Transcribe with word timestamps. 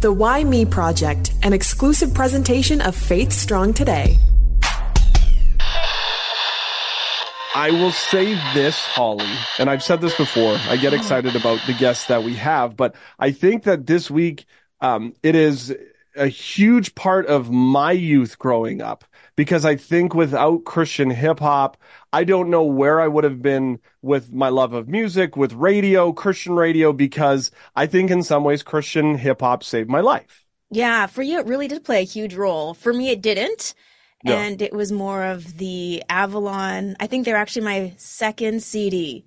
The 0.00 0.10
Why 0.10 0.44
Me 0.44 0.64
Project, 0.64 1.34
an 1.42 1.52
exclusive 1.52 2.14
presentation 2.14 2.80
of 2.80 2.96
Faith 2.96 3.30
Strong 3.30 3.74
Today. 3.74 4.16
I 7.54 7.68
will 7.70 7.90
say 7.92 8.32
this, 8.54 8.78
Holly, 8.78 9.28
and 9.58 9.68
I've 9.68 9.82
said 9.82 10.00
this 10.00 10.16
before. 10.16 10.56
I 10.70 10.78
get 10.78 10.94
excited 10.94 11.36
about 11.36 11.60
the 11.66 11.74
guests 11.74 12.06
that 12.06 12.22
we 12.22 12.34
have, 12.36 12.78
but 12.78 12.94
I 13.18 13.32
think 13.32 13.64
that 13.64 13.86
this 13.86 14.10
week 14.10 14.46
um, 14.80 15.12
it 15.22 15.34
is 15.34 15.76
a 16.16 16.28
huge 16.28 16.94
part 16.94 17.26
of 17.26 17.50
my 17.50 17.92
youth 17.92 18.38
growing 18.38 18.80
up 18.80 19.04
because 19.40 19.64
I 19.64 19.74
think 19.74 20.14
without 20.14 20.64
Christian 20.66 21.08
hip 21.08 21.38
hop, 21.38 21.78
I 22.12 22.24
don't 22.24 22.50
know 22.50 22.62
where 22.62 23.00
I 23.00 23.08
would 23.08 23.24
have 23.24 23.40
been 23.40 23.78
with 24.02 24.34
my 24.34 24.50
love 24.50 24.74
of 24.74 24.86
music, 24.86 25.34
with 25.34 25.54
radio, 25.54 26.12
Christian 26.12 26.56
radio, 26.56 26.92
because 26.92 27.50
I 27.74 27.86
think 27.86 28.10
in 28.10 28.22
some 28.22 28.44
ways 28.44 28.62
Christian 28.62 29.16
hip 29.16 29.40
hop 29.40 29.64
saved 29.64 29.88
my 29.88 30.00
life. 30.00 30.44
Yeah, 30.70 31.06
for 31.06 31.22
you, 31.22 31.38
it 31.38 31.46
really 31.46 31.68
did 31.68 31.84
play 31.84 32.00
a 32.02 32.04
huge 32.04 32.34
role. 32.34 32.74
For 32.74 32.92
me, 32.92 33.08
it 33.08 33.22
didn't. 33.22 33.72
Yeah. 34.22 34.34
And 34.34 34.60
it 34.60 34.74
was 34.74 34.92
more 34.92 35.24
of 35.24 35.56
the 35.56 36.04
Avalon. 36.10 36.94
I 37.00 37.06
think 37.06 37.24
they're 37.24 37.34
actually 37.34 37.64
my 37.64 37.94
second 37.96 38.62
CD 38.62 39.24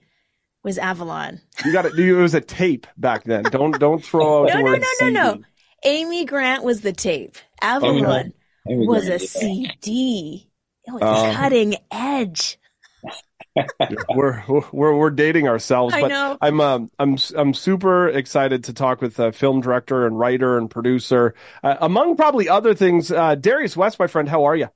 was 0.64 0.78
Avalon. 0.78 1.42
You 1.66 1.72
got 1.74 1.88
it. 1.88 1.98
It 1.98 2.14
was 2.14 2.36
a 2.36 2.42
tape 2.42 2.86
back 2.98 3.24
then. 3.24 3.50
Don't 3.50 3.80
don't 3.80 4.06
throw 4.06 4.44
out 4.44 4.50
No, 4.50 4.54
the 4.54 4.62
no, 4.62 4.64
word 4.64 4.82
no, 4.82 4.88
no, 5.02 5.10
no. 5.10 5.40
CD. 5.40 5.46
Amy 5.86 6.26
Grant 6.26 6.64
was 6.64 6.82
the 6.82 6.94
tape. 6.94 7.36
Avalon 7.64 7.96
Amy 7.98 8.34
was 8.66 9.06
Grant, 9.06 9.22
a. 9.22 9.26
CD. 9.28 10.50
It 10.86 10.92
was 10.92 11.02
Um, 11.02 11.36
cutting 11.36 11.76
edge. 11.92 12.60
we're 14.16 14.44
we're 14.72 14.96
we're 14.96 15.10
dating 15.12 15.48
ourselves, 15.48 15.94
but. 16.00 16.38
I'm 16.42 16.60
um 16.60 16.92
I'm 16.98 17.18
I'm 17.36 17.54
super 17.54 18.08
excited 18.08 18.64
to 18.66 18.74
talk 18.74 19.02
with 19.02 19.20
a 19.20 19.32
film 19.32 19.62
director 19.62 20.08
and 20.08 20.18
writer 20.18 20.58
and 20.58 20.70
producer, 20.70 21.36
uh, 21.64 21.76
among 21.82 22.16
probably 22.16 22.50
other 22.50 22.74
things. 22.74 23.12
Uh, 23.12 23.36
Darius 23.36 23.78
West, 23.78 24.00
my 24.00 24.08
friend, 24.08 24.28
how 24.28 24.46
are 24.46 24.56
you? 24.56 24.70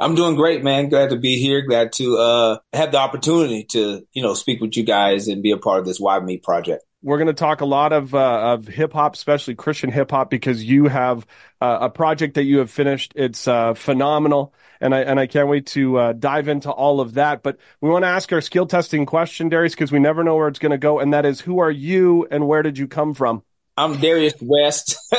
I'm 0.00 0.14
doing 0.14 0.36
great, 0.36 0.62
man. 0.62 0.88
Glad 0.88 1.10
to 1.10 1.16
be 1.16 1.38
here. 1.38 1.62
Glad 1.62 1.92
to 1.94 2.16
uh, 2.18 2.58
have 2.72 2.92
the 2.92 2.98
opportunity 2.98 3.64
to, 3.70 4.06
you 4.12 4.22
know, 4.22 4.34
speak 4.34 4.60
with 4.60 4.76
you 4.76 4.84
guys 4.84 5.26
and 5.26 5.42
be 5.42 5.50
a 5.50 5.56
part 5.56 5.80
of 5.80 5.86
this 5.86 5.98
Why 5.98 6.20
Me 6.20 6.38
project. 6.38 6.84
We're 7.00 7.18
going 7.18 7.28
to 7.28 7.32
talk 7.32 7.60
a 7.60 7.64
lot 7.64 7.92
of 7.92 8.12
uh, 8.12 8.54
of 8.54 8.66
hip 8.66 8.92
hop, 8.92 9.14
especially 9.14 9.54
Christian 9.54 9.90
hip 9.90 10.10
hop, 10.10 10.30
because 10.30 10.64
you 10.64 10.88
have 10.88 11.24
uh, 11.60 11.78
a 11.82 11.90
project 11.90 12.34
that 12.34 12.42
you 12.42 12.58
have 12.58 12.72
finished. 12.72 13.12
It's 13.14 13.46
uh, 13.46 13.74
phenomenal, 13.74 14.52
and 14.80 14.92
I 14.92 15.02
and 15.02 15.20
I 15.20 15.28
can't 15.28 15.48
wait 15.48 15.66
to 15.66 15.96
uh, 15.96 16.12
dive 16.12 16.48
into 16.48 16.72
all 16.72 17.00
of 17.00 17.14
that. 17.14 17.44
But 17.44 17.58
we 17.80 17.88
want 17.88 18.02
to 18.02 18.08
ask 18.08 18.32
our 18.32 18.40
skill 18.40 18.66
testing 18.66 19.06
question, 19.06 19.48
Darius, 19.48 19.74
because 19.74 19.92
we 19.92 20.00
never 20.00 20.24
know 20.24 20.34
where 20.34 20.48
it's 20.48 20.58
going 20.58 20.72
to 20.72 20.78
go, 20.78 20.98
and 20.98 21.12
that 21.14 21.24
is, 21.24 21.40
who 21.40 21.60
are 21.60 21.70
you 21.70 22.26
and 22.32 22.48
where 22.48 22.62
did 22.62 22.76
you 22.76 22.88
come 22.88 23.14
from? 23.14 23.44
I'm 23.76 24.00
Darius 24.00 24.34
West. 24.40 24.96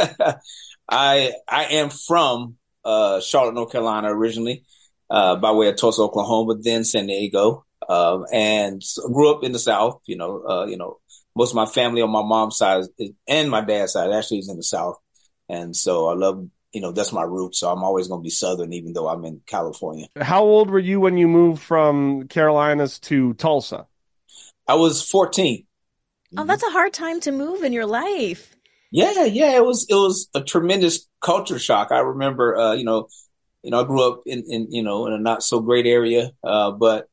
I 0.89 1.31
I 1.47 1.64
am 1.71 1.91
from 1.91 2.58
uh, 2.83 3.21
Charlotte, 3.21 3.55
North 3.55 3.71
Carolina, 3.71 4.14
originally 4.14 4.66
uh, 5.09 5.38
by 5.38 5.53
way 5.53 5.69
of 5.69 5.77
Tulsa, 5.77 6.02
Oklahoma, 6.02 6.55
then 6.59 6.83
San 6.83 7.08
Diego, 7.08 7.66
um, 7.88 8.25
and 8.33 8.81
grew 9.14 9.31
up 9.31 9.45
in 9.45 9.53
the 9.53 9.59
South. 9.59 10.02
You 10.08 10.17
know, 10.17 10.66
you 10.66 10.75
know, 10.75 10.99
most 11.40 11.52
of 11.52 11.56
my 11.56 11.66
family 11.66 12.02
on 12.02 12.12
my 12.12 12.22
mom's 12.22 12.58
side 12.58 12.82
is, 12.98 13.12
and 13.26 13.50
my 13.50 13.62
dad's 13.62 13.94
side 13.94 14.12
actually 14.12 14.40
is 14.40 14.50
in 14.50 14.58
the 14.58 14.64
South, 14.64 14.98
and 15.48 15.76
so 15.76 16.08
I 16.08 16.14
love. 16.14 16.48
You 16.72 16.82
know, 16.82 16.92
that's 16.92 17.12
my 17.12 17.23
root. 17.23 17.56
So 17.56 17.72
I'm 17.72 17.84
always 17.84 18.08
going 18.08 18.20
to 18.20 18.23
be 18.23 18.30
Southern, 18.30 18.73
even 18.73 18.94
though 18.94 19.08
I'm 19.08 19.26
in 19.26 19.42
California. 19.48 20.06
How 20.22 20.44
old 20.44 20.70
were 20.70 20.78
you 20.78 21.00
when 21.00 21.17
you 21.17 21.28
moved 21.28 21.64
from 21.64 22.28
Carolinas 22.28 23.00
to 23.10 23.34
Tulsa? 23.34 23.88
I 24.67 24.76
was 24.76 25.02
14. 25.02 25.66
Oh, 26.38 26.44
that's 26.45 26.62
a 26.62 26.70
hard 26.70 26.94
time 26.94 27.22
to 27.22 27.32
move 27.32 27.64
in 27.64 27.73
your 27.73 27.88
life. 27.88 28.56
Yeah, 28.92 29.26
yeah, 29.26 29.56
it 29.56 29.66
was 29.66 29.88
it 29.90 29.95
was 29.95 30.30
a 30.36 30.44
tremendous 30.44 31.08
culture 31.22 31.58
shock. 31.58 31.92
I 31.92 32.02
remember, 32.02 32.56
uh, 32.56 32.73
you 32.73 32.84
know, 32.84 33.08
you 33.64 33.72
know, 33.72 33.82
I 33.82 33.88
grew 33.88 34.08
up 34.08 34.22
in, 34.28 34.44
in 34.48 34.72
you 34.72 34.84
know 34.84 35.08
in 35.08 35.14
a 35.14 35.17
not 35.17 35.42
so 35.42 35.60
great 35.62 35.88
area, 35.88 36.34
uh, 36.44 36.70
but 36.70 37.08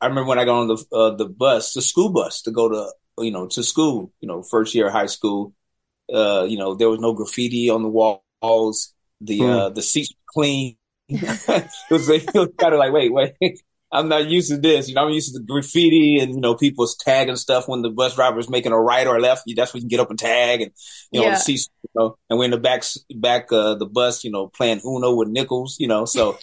I 0.00 0.06
remember 0.06 0.28
when 0.28 0.38
I 0.38 0.44
got 0.44 0.60
on 0.60 0.68
the 0.68 0.96
uh, 0.96 1.16
the 1.16 1.28
bus, 1.28 1.72
the 1.72 1.82
school 1.82 2.12
bus, 2.12 2.42
to 2.42 2.52
go 2.52 2.68
to 2.68 2.92
you 3.18 3.30
know 3.30 3.46
to 3.48 3.62
school, 3.62 4.12
you 4.20 4.28
know, 4.28 4.42
first 4.42 4.74
year 4.74 4.86
of 4.88 4.92
high 4.92 5.06
school. 5.06 5.54
Uh, 6.12 6.44
you 6.48 6.58
know, 6.58 6.74
there 6.74 6.88
was 6.88 7.00
no 7.00 7.14
graffiti 7.14 7.70
on 7.70 7.82
the 7.82 7.88
walls. 7.88 8.94
The 9.20 9.44
uh, 9.44 9.68
the 9.70 9.82
seats 9.82 10.12
were 10.12 10.42
clean. 10.42 10.76
it 11.08 11.68
was, 11.90 12.08
it 12.10 12.34
was 12.34 12.50
kind 12.58 12.74
of 12.74 12.78
like, 12.78 12.92
wait, 12.92 13.12
wait. 13.12 13.34
I'm 13.92 14.08
not 14.08 14.26
used 14.26 14.50
to 14.50 14.56
this. 14.58 14.88
You 14.88 14.94
know, 14.94 15.04
I'm 15.06 15.12
used 15.12 15.32
to 15.32 15.38
the 15.38 15.44
graffiti 15.46 16.18
and, 16.18 16.34
you 16.34 16.40
know, 16.40 16.56
people's 16.56 16.96
tagging 16.96 17.36
stuff 17.36 17.68
when 17.68 17.82
the 17.82 17.88
bus 17.90 18.16
driver 18.16 18.38
is 18.40 18.50
making 18.50 18.72
a 18.72 18.80
right 18.80 19.06
or 19.06 19.16
a 19.16 19.20
left. 19.20 19.44
That's 19.56 19.72
when 19.72 19.80
you 19.80 19.84
can 19.84 19.88
get 19.88 20.00
up 20.00 20.10
and 20.10 20.18
tag 20.18 20.60
and, 20.60 20.72
you 21.12 21.20
know, 21.20 21.26
Yeah. 21.26 21.30
the 21.30 21.36
seats, 21.36 21.68
you 21.82 21.88
know, 21.94 22.18
and 22.28 22.38
we're 22.38 22.46
in 22.46 22.50
the 22.50 22.58
back, 22.58 22.82
back, 23.14 23.50
uh, 23.52 23.76
the 23.76 23.86
bus, 23.86 24.24
you 24.24 24.30
know, 24.32 24.48
playing 24.48 24.80
Uno 24.84 25.14
with 25.14 25.28
nickels, 25.28 25.76
you 25.78 25.86
know, 25.86 26.04
so 26.04 26.36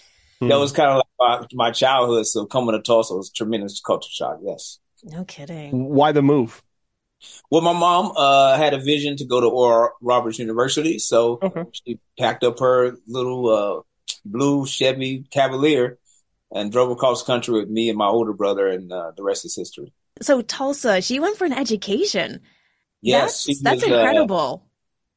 that 0.48 0.56
was 0.56 0.72
kind 0.72 0.90
of 0.90 0.96
like 1.18 1.48
my, 1.52 1.66
my 1.66 1.70
childhood. 1.70 2.26
So 2.26 2.46
coming 2.46 2.74
to 2.74 2.80
Tulsa 2.82 3.14
was 3.14 3.28
a 3.30 3.32
tremendous 3.32 3.80
culture 3.80 4.10
shock. 4.10 4.38
Yes. 4.42 4.78
No 5.04 5.24
kidding. 5.24 5.84
Why 5.90 6.12
the 6.12 6.22
move? 6.22 6.62
Well, 7.50 7.62
my 7.62 7.72
mom, 7.72 8.12
uh, 8.16 8.56
had 8.56 8.74
a 8.74 8.78
vision 8.78 9.16
to 9.16 9.24
go 9.24 9.40
to 9.40 9.46
Oral 9.46 9.90
Roberts 10.00 10.38
University. 10.38 10.98
So 10.98 11.38
Okay. 11.42 11.64
she 11.72 11.98
packed 12.18 12.44
up 12.44 12.58
her 12.58 12.96
little, 13.06 13.48
uh, 13.48 13.82
blue 14.24 14.66
Chevy 14.66 15.24
Cavalier 15.30 15.98
and 16.50 16.72
drove 16.72 16.90
across 16.90 17.22
country 17.22 17.54
with 17.54 17.68
me 17.68 17.88
and 17.88 17.98
my 17.98 18.06
older 18.06 18.32
brother 18.32 18.68
and, 18.68 18.92
uh, 18.92 19.12
the 19.16 19.22
rest 19.22 19.44
is 19.44 19.56
history. 19.56 19.92
So 20.22 20.42
Tulsa, 20.42 21.00
she 21.02 21.20
went 21.20 21.36
for 21.36 21.44
an 21.44 21.52
education. 21.52 22.40
Yes, 23.02 23.42
she 23.42 23.54
that's, 23.54 23.62
that's 23.62 23.82
was, 23.82 23.90
uh, 23.92 23.94
incredible. 23.96 24.64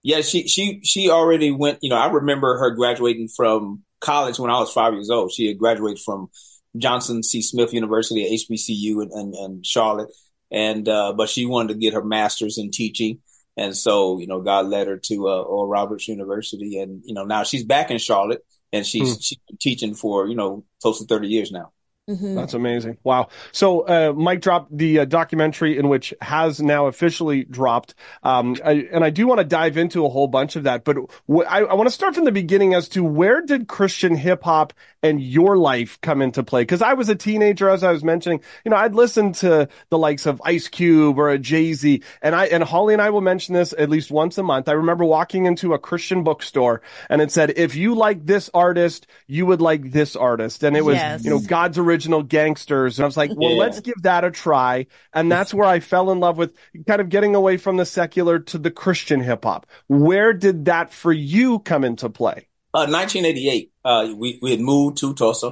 Yeah, 0.04 0.22
she 0.22 0.48
she 0.48 0.82
she 0.84 1.10
already 1.10 1.52
went. 1.52 1.80
You 1.82 1.90
know, 1.90 1.98
I 1.98 2.08
remember 2.10 2.58
her 2.60 2.72
graduating 2.72 3.30
from 3.30 3.84
college 4.00 4.40
when 4.40 4.52
I 4.52 4.60
was 4.60 4.72
five 4.72 4.94
years 4.94 5.10
old. 5.10 5.32
She 5.32 5.48
had 5.48 5.58
graduated 5.58 6.00
from 6.00 6.30
Johnson 6.78 7.24
C. 7.24 7.42
Smith 7.42 7.74
University 7.74 8.26
at 8.26 8.32
HBCU 8.32 9.04
in, 9.04 9.10
in, 9.14 9.34
in 9.36 9.64
Charlotte, 9.64 10.10
and 10.52 10.88
uh, 10.88 11.14
but 11.14 11.30
she 11.30 11.46
wanted 11.46 11.74
to 11.74 11.80
get 11.80 11.94
her 11.94 12.04
master's 12.04 12.58
in 12.58 12.72
teaching, 12.72 13.20
and 13.56 13.76
so 13.76 14.20
you 14.20 14.28
know, 14.28 14.42
God 14.42 14.68
led 14.68 14.88
her 14.88 14.98
to 14.98 15.28
uh, 15.28 15.42
Oral 15.42 15.68
Roberts 15.68 16.08
University, 16.08 16.80
and 16.80 17.02
you 17.06 17.14
know, 17.14 17.26
now 17.26 17.44
she's 17.44 17.64
back 17.64 17.92
in 17.92 17.98
Charlotte, 17.98 18.42
and 18.72 18.86
she's 18.86 19.14
Hmm. 19.16 19.20
she's 19.20 19.40
teaching 19.60 19.94
for 19.96 20.28
you 20.28 20.36
know 20.36 20.64
close 20.82 21.00
to 21.00 21.06
thirty 21.06 21.28
years 21.28 21.52
now. 21.52 21.72
Mhm. 22.10 22.36
That's 22.36 22.54
amazing. 22.54 22.98
Wow. 23.04 23.28
So, 23.52 23.82
uh, 23.82 24.14
Mic 24.14 24.40
Drop 24.40 24.68
the 24.72 25.00
uh, 25.00 25.06
documentary 25.06 25.78
in 25.78 25.90
which 25.90 26.14
has 26.22 26.62
now 26.62 26.88
officially 26.88 27.44
dropped. 27.44 27.96
Um, 28.24 28.56
I, 28.64 28.88
and 28.94 29.04
I 29.04 29.10
do 29.10 29.28
want 29.28 29.40
to 29.40 29.44
dive 29.44 29.76
into 29.76 30.06
a 30.06 30.10
whole 30.10 30.28
bunch 30.30 30.56
of 30.56 30.64
that, 30.64 30.86
but 30.86 30.96
wh- 31.30 31.44
I, 31.46 31.64
I 31.64 31.74
want 31.74 31.90
to 31.90 31.94
start 31.94 32.16
from 32.16 32.24
the 32.24 32.32
beginning 32.32 32.74
as 32.74 32.88
to 32.90 33.04
where 33.04 33.42
did 33.42 33.68
Christian 33.68 34.16
hip 34.16 34.44
hop 34.44 34.72
and 35.04 35.22
your 35.22 35.58
life 35.58 36.00
come 36.02 36.22
into 36.22 36.44
play? 36.44 36.66
Cause 36.66 36.82
I 36.82 36.94
was 36.94 37.10
a 37.10 37.16
teenager, 37.16 37.70
as 37.70 37.84
I 37.84 37.92
was 37.92 38.06
mentioning, 38.06 38.40
you 38.64 38.72
know, 38.72 38.78
I'd 38.78 38.96
listen 38.96 39.34
to 39.34 39.68
the 39.90 39.98
likes 39.98 40.26
of 40.26 40.42
Ice 40.46 40.70
Cube 40.70 41.20
or 41.20 41.30
a 41.30 41.38
Jay-Z 41.38 42.02
and 42.22 42.34
I, 42.34 42.46
and 42.46 42.64
Holly 42.64 42.94
and 42.94 43.02
I 43.02 43.10
will 43.10 43.22
mention 43.22 43.54
this 43.54 43.74
at 43.78 43.90
least 43.90 44.12
once 44.12 44.38
a 44.38 44.44
month. 44.44 44.70
I 44.70 44.74
remember 44.74 45.04
walking 45.04 45.46
into 45.46 45.74
a 45.74 45.80
Christian 45.80 46.24
bookstore 46.24 46.82
and 47.10 47.22
it 47.22 47.32
said, 47.34 47.52
if 47.58 47.76
you 47.76 47.96
like 47.96 48.26
this 48.26 48.50
artist, 48.54 49.08
you 49.28 49.46
would 49.46 49.60
like 49.62 49.92
this 49.92 50.16
artist. 50.16 50.64
And 50.64 50.78
it 50.78 50.86
was, 50.86 50.96
Yes. 50.96 51.26
you 51.26 51.30
know, 51.32 51.40
God's 51.40 51.78
original 51.78 51.97
gangsters. 52.06 53.00
And 53.00 53.04
I 53.04 53.08
was 53.08 53.18
like, 53.18 53.32
well, 53.36 53.52
Yeah. 53.52 53.58
let's 53.60 53.80
give 53.80 54.02
that 54.04 54.24
a 54.24 54.32
try. 54.32 54.88
And 55.14 55.32
that's 55.32 55.54
where 55.54 55.68
I 55.68 55.80
fell 55.80 56.12
in 56.12 56.20
love 56.20 56.38
with 56.38 56.54
kind 56.88 57.02
of 57.02 57.10
getting 57.10 57.36
away 57.36 57.58
from 57.58 57.78
the 57.78 57.86
secular 57.86 58.40
to 58.40 58.58
the 58.58 58.72
Christian 58.72 59.20
hip 59.22 59.44
hop. 59.44 59.66
Where 59.88 60.34
did 60.34 60.66
that 60.66 60.94
for 60.94 61.12
you 61.12 61.60
come 61.60 61.84
into 61.84 62.10
play? 62.10 62.48
Uh, 62.74 62.86
1988, 62.88 63.72
uh, 63.86 64.14
we, 64.16 64.40
we 64.42 64.52
had 64.52 64.60
moved 64.60 64.98
to 64.98 65.14
Tulsa 65.14 65.48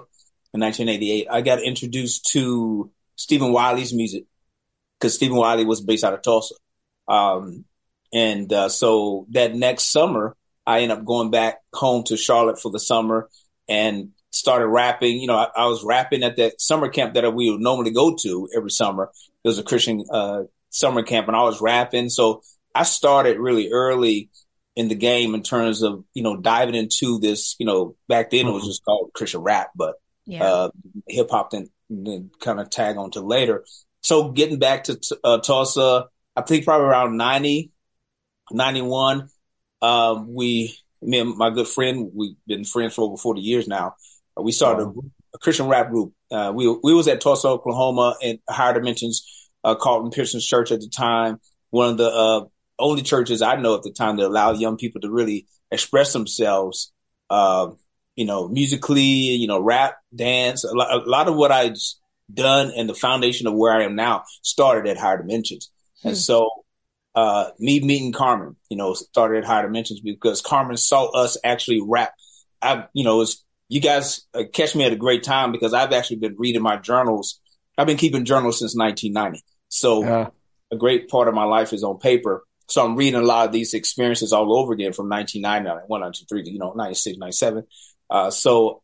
in 0.53 0.61
1988. 0.61 1.27
I 1.29 1.41
got 1.41 1.61
introduced 1.63 2.25
to 2.33 2.91
Stephen 3.15 3.51
Wiley's 3.51 3.93
music 3.93 4.25
because 4.99 5.15
Stephen 5.15 5.37
Wiley 5.37 5.65
was 5.65 5.81
based 5.81 6.03
out 6.03 6.13
of 6.13 6.21
Tulsa. 6.21 6.55
Um, 7.07 7.65
and, 8.13 8.51
uh, 8.53 8.69
so 8.69 9.25
that 9.31 9.55
next 9.55 9.91
summer, 9.91 10.35
I 10.67 10.81
ended 10.81 10.97
up 10.97 11.05
going 11.05 11.31
back 11.31 11.59
home 11.73 12.03
to 12.05 12.17
Charlotte 12.17 12.59
for 12.59 12.71
the 12.71 12.79
summer 12.79 13.29
and 13.67 14.09
started 14.35 14.67
rapping. 14.67 15.19
You 15.19 15.27
know, 15.27 15.35
I, 15.37 15.47
I 15.55 15.65
was 15.67 15.83
rapping 15.83 16.23
at 16.23 16.37
that 16.37 16.59
summer 16.61 16.89
camp 16.89 17.13
that 17.13 17.33
we 17.33 17.49
would 17.49 17.61
normally 17.61 17.91
go 17.91 18.15
to 18.21 18.49
every 18.55 18.71
summer. 18.71 19.11
It 19.43 19.47
was 19.47 19.59
a 19.59 19.63
Christian, 19.63 20.03
uh, 20.11 20.43
summer 20.69 21.03
camp 21.03 21.27
and 21.27 21.37
I 21.37 21.43
was 21.43 21.61
rapping. 21.61 22.09
So 22.09 22.41
I 22.73 22.83
started 22.83 23.39
really 23.39 23.71
early 23.71 24.29
in 24.75 24.89
the 24.89 24.95
game 24.95 25.33
in 25.35 25.41
terms 25.41 25.81
of 25.81 26.03
you 26.13 26.21
know 26.21 26.35
diving 26.35 26.75
into 26.75 27.17
this 27.19 27.55
you 27.59 27.65
know 27.65 27.95
back 28.09 28.29
then 28.29 28.45
it 28.45 28.51
was 28.51 28.65
just 28.65 28.83
called 28.83 29.09
christian 29.13 29.39
rap 29.39 29.69
but 29.73 29.95
Yeah. 30.25 30.43
uh 30.43 30.69
hip 31.07 31.29
hop 31.31 31.51
then, 31.51 31.69
then 31.89 32.29
kind 32.41 32.59
of 32.59 32.69
tag 32.69 32.97
on 32.97 33.11
to 33.11 33.21
later 33.21 33.63
so 34.01 34.31
getting 34.33 34.59
back 34.59 34.83
to 34.85 34.95
t- 34.97 35.15
uh, 35.23 35.37
tulsa 35.39 36.07
i 36.35 36.41
think 36.41 36.65
probably 36.65 36.87
around 36.87 37.15
90 37.15 37.71
91 38.51 39.29
um 39.81 40.33
we 40.33 40.75
me 41.01 41.19
and 41.19 41.37
my 41.37 41.49
good 41.51 41.67
friend 41.67 42.11
we've 42.13 42.35
been 42.45 42.65
friends 42.65 42.95
for 42.95 43.03
over 43.03 43.17
40 43.17 43.39
years 43.41 43.67
now 43.67 43.87
uh, 43.87 43.91
we 44.41 44.51
started 44.51 44.83
a, 44.83 44.85
group- 44.85 45.11
a 45.33 45.37
christian 45.37 45.67
rap 45.67 45.89
group 45.89 46.13
uh 46.31 46.51
we 46.53 46.67
we 46.83 46.93
was 46.93 47.07
at 47.07 47.21
tulsa 47.21 47.47
oklahoma 47.47 48.15
in 48.21 48.39
higher 48.49 48.73
dimensions 48.73 49.49
uh 49.63 49.75
carlton 49.75 50.11
pearson's 50.11 50.45
church 50.45 50.71
at 50.71 50.79
the 50.79 50.89
time 50.89 51.39
one 51.69 51.89
of 51.89 51.97
the 51.97 52.09
uh 52.09 52.45
only 52.79 53.01
churches 53.01 53.41
I 53.41 53.55
know 53.55 53.75
at 53.75 53.83
the 53.83 53.91
time 53.91 54.17
that 54.17 54.25
allowed 54.25 54.59
young 54.59 54.77
people 54.77 55.01
to 55.01 55.09
really 55.09 55.47
express 55.71 56.13
themselves, 56.13 56.91
uh, 57.29 57.71
you 58.15 58.25
know, 58.25 58.47
musically, 58.47 59.01
you 59.01 59.47
know, 59.47 59.59
rap, 59.59 59.97
dance. 60.13 60.63
A 60.63 60.73
lot, 60.73 60.91
a 60.91 61.09
lot 61.09 61.27
of 61.27 61.35
what 61.35 61.51
I 61.51 61.73
done 62.33 62.71
and 62.75 62.89
the 62.89 62.93
foundation 62.93 63.47
of 63.47 63.53
where 63.53 63.73
I 63.73 63.83
am 63.83 63.95
now 63.95 64.23
started 64.41 64.89
at 64.89 64.97
Higher 64.97 65.17
Dimensions. 65.17 65.71
Hmm. 66.01 66.09
And 66.09 66.17
so, 66.17 66.49
uh, 67.13 67.51
me 67.59 67.79
meeting 67.79 68.11
Carmen, 68.11 68.57
you 68.69 68.77
know, 68.77 68.93
started 68.93 69.39
at 69.39 69.45
Higher 69.45 69.63
Dimensions 69.63 70.01
because 70.01 70.41
Carmen 70.41 70.77
saw 70.77 71.05
us 71.11 71.37
actually 71.43 71.81
rap. 71.81 72.13
I, 72.61 72.85
you 72.93 73.03
know, 73.03 73.17
was 73.17 73.44
you 73.67 73.81
guys 73.81 74.21
uh, 74.33 74.43
catch 74.53 74.75
me 74.75 74.85
at 74.85 74.93
a 74.93 74.97
great 74.97 75.23
time 75.23 75.51
because 75.51 75.73
I've 75.73 75.93
actually 75.93 76.17
been 76.17 76.35
reading 76.37 76.61
my 76.61 76.77
journals. 76.77 77.39
I've 77.77 77.87
been 77.87 77.97
keeping 77.97 78.25
journals 78.25 78.59
since 78.59 78.75
1990. 78.75 79.43
So 79.69 80.03
yeah. 80.03 80.27
a 80.71 80.77
great 80.77 81.09
part 81.09 81.27
of 81.27 81.33
my 81.33 81.45
life 81.45 81.73
is 81.73 81.83
on 81.83 81.97
paper. 81.97 82.45
So 82.67 82.83
I'm 82.83 82.95
reading 82.95 83.19
a 83.19 83.23
lot 83.23 83.47
of 83.47 83.51
these 83.51 83.73
experiences 83.73 84.33
all 84.33 84.57
over 84.57 84.73
again 84.73 84.93
from 84.93 85.09
1990, 85.09 85.85
193, 85.87 86.51
you 86.51 86.59
know, 86.59 86.73
96, 86.73 87.17
97. 87.17 87.63
Uh, 88.09 88.31
so 88.31 88.81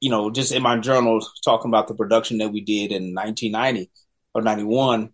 you 0.00 0.10
know, 0.10 0.30
just 0.30 0.52
in 0.52 0.62
my 0.62 0.78
journal 0.78 1.20
talking 1.44 1.70
about 1.70 1.88
the 1.88 1.94
production 1.94 2.38
that 2.38 2.52
we 2.52 2.60
did 2.60 2.92
in 2.92 3.14
1990 3.14 3.90
or 4.34 4.42
91 4.42 5.10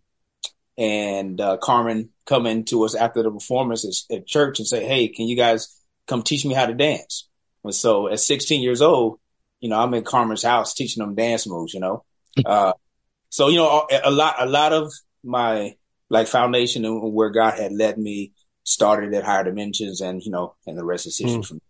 and 0.79 1.41
uh, 1.41 1.57
Carmen 1.59 2.11
coming 2.27 2.65
to 2.67 2.85
us 2.85 2.95
after 2.95 3.23
the 3.23 3.31
performance 3.31 4.07
at, 4.11 4.17
at, 4.17 4.27
church 4.27 4.59
and 4.59 4.67
say, 4.67 4.85
Hey, 4.85 5.09
can 5.09 5.27
you 5.27 5.37
guys 5.37 5.77
come 6.07 6.23
teach 6.23 6.45
me 6.45 6.55
how 6.55 6.67
to 6.67 6.75
dance? 6.75 7.29
And 7.65 7.75
so 7.75 8.09
at 8.09 8.21
16 8.21 8.63
years 8.63 8.83
old, 8.83 9.19
you 9.61 9.69
know, 9.69 9.81
I'm 9.81 9.95
in 9.95 10.05
Carmen's 10.05 10.43
house 10.43 10.75
teaching 10.75 11.03
them 11.03 11.15
dance 11.15 11.47
moves, 11.47 11.75
you 11.75 11.81
know? 11.81 12.05
Uh, 12.47 12.73
so, 13.29 13.49
you 13.49 13.57
know, 13.57 13.87
a, 13.91 14.01
a 14.05 14.11
lot, 14.11 14.37
a 14.39 14.47
lot 14.47 14.73
of 14.73 14.91
my 15.23 15.75
like 16.09 16.27
foundation 16.27 16.87
and 16.87 17.13
where 17.13 17.29
God 17.29 17.59
had 17.59 17.73
led 17.73 17.99
me 17.99 18.33
started 18.65 19.13
at 19.13 19.25
higher 19.25 19.45
dimensions 19.45 20.01
and, 20.01 20.23
you 20.23 20.31
know, 20.31 20.55
and 20.67 20.79
the 20.79 20.85
rest 20.85 21.07
is 21.07 21.19
history 21.19 21.43
mm. 21.43 21.47
from 21.47 21.61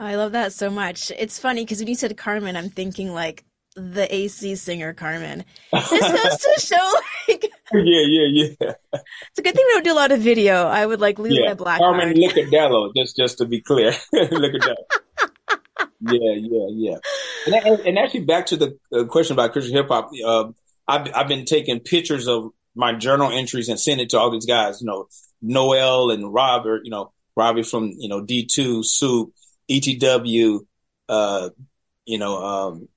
I 0.00 0.16
love 0.16 0.32
that 0.32 0.54
so 0.54 0.70
much. 0.70 1.12
It's 1.16 1.38
funny 1.38 1.62
because 1.62 1.78
when 1.78 1.88
you 1.88 1.94
said 1.94 2.16
Carmen, 2.16 2.56
I'm 2.56 2.70
thinking 2.70 3.12
like 3.12 3.44
the 3.76 4.12
AC 4.14 4.56
singer 4.56 4.92
Carmen. 4.92 5.44
This 5.72 5.88
goes 5.90 6.38
to 6.38 6.60
show 6.60 7.00
like 7.28 7.50
Yeah, 7.72 8.02
yeah, 8.06 8.26
yeah. 8.58 8.72
It's 8.92 9.38
a 9.38 9.42
good 9.42 9.54
thing 9.54 9.64
we 9.66 9.72
don't 9.74 9.84
do 9.84 9.92
a 9.92 9.94
lot 9.94 10.12
of 10.12 10.20
video. 10.20 10.66
I 10.66 10.84
would 10.84 11.00
like 11.00 11.18
lose 11.18 11.38
yeah. 11.38 11.48
my 11.48 11.54
black 11.54 11.78
Carmen 11.78 12.14
Licciardello, 12.14 12.92
just 12.96 13.16
just 13.16 13.38
to 13.38 13.46
be 13.46 13.60
clear. 13.60 13.92
Licciardello. 14.14 14.74
yeah, 16.00 16.34
yeah, 16.36 16.66
yeah. 16.70 16.96
And, 17.46 17.54
and, 17.54 17.80
and, 17.86 17.98
actually 17.98 18.24
back 18.24 18.46
to 18.46 18.56
the 18.56 18.78
uh, 18.92 19.04
question 19.04 19.34
about 19.34 19.52
Christian 19.52 19.74
hip 19.74 19.88
hop, 19.88 20.10
uh, 20.24 20.48
I've 20.88 21.08
I've 21.14 21.28
been 21.28 21.44
taking 21.44 21.80
pictures 21.80 22.26
of 22.28 22.52
my 22.74 22.92
journal 22.92 23.30
entries 23.30 23.68
and 23.68 23.78
sending 23.78 24.04
it 24.04 24.10
to 24.10 24.18
all 24.18 24.30
these 24.30 24.46
guys, 24.46 24.80
you 24.80 24.86
know, 24.86 25.08
Noel 25.42 26.10
and 26.10 26.32
Robert, 26.32 26.82
you 26.84 26.90
know, 26.90 27.12
Robbie 27.36 27.62
from, 27.62 27.92
you 27.98 28.08
know, 28.08 28.22
D2, 28.22 28.84
Soup, 28.84 29.32
ETW, 29.70 30.60
uh, 31.08 31.50
you 32.04 32.18
know, 32.18 32.44
um, 32.44 32.88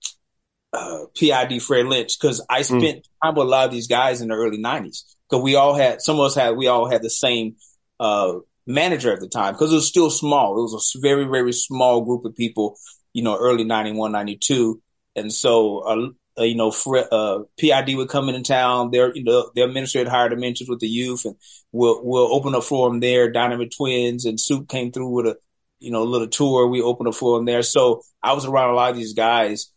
uh, 0.74 1.06
PID 1.18 1.62
Fred 1.62 1.86
Lynch, 1.86 2.20
because 2.20 2.46
I 2.50 2.60
hmm. 2.60 2.80
spent 2.80 2.98
mm. 3.00 3.04
time 3.24 3.36
with 3.36 3.48
a 3.48 3.50
lot 3.50 3.66
of 3.66 3.72
these 3.72 3.88
guys 3.88 4.22
in 4.22 4.30
the 4.30 4.36
early 4.36 4.58
'90s. 4.58 5.04
Because 5.30 5.44
we 5.44 5.56
all 5.56 5.74
had, 5.74 6.02
some 6.02 6.20
of 6.20 6.26
us 6.26 6.36
had, 6.36 6.58
we 6.58 6.68
all 6.68 6.90
had 6.90 7.02
the 7.02 7.10
same 7.10 7.56
uh, 8.00 8.34
manager 8.68 9.14
at 9.14 9.20
the 9.20 9.28
time. 9.28 9.54
Because 9.54 9.72
it 9.72 9.76
was 9.76 9.88
still 9.88 10.10
small. 10.10 10.58
It 10.58 10.62
was 10.62 10.94
a 10.96 11.00
very, 11.00 11.26
very 11.26 11.54
small 11.54 12.02
group 12.02 12.26
of 12.26 12.36
people. 12.36 12.78
You 13.14 13.24
know, 13.24 13.38
early 13.38 13.64
'91, 13.64 14.12
'92, 14.12 14.82
and 15.16 15.32
so 15.32 15.80
uh, 15.80 16.08
uh, 16.40 16.44
you 16.44 16.56
know, 16.56 16.72
Fred, 16.72 17.08
uh, 17.12 17.44
PID 17.60 17.96
would 17.96 18.10
come 18.10 18.30
into 18.30 18.42
town. 18.42 18.90
They're, 18.92 19.16
you 19.16 19.24
know, 19.24 19.52
their 19.54 19.68
administrator 19.68 20.10
higher 20.10 20.30
dimensions 20.30 20.68
with 20.68 20.80
the 20.80 20.88
youth 20.88 21.26
and 21.26 21.36
we'll, 21.72 22.04
we'll 22.04 22.34
open 22.34 22.56
up 22.56 22.64
for 22.64 22.90
them 22.90 23.00
there. 23.02 23.32
Dynamic 23.32 23.70
Twins 23.70 24.26
and 24.26 24.40
Soup 24.40 24.68
came 24.68 24.92
through 24.92 25.10
with 25.10 25.28
a 25.28 25.38
you 25.84 25.92
know, 25.92 26.02
a 26.02 26.06
little 26.06 26.30
tour. 26.30 26.68
We 26.68 26.82
opened 26.82 27.10
up 27.10 27.16
for 27.16 27.38
them 27.38 27.46
there. 27.46 27.62
So 27.62 28.04
I 28.24 28.34
was 28.34 28.46
around 28.46 28.70
a 28.70 28.74
lot 28.74 28.92
of 28.92 28.96
these 28.96 29.14
guys 29.14 29.70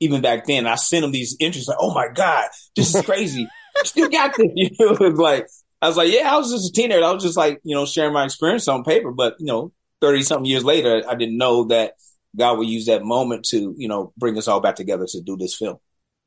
even 0.00 0.20
back 0.20 0.46
then. 0.46 0.66
I 0.66 0.76
sent 0.76 1.04
him 1.04 1.12
these 1.12 1.36
entries 1.40 1.68
like, 1.68 1.78
oh 1.80 1.92
my 1.94 2.08
God, 2.14 2.48
this 2.76 2.94
is 2.94 3.04
crazy. 3.04 3.48
Still 3.84 4.08
got 4.08 4.36
this. 4.36 4.48
You 4.54 4.70
know, 4.78 4.92
like, 5.08 5.46
I 5.80 5.88
was 5.88 5.96
like, 5.96 6.12
yeah, 6.12 6.32
I 6.32 6.36
was 6.36 6.50
just 6.50 6.70
a 6.70 6.72
teenager. 6.72 7.04
I 7.04 7.12
was 7.12 7.22
just 7.22 7.36
like, 7.36 7.60
you 7.62 7.74
know, 7.74 7.86
sharing 7.86 8.12
my 8.12 8.24
experience 8.24 8.66
on 8.68 8.84
paper. 8.84 9.12
But, 9.12 9.36
you 9.38 9.46
know, 9.46 9.72
30 10.00 10.22
something 10.22 10.46
years 10.46 10.64
later, 10.64 11.02
I 11.08 11.14
didn't 11.14 11.38
know 11.38 11.64
that 11.64 11.94
God 12.36 12.58
would 12.58 12.68
use 12.68 12.86
that 12.86 13.04
moment 13.04 13.44
to, 13.46 13.74
you 13.76 13.88
know, 13.88 14.12
bring 14.16 14.36
us 14.36 14.48
all 14.48 14.60
back 14.60 14.76
together 14.76 15.06
to 15.06 15.20
do 15.20 15.36
this 15.36 15.56
film 15.56 15.78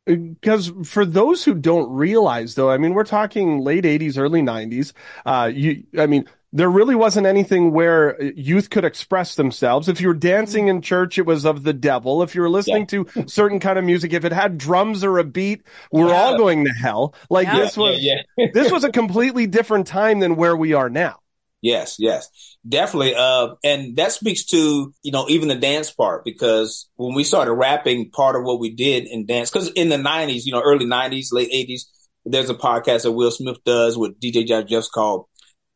because 0.06 0.71
for 0.83 1.06
those 1.06 1.44
who 1.44 1.53
don't 1.53 1.91
realize 1.91 2.56
though 2.56 2.71
i 2.71 2.77
mean 2.77 2.94
we're 2.94 3.03
talking 3.03 3.59
late 3.59 3.83
80s 3.83 4.17
early 4.17 4.41
90s 4.41 4.94
uh 5.25 5.50
you 5.53 5.83
i 5.97 6.07
mean 6.07 6.25
there 6.53 6.69
really 6.69 6.95
wasn't 6.95 7.25
anything 7.25 7.71
where 7.71 8.21
youth 8.21 8.69
could 8.69 8.83
express 8.83 9.36
themselves. 9.36 9.88
If 9.88 10.01
you 10.01 10.09
were 10.09 10.13
dancing 10.13 10.68
in 10.68 10.81
church, 10.81 11.18
it 11.18 11.25
was 11.25 11.45
of 11.45 11.63
the 11.63 11.74
devil. 11.74 12.21
If 12.24 12.36
you 12.36 12.42
were 12.42 12.50
listening 12.50 12.88
yeah. 12.92 13.03
to 13.03 13.27
certain 13.27 13.59
kind 13.59 13.80
of 13.80 13.86
music, 13.86 14.12
if 14.12 14.25
it 14.25 14.33
had 14.33 14.57
drums 14.57 15.03
or 15.03 15.18
a 15.18 15.24
beat, 15.24 15.63
we're 15.92 16.09
yeah. 16.09 16.13
all 16.13 16.38
going 16.38 16.65
to 16.65 16.71
hell. 16.71 17.15
Like 17.30 17.48
yeah. 17.48 17.57
this 17.57 17.77
was, 17.77 18.06
this 18.53 18.71
was 18.71 18.83
a 18.83 18.92
completely 18.92 19.48
different 19.48 19.88
time 19.88 20.19
than 20.19 20.36
where 20.36 20.56
we 20.56 20.74
are 20.74 20.89
now. 20.89 21.19
Yes, 21.62 21.98
yes, 22.00 22.27
definitely. 22.68 23.13
Uh, 23.15 23.50
and 23.63 23.95
that 23.98 24.12
speaks 24.12 24.45
to, 24.48 24.94
you 25.03 25.12
know, 25.12 25.27
even 25.30 25.48
the 25.48 25.56
dance 25.56 25.92
part, 25.92 26.25
because 26.25 26.89
when 26.95 27.13
we 27.13 27.24
started 27.24 27.53
rapping, 27.53 28.09
part 28.09 28.36
of 28.36 28.44
what 28.44 28.59
we 28.59 28.74
did 28.74 29.06
in 29.06 29.27
dance, 29.27 29.51
because 29.51 29.69
in 29.69 29.89
the 29.89 30.00
nineties, 30.00 30.48
you 30.48 30.53
know, 30.53 30.62
early 30.62 30.86
nineties, 30.86 31.31
late 31.31 31.50
eighties, 31.51 31.88
there's 32.25 32.50
a 32.50 32.56
podcast 32.56 33.03
that 33.03 33.12
Will 33.12 33.30
Smith 33.30 33.57
does 33.63 33.95
with 33.95 34.19
DJ 34.19 34.48
Jazzy 34.48 34.69
Jeffs 34.69 34.89
called 34.89 35.25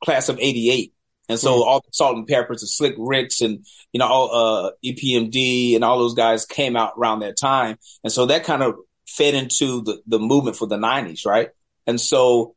class 0.06 0.30
of 0.30 0.40
88. 0.40 0.94
And 1.28 1.40
so 1.40 1.60
mm. 1.60 1.66
all 1.66 1.80
the 1.80 1.90
Salt-N-Pepas 1.92 2.62
and 2.62 2.70
Slick 2.70 2.96
Ricks 2.98 3.42
and, 3.42 3.66
you 3.92 4.00
know, 4.00 4.08
all, 4.08 4.30
uh, 4.32 4.72
EPMD 4.86 5.76
and 5.76 5.84
all 5.84 5.98
those 5.98 6.14
guys 6.14 6.46
came 6.46 6.76
out 6.76 6.94
around 6.98 7.20
that 7.20 7.38
time. 7.38 7.78
And 8.04 8.14
so 8.14 8.28
that 8.28 8.44
kind 8.44 8.62
of 8.62 8.76
fed 9.08 9.34
into 9.34 9.82
the, 9.82 10.02
the 10.08 10.20
movement 10.20 10.56
for 10.56 10.68
the 10.68 10.78
nineties, 10.78 11.26
right? 11.26 11.50
And 11.88 12.00
so 12.00 12.56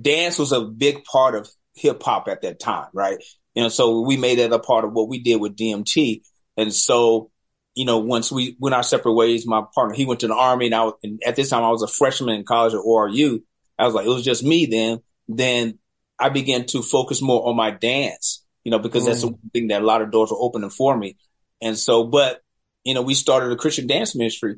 dance 0.00 0.38
was 0.38 0.52
a 0.52 0.62
big 0.62 1.04
part 1.04 1.34
of 1.34 1.48
hip 1.74 2.02
hop 2.02 2.28
at 2.28 2.42
that 2.42 2.60
time, 2.60 2.88
right? 2.92 3.18
You 3.54 3.64
know, 3.64 3.68
so 3.68 4.00
we 4.00 4.16
made 4.16 4.38
it 4.38 4.52
a 4.52 4.58
part 4.58 4.84
of 4.84 4.92
what 4.92 5.08
we 5.08 5.20
did 5.20 5.40
with 5.40 5.56
DMT. 5.56 6.22
And 6.56 6.72
so, 6.72 7.30
you 7.74 7.84
know, 7.84 7.98
once 7.98 8.30
we 8.30 8.56
went 8.60 8.74
our 8.74 8.82
separate 8.82 9.14
ways, 9.14 9.46
my 9.46 9.62
partner, 9.74 9.94
he 9.94 10.06
went 10.06 10.20
to 10.20 10.28
the 10.28 10.34
army 10.34 10.66
and 10.66 10.74
I 10.74 10.84
was, 10.84 10.94
and 11.02 11.20
at 11.26 11.36
this 11.36 11.50
time 11.50 11.64
I 11.64 11.70
was 11.70 11.82
a 11.82 11.88
freshman 11.88 12.34
in 12.34 12.44
college 12.44 12.74
at 12.74 12.80
ORU. 12.80 13.42
I 13.78 13.86
was 13.86 13.94
like, 13.94 14.06
it 14.06 14.10
was 14.10 14.24
just 14.24 14.44
me 14.44 14.66
then. 14.66 15.00
Then 15.26 15.78
I 16.18 16.28
began 16.28 16.66
to 16.66 16.82
focus 16.82 17.20
more 17.20 17.48
on 17.48 17.56
my 17.56 17.70
dance, 17.70 18.44
you 18.62 18.70
know, 18.70 18.78
because 18.78 19.04
mm. 19.04 19.06
that's 19.06 19.24
one 19.24 19.38
thing 19.52 19.68
that 19.68 19.82
a 19.82 19.84
lot 19.84 20.02
of 20.02 20.10
doors 20.10 20.30
were 20.30 20.40
opening 20.40 20.70
for 20.70 20.96
me. 20.96 21.16
And 21.60 21.78
so, 21.78 22.04
but, 22.04 22.40
you 22.84 22.94
know, 22.94 23.02
we 23.02 23.14
started 23.14 23.52
a 23.52 23.56
Christian 23.56 23.86
dance 23.86 24.14
ministry, 24.14 24.56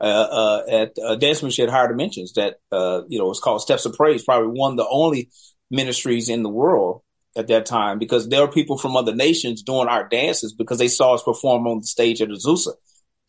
uh, 0.00 0.04
uh, 0.04 0.62
at 0.70 0.98
uh, 1.02 1.16
dance 1.16 1.42
ministry 1.42 1.64
at 1.64 1.70
higher 1.70 1.88
dimensions 1.88 2.34
that, 2.34 2.60
uh, 2.70 3.02
you 3.08 3.18
know, 3.18 3.26
was 3.26 3.40
called 3.40 3.62
Steps 3.62 3.84
of 3.84 3.94
Praise, 3.94 4.24
probably 4.24 4.48
one 4.48 4.72
of 4.72 4.76
the 4.76 4.88
only 4.88 5.30
ministries 5.70 6.28
in 6.28 6.42
the 6.42 6.48
world 6.48 7.02
at 7.36 7.48
that 7.48 7.66
time 7.66 7.98
because 7.98 8.28
there 8.28 8.40
were 8.40 8.52
people 8.52 8.76
from 8.78 8.96
other 8.96 9.14
nations 9.14 9.62
doing 9.62 9.88
our 9.88 10.08
dances 10.08 10.52
because 10.52 10.78
they 10.78 10.88
saw 10.88 11.14
us 11.14 11.22
perform 11.22 11.66
on 11.66 11.80
the 11.80 11.86
stage 11.86 12.20
at 12.20 12.28
Azusa. 12.28 12.74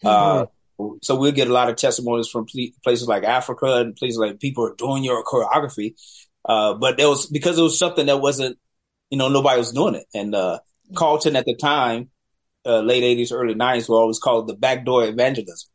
Mm-hmm. 0.03 0.07
Uh, 0.07 0.45
so 1.01 1.15
we'll 1.15 1.31
get 1.31 1.50
a 1.50 1.53
lot 1.53 1.69
of 1.69 1.75
testimonies 1.75 2.27
from 2.27 2.45
places 2.83 3.07
like 3.07 3.24
Africa 3.24 3.75
and 3.75 3.95
places 3.95 4.17
like 4.17 4.39
people 4.39 4.65
are 4.65 4.75
doing 4.75 5.03
your 5.03 5.24
choreography. 5.24 5.95
Uh, 6.46 6.74
but 6.74 6.98
there 6.98 7.10
was 7.10 7.27
because 7.27 7.58
it 7.58 7.62
was 7.62 7.77
something 7.77 8.05
that 8.08 8.22
wasn't, 8.22 8.58
you 9.10 9.17
know, 9.17 9.27
nobody 9.27 9.58
was 9.58 9.72
doing 9.72 9.96
it. 9.96 10.05
And 10.13 10.34
uh, 10.34 10.60
Carlton 10.96 11.36
at 11.36 11.46
the 11.46 11.55
time, 11.55 12.10
uh, 12.65 12.79
late 12.79 13.03
'80s, 13.03 13.34
early 13.34 13.55
'90s, 13.55 13.89
were 13.89 13.98
always 13.98 14.19
called 14.19 14.48
the 14.48 14.55
backdoor 14.55 15.05
evangelism. 15.05 15.69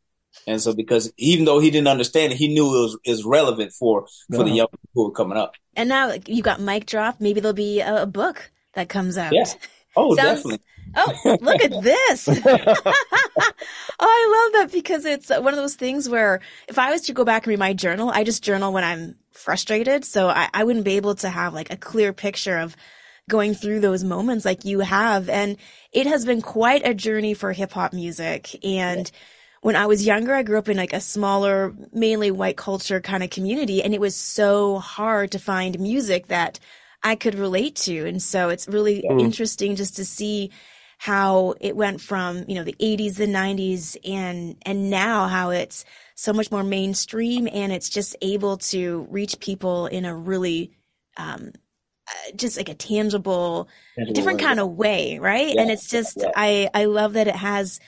And 0.47 0.61
so, 0.61 0.73
because 0.73 1.11
even 1.17 1.45
though 1.45 1.59
he 1.59 1.71
didn't 1.71 1.87
understand 1.87 2.33
it, 2.33 2.37
he 2.37 2.53
knew 2.53 2.65
it 2.65 2.81
was 2.81 2.99
is 3.05 3.23
relevant 3.23 3.71
for 3.71 4.07
for 4.29 4.35
uh-huh. 4.35 4.43
the 4.43 4.51
young 4.51 4.67
people 4.67 4.89
who 4.93 5.03
were 5.05 5.15
coming 5.15 5.37
up. 5.37 5.53
And 5.75 5.89
now 5.89 6.13
you 6.25 6.41
got 6.41 6.59
Mic 6.59 6.85
Drop. 6.85 7.19
Maybe 7.19 7.39
there'll 7.39 7.53
be 7.53 7.79
a, 7.79 8.03
a 8.03 8.05
book 8.05 8.51
that 8.73 8.89
comes 8.89 9.17
out. 9.17 9.33
Yeah. 9.33 9.45
Oh, 9.95 10.15
Sounds, 10.15 10.43
definitely. 10.43 10.65
Oh, 10.95 11.37
look 11.41 11.63
at 11.63 11.81
this. 11.81 12.27
oh, 12.29 12.43
I 13.99 14.51
love 14.53 14.53
that 14.53 14.69
because 14.71 15.05
it's 15.05 15.29
one 15.29 15.47
of 15.47 15.55
those 15.55 15.75
things 15.75 16.07
where 16.07 16.41
if 16.67 16.77
I 16.77 16.91
was 16.91 17.01
to 17.03 17.13
go 17.13 17.25
back 17.25 17.43
and 17.43 17.49
read 17.49 17.59
my 17.59 17.73
journal, 17.73 18.09
I 18.09 18.23
just 18.23 18.43
journal 18.43 18.71
when 18.71 18.83
I'm 18.83 19.15
frustrated. 19.37 20.05
So 20.05 20.27
I, 20.29 20.49
I 20.53 20.63
wouldn't 20.63 20.85
be 20.85 20.97
able 20.97 21.15
to 21.15 21.29
have 21.29 21.53
like 21.53 21.71
a 21.71 21.77
clear 21.77 22.13
picture 22.13 22.57
of 22.57 22.75
going 23.29 23.53
through 23.53 23.79
those 23.79 24.03
moments 24.03 24.45
like 24.45 24.65
you 24.65 24.79
have. 24.79 25.29
And 25.29 25.57
it 25.91 26.07
has 26.07 26.25
been 26.25 26.41
quite 26.41 26.85
a 26.85 26.93
journey 26.93 27.33
for 27.33 27.51
hip 27.51 27.71
hop 27.71 27.93
music. 27.93 28.63
And 28.63 29.09
when 29.61 29.75
I 29.75 29.87
was 29.87 30.05
younger, 30.05 30.33
I 30.33 30.43
grew 30.43 30.59
up 30.59 30.69
in 30.69 30.77
like 30.77 30.93
a 30.93 31.01
smaller, 31.01 31.73
mainly 31.91 32.29
white 32.29 32.57
culture 32.57 33.01
kind 33.01 33.23
of 33.23 33.31
community. 33.31 33.81
And 33.81 33.93
it 33.93 34.01
was 34.01 34.15
so 34.15 34.77
hard 34.77 35.31
to 35.31 35.39
find 35.39 35.79
music 35.79 36.27
that 36.27 36.59
I 37.03 37.15
could 37.15 37.35
relate 37.35 37.75
to. 37.77 38.05
And 38.07 38.21
so 38.21 38.49
it's 38.49 38.67
really 38.67 39.03
mm. 39.09 39.21
interesting 39.21 39.75
just 39.75 39.95
to 39.95 40.05
see 40.05 40.51
how 40.97 41.55
it 41.59 41.75
went 41.75 42.01
from, 42.01 42.45
you 42.47 42.55
know, 42.55 42.63
the 42.63 42.75
80s, 42.79 43.15
the 43.15 43.27
90s 43.27 43.97
and 44.05 44.55
and 44.63 44.89
now 44.89 45.27
how 45.27 45.49
it's 45.49 45.83
so 46.15 46.33
much 46.33 46.49
more 46.49 46.63
mainstream 46.63 47.47
and 47.51 47.71
it's 47.71 47.89
just 47.89 48.15
able 48.21 48.57
to 48.57 49.05
reach 49.09 49.39
people 49.39 49.85
in 49.87 50.05
a 50.05 50.15
really 50.15 50.71
um, 51.17 51.51
uh, 52.07 52.31
just 52.35 52.57
like 52.57 52.69
a 52.69 52.73
tangible, 52.73 53.67
Tangible 53.95 54.13
different 54.13 54.39
way, 54.39 54.43
kind 54.45 54.59
of 54.59 54.69
way, 54.71 55.19
right? 55.19 55.53
Yeah, 55.53 55.61
and 55.61 55.71
it's 55.71 55.89
just 55.89 56.17
yeah. 56.17 56.31
I 56.35 56.69
I 56.73 56.85
love 56.85 57.13
that 57.13 57.27
it 57.27 57.35
has 57.35 57.79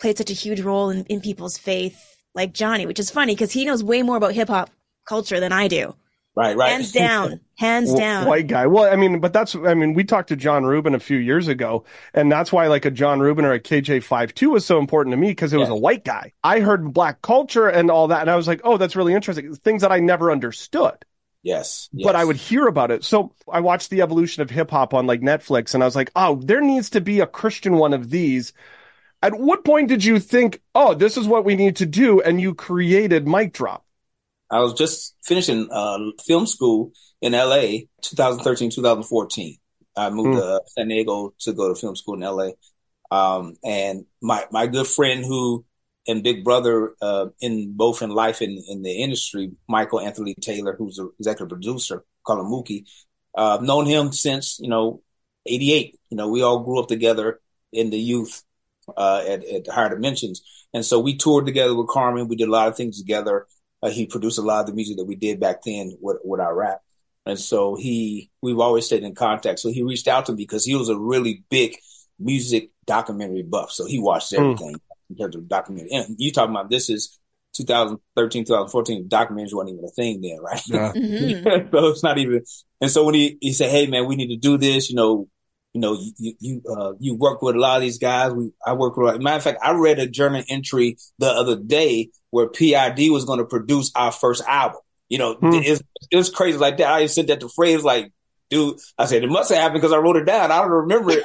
played 0.00 0.18
such 0.18 0.30
a 0.30 0.34
huge 0.34 0.60
role 0.60 0.90
in, 0.90 1.04
in 1.04 1.20
people's 1.20 1.58
faith, 1.58 1.98
like 2.34 2.52
Johnny, 2.52 2.86
which 2.86 3.00
is 3.00 3.10
funny 3.10 3.34
because 3.34 3.52
he 3.52 3.64
knows 3.64 3.82
way 3.82 4.02
more 4.02 4.16
about 4.16 4.34
hip 4.34 4.48
hop 4.48 4.70
culture 5.06 5.40
than 5.40 5.52
I 5.52 5.68
do. 5.68 5.94
Right, 6.34 6.56
right. 6.56 6.70
Hands 6.72 6.90
down, 6.92 7.40
hands 7.58 7.92
Wh- 7.92 7.98
down. 7.98 8.26
White 8.26 8.46
guy. 8.46 8.66
Well, 8.66 8.90
I 8.90 8.96
mean, 8.96 9.20
but 9.20 9.34
that's, 9.34 9.54
I 9.54 9.74
mean, 9.74 9.92
we 9.92 10.02
talked 10.02 10.30
to 10.30 10.36
John 10.36 10.64
Reuben 10.64 10.94
a 10.94 10.98
few 10.98 11.18
years 11.18 11.46
ago, 11.46 11.84
and 12.14 12.32
that's 12.32 12.50
why 12.50 12.68
like 12.68 12.86
a 12.86 12.90
John 12.90 13.20
Reuben 13.20 13.44
or 13.44 13.52
a 13.52 13.60
KJ52 13.60 14.50
was 14.50 14.64
so 14.64 14.78
important 14.78 15.12
to 15.12 15.18
me 15.18 15.28
because 15.28 15.52
it 15.52 15.58
was 15.58 15.68
Yeah. 15.68 15.74
a 15.74 15.78
white 15.78 16.04
guy. 16.04 16.32
I 16.42 16.60
heard 16.60 16.94
black 16.94 17.20
culture 17.20 17.68
and 17.68 17.90
all 17.90 18.08
that, 18.08 18.22
and 18.22 18.30
I 18.30 18.36
was 18.36 18.48
like, 18.48 18.62
oh, 18.64 18.78
that's 18.78 18.96
really 18.96 19.12
interesting. 19.12 19.54
Things 19.54 19.82
that 19.82 19.92
I 19.92 20.00
never 20.00 20.30
understood. 20.32 21.04
yes, 21.42 21.90
yes. 21.92 22.06
but 22.06 22.16
I 22.16 22.24
would 22.24 22.36
hear 22.36 22.66
about 22.66 22.90
it. 22.90 23.04
So 23.04 23.34
I 23.52 23.60
watched 23.60 23.90
the 23.90 24.00
evolution 24.00 24.42
of 24.42 24.48
hip 24.48 24.70
hop 24.70 24.94
on 24.94 25.06
like 25.06 25.20
Netflix 25.20 25.74
and 25.74 25.82
I 25.82 25.86
was 25.86 25.96
like, 25.96 26.10
oh, 26.16 26.36
there 26.36 26.60
needs 26.62 26.88
to 26.90 27.00
be 27.02 27.20
a 27.20 27.26
Christian 27.26 27.76
one 27.76 27.92
of 27.92 28.08
these. 28.10 28.52
At 29.20 29.38
what 29.38 29.64
point 29.64 29.88
did 29.88 30.02
you 30.04 30.18
think, 30.18 30.62
oh, 30.74 30.94
this 30.94 31.16
is 31.16 31.26
what 31.28 31.44
we 31.44 31.56
need 31.56 31.76
to 31.76 31.86
do? 31.86 32.20
And 32.22 32.40
you 32.40 32.54
created 32.54 33.26
Mic 33.28 33.52
Drop. 33.52 33.81
I 34.52 34.60
was 34.60 34.74
just 34.74 35.16
finishing 35.24 35.68
uh, 35.72 35.98
film 36.26 36.46
school 36.46 36.92
in 37.22 37.32
LA, 37.32 37.86
2013, 38.02 38.70
2014. 38.70 39.56
I 39.96 40.10
moved 40.10 40.34
Hmm. 40.34 40.40
to 40.40 40.44
uh, 40.44 40.60
San 40.66 40.88
Diego 40.88 41.34
to 41.40 41.52
go 41.54 41.68
to 41.68 41.74
film 41.80 41.96
school 41.96 42.14
in 42.14 42.20
LA. 42.20 42.50
Um, 43.10 43.56
and 43.64 44.06
my, 44.22 44.46
my 44.52 44.66
good 44.66 44.86
friend 44.86 45.24
who 45.24 45.64
and 46.08 46.22
big 46.24 46.44
brother, 46.44 46.94
uh, 47.00 47.26
in 47.40 47.74
both 47.76 48.02
in 48.02 48.10
life 48.10 48.40
and 48.40 48.58
in 48.68 48.82
the 48.82 48.90
industry, 49.02 49.52
Michael 49.68 50.00
Anthony 50.00 50.34
Taylor, 50.34 50.74
who's 50.76 50.96
the 50.96 51.10
executive 51.18 51.48
producer, 51.50 52.04
call 52.26 52.40
him 52.40 52.46
Mookie. 52.46 52.84
Uh, 53.38 53.56
I've 53.56 53.62
known 53.62 53.86
him 53.86 54.12
since, 54.12 54.58
you 54.60 54.68
know, 54.68 55.02
88. 55.46 55.98
You 56.10 56.16
know, 56.16 56.28
we 56.28 56.42
all 56.42 56.60
grew 56.64 56.80
up 56.80 56.88
together 56.88 57.40
in 57.72 57.90
the 57.90 57.98
youth, 57.98 58.42
uh, 58.96 59.24
at, 59.28 59.44
at 59.44 59.68
Higher 59.68 59.90
Dimensions. 59.90 60.42
And 60.74 60.84
so 60.84 60.98
we 61.00 61.16
toured 61.16 61.46
together 61.46 61.74
with 61.74 61.88
Carmen. 61.88 62.28
We 62.28 62.36
did 62.36 62.48
a 62.48 62.52
lot 62.52 62.68
of 62.68 62.76
things 62.76 62.98
together. 62.98 63.46
Uh, 63.82 63.90
he 63.90 64.06
produced 64.06 64.38
a 64.38 64.42
lot 64.42 64.60
of 64.60 64.66
the 64.66 64.72
music 64.74 64.96
that 64.96 65.04
we 65.06 65.16
did 65.16 65.40
back 65.40 65.62
then 65.64 65.96
with, 66.00 66.18
with 66.24 66.40
our 66.40 66.54
rap. 66.54 66.80
And 67.26 67.38
so 67.38 67.74
he, 67.76 68.30
we've 68.42 68.58
always 68.58 68.86
stayed 68.86 69.02
in 69.04 69.14
contact. 69.14 69.58
So 69.60 69.70
he 69.70 69.82
reached 69.82 70.08
out 70.08 70.26
to 70.26 70.32
me 70.32 70.36
because 70.44 70.64
he 70.64 70.74
was 70.74 70.88
a 70.88 70.98
really 70.98 71.44
big 71.50 71.76
music 72.18 72.70
documentary 72.86 73.42
buff. 73.42 73.70
So 73.72 73.86
he 73.86 73.98
watched 73.98 74.30
Hmm. 74.34 74.40
everything 74.40 74.80
in 75.10 75.16
terms 75.16 75.36
of 75.36 75.48
documentary. 75.48 75.90
And 75.92 76.16
you 76.18 76.32
talking 76.32 76.54
about 76.54 76.70
this 76.70 76.90
is 76.90 77.18
2013, 77.56 78.44
2014, 78.44 79.08
documentaries 79.08 79.52
weren't 79.52 79.70
even 79.70 79.84
a 79.84 79.88
thing 79.88 80.20
then, 80.20 80.38
right? 80.40 80.60
Mhm. 80.96 81.70
so 81.70 81.86
it's 81.88 82.02
not 82.02 82.18
even. 82.18 82.42
And 82.80 82.90
so 82.90 83.04
when 83.04 83.14
he, 83.14 83.38
he 83.40 83.52
said, 83.52 83.70
Hey 83.70 83.86
man, 83.86 84.06
we 84.06 84.16
need 84.16 84.28
to 84.28 84.36
do 84.36 84.56
this, 84.58 84.90
you 84.90 84.96
know, 84.96 85.28
you 85.72 85.80
know, 85.80 85.98
you, 86.18 86.34
you, 86.38 86.62
uh, 86.70 86.92
you 86.98 87.14
work 87.14 87.40
with 87.40 87.56
a 87.56 87.58
lot 87.58 87.76
of 87.76 87.82
these 87.82 87.98
guys. 87.98 88.32
We, 88.32 88.50
I 88.64 88.74
work 88.74 88.96
with, 88.96 89.20
matter 89.22 89.36
of 89.36 89.42
fact, 89.42 89.60
I 89.62 89.72
read 89.72 89.98
a 89.98 90.06
journal 90.06 90.42
entry 90.48 90.98
the 91.18 91.30
other 91.30 91.56
day 91.56 92.10
where 92.30 92.48
PID 92.48 93.10
was 93.10 93.24
going 93.24 93.38
to 93.38 93.46
produce 93.46 93.90
our 93.94 94.12
first 94.12 94.42
album. 94.46 94.80
You 95.08 95.18
know, 95.18 95.34
Hmm. 95.34 95.54
it's, 95.54 95.82
it's 96.10 96.30
crazy 96.30 96.58
like 96.58 96.78
that. 96.78 96.92
I 96.92 97.06
said 97.06 97.28
that 97.28 97.40
to 97.40 97.48
phrase 97.48 97.84
like, 97.84 98.12
dude, 98.50 98.78
I 98.98 99.06
said, 99.06 99.24
it 99.24 99.30
must 99.30 99.50
have 99.50 99.58
happened 99.58 99.80
because 99.80 99.92
I 99.92 99.98
wrote 99.98 100.16
it 100.16 100.24
down. 100.24 100.50
I 100.50 100.60
don't 100.60 100.70
remember 100.70 101.12
it, 101.12 101.24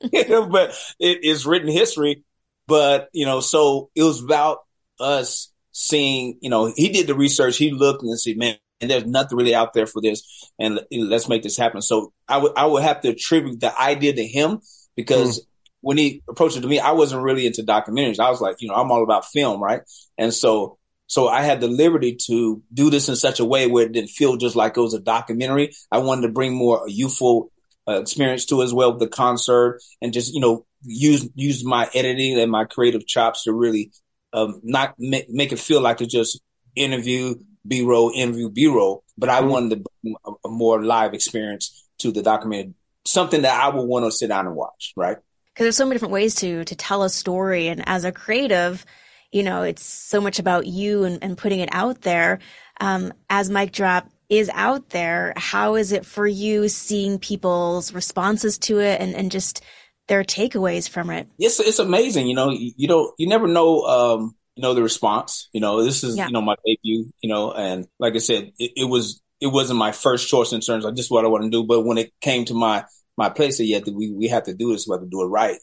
but 0.50 0.74
it 0.98 1.24
is 1.24 1.46
written 1.46 1.68
history. 1.68 2.22
But, 2.66 3.08
you 3.12 3.24
know, 3.24 3.40
so 3.40 3.90
it 3.94 4.02
was 4.02 4.22
about 4.22 4.58
us 4.98 5.52
seeing, 5.72 6.38
you 6.40 6.50
know, 6.50 6.72
he 6.74 6.88
did 6.88 7.06
the 7.06 7.14
research. 7.14 7.56
He 7.56 7.70
looked 7.70 8.02
and 8.02 8.18
said, 8.18 8.36
man, 8.36 8.56
and 8.80 8.90
there's 8.90 9.06
nothing 9.06 9.38
really 9.38 9.54
out 9.54 9.72
there 9.72 9.86
for 9.86 10.02
this. 10.02 10.22
And 10.58 10.80
let's 10.90 11.28
make 11.28 11.42
this 11.42 11.56
happen. 11.56 11.82
So 11.82 12.12
I 12.28 12.38
would, 12.38 12.52
I 12.56 12.66
would 12.66 12.82
have 12.82 13.00
to 13.02 13.10
attribute 13.10 13.60
the 13.60 13.78
idea 13.80 14.12
to 14.12 14.26
him 14.26 14.60
because 14.96 15.46
when 15.80 15.98
he 15.98 16.22
approached 16.28 16.56
it 16.56 16.62
to 16.62 16.68
me, 16.68 16.78
I 16.78 16.92
wasn't 16.92 17.22
really 17.22 17.46
into 17.46 17.62
documentaries. 17.62 18.18
I 18.18 18.30
was 18.30 18.40
like, 18.40 18.56
you 18.60 18.68
know, 18.68 18.74
I'm 18.74 18.90
all 18.90 19.02
about 19.02 19.26
film. 19.26 19.62
Right. 19.62 19.82
And 20.18 20.32
so, 20.32 20.78
so 21.06 21.28
I 21.28 21.42
had 21.42 21.60
the 21.60 21.68
liberty 21.68 22.16
to 22.26 22.62
do 22.74 22.90
this 22.90 23.08
in 23.08 23.16
such 23.16 23.38
a 23.40 23.44
way 23.44 23.68
where 23.68 23.86
it 23.86 23.92
didn't 23.92 24.10
feel 24.10 24.36
just 24.36 24.56
like 24.56 24.76
it 24.76 24.80
was 24.80 24.94
a 24.94 25.00
documentary. 25.00 25.72
I 25.90 25.98
wanted 25.98 26.22
to 26.22 26.32
bring 26.32 26.52
more 26.54 26.86
a 26.86 26.90
youthful 26.90 27.52
uh, 27.88 28.00
experience 28.00 28.46
to 28.46 28.62
as 28.62 28.74
well 28.74 28.96
the 28.96 29.06
concert 29.06 29.80
and 30.02 30.12
just, 30.12 30.34
you 30.34 30.40
know, 30.40 30.66
use, 30.82 31.28
use 31.36 31.64
my 31.64 31.88
editing 31.94 32.38
and 32.38 32.50
my 32.50 32.64
creative 32.64 33.06
chops 33.06 33.44
to 33.44 33.52
really, 33.52 33.92
um, 34.32 34.60
not 34.64 34.96
make, 34.98 35.30
make 35.30 35.52
it 35.52 35.60
feel 35.60 35.80
like 35.80 36.00
it's 36.00 36.12
just 36.12 36.40
interview, 36.74 37.36
B-roll, 37.66 38.12
interview, 38.14 38.50
B-roll, 38.50 39.04
but 39.18 39.28
I 39.28 39.40
Mhm. 39.40 39.48
wanted 39.48 39.70
to 39.70 39.84
bring 40.02 40.14
a, 40.24 40.32
a 40.46 40.50
more 40.50 40.82
live 40.82 41.14
experience 41.14 41.84
to 41.98 42.12
the 42.12 42.22
documentary, 42.22 42.74
something 43.04 43.42
that 43.42 43.60
I 43.60 43.68
would 43.74 43.86
want 43.86 44.04
to 44.04 44.12
sit 44.12 44.28
down 44.28 44.46
and 44.46 44.56
watch, 44.56 44.92
right? 44.96 45.16
because 45.54 45.64
there's 45.64 45.76
so 45.76 45.86
many 45.86 45.94
different 45.94 46.12
ways 46.12 46.34
to 46.36 46.64
to 46.64 46.76
tell 46.76 47.02
a 47.02 47.08
story 47.08 47.68
and 47.68 47.82
as 47.88 48.04
a 48.04 48.12
creative 48.12 48.84
you 49.32 49.42
know 49.42 49.62
it's 49.62 49.84
so 49.86 50.20
much 50.20 50.38
about 50.38 50.66
you 50.66 51.04
and, 51.04 51.18
and 51.22 51.38
putting 51.38 51.60
it 51.60 51.70
out 51.72 52.02
there 52.02 52.40
um, 52.80 53.10
as 53.30 53.48
mic 53.48 53.72
drop 53.72 54.06
is 54.28 54.50
out 54.52 54.90
there 54.90 55.32
how 55.36 55.76
is 55.76 55.92
it 55.92 56.04
for 56.04 56.26
you 56.26 56.68
seeing 56.68 57.18
people's 57.18 57.94
responses 57.94 58.58
to 58.58 58.80
it 58.80 59.00
and, 59.00 59.14
and 59.14 59.30
just 59.30 59.62
their 60.08 60.22
takeaways 60.22 60.88
from 60.88 61.08
it 61.08 61.26
It's, 61.38 61.58
it's 61.58 61.78
amazing. 61.78 62.26
You 62.28 62.34
know, 62.34 62.50
you, 62.50 62.72
you 62.76 62.86
don't, 62.86 63.14
you 63.18 63.26
never 63.26 63.48
know, 63.48 63.80
um, 63.82 64.36
you 64.56 64.62
know, 64.62 64.74
the 64.74 64.82
response, 64.82 65.48
you 65.52 65.60
know, 65.60 65.84
this 65.84 66.02
is, 66.02 66.16
Yeah. 66.16 66.26
you 66.26 66.32
know, 66.32 66.42
my 66.42 66.56
debut, 66.64 67.12
you 67.22 67.28
know, 67.28 67.52
and 67.52 67.86
like 67.98 68.14
I 68.14 68.18
said, 68.18 68.52
it, 68.58 68.72
it 68.76 68.84
was, 68.84 69.20
it 69.40 69.48
wasn't 69.48 69.78
my 69.78 69.92
first 69.92 70.28
choice 70.28 70.52
in 70.52 70.60
terms 70.60 70.84
of 70.84 70.96
just 70.96 71.10
what 71.10 71.24
I 71.24 71.28
want 71.28 71.44
to 71.44 71.50
do. 71.50 71.62
But 71.64 71.82
when 71.82 71.98
it 71.98 72.12
came 72.20 72.44
to 72.46 72.54
my, 72.54 72.84
my 73.16 73.28
place, 73.28 73.60
yeah, 73.60 73.80
we, 73.86 74.10
we 74.10 74.28
have 74.28 74.44
to 74.44 74.54
do 74.54 74.72
this. 74.72 74.86
We 74.88 74.94
have 74.94 75.02
to 75.02 75.08
do 75.08 75.22
it 75.22 75.26
right. 75.26 75.58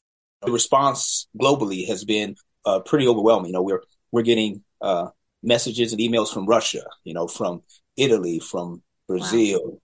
The 0.45 0.51
response 0.51 1.27
globally 1.39 1.87
has 1.87 2.03
been, 2.05 2.35
uh, 2.65 2.79
pretty 2.81 3.07
overwhelming. 3.07 3.47
You 3.47 3.53
know, 3.53 3.63
we're, 3.63 3.83
we're 4.11 4.21
getting, 4.21 4.63
uh, 4.79 5.09
messages 5.41 5.91
and 5.91 5.99
emails 5.99 6.31
from 6.33 6.45
Russia, 6.45 6.83
you 7.03 7.13
know, 7.13 7.27
from 7.27 7.63
Italy, 7.97 8.39
from 8.39 8.81
Brazil, 9.07 9.81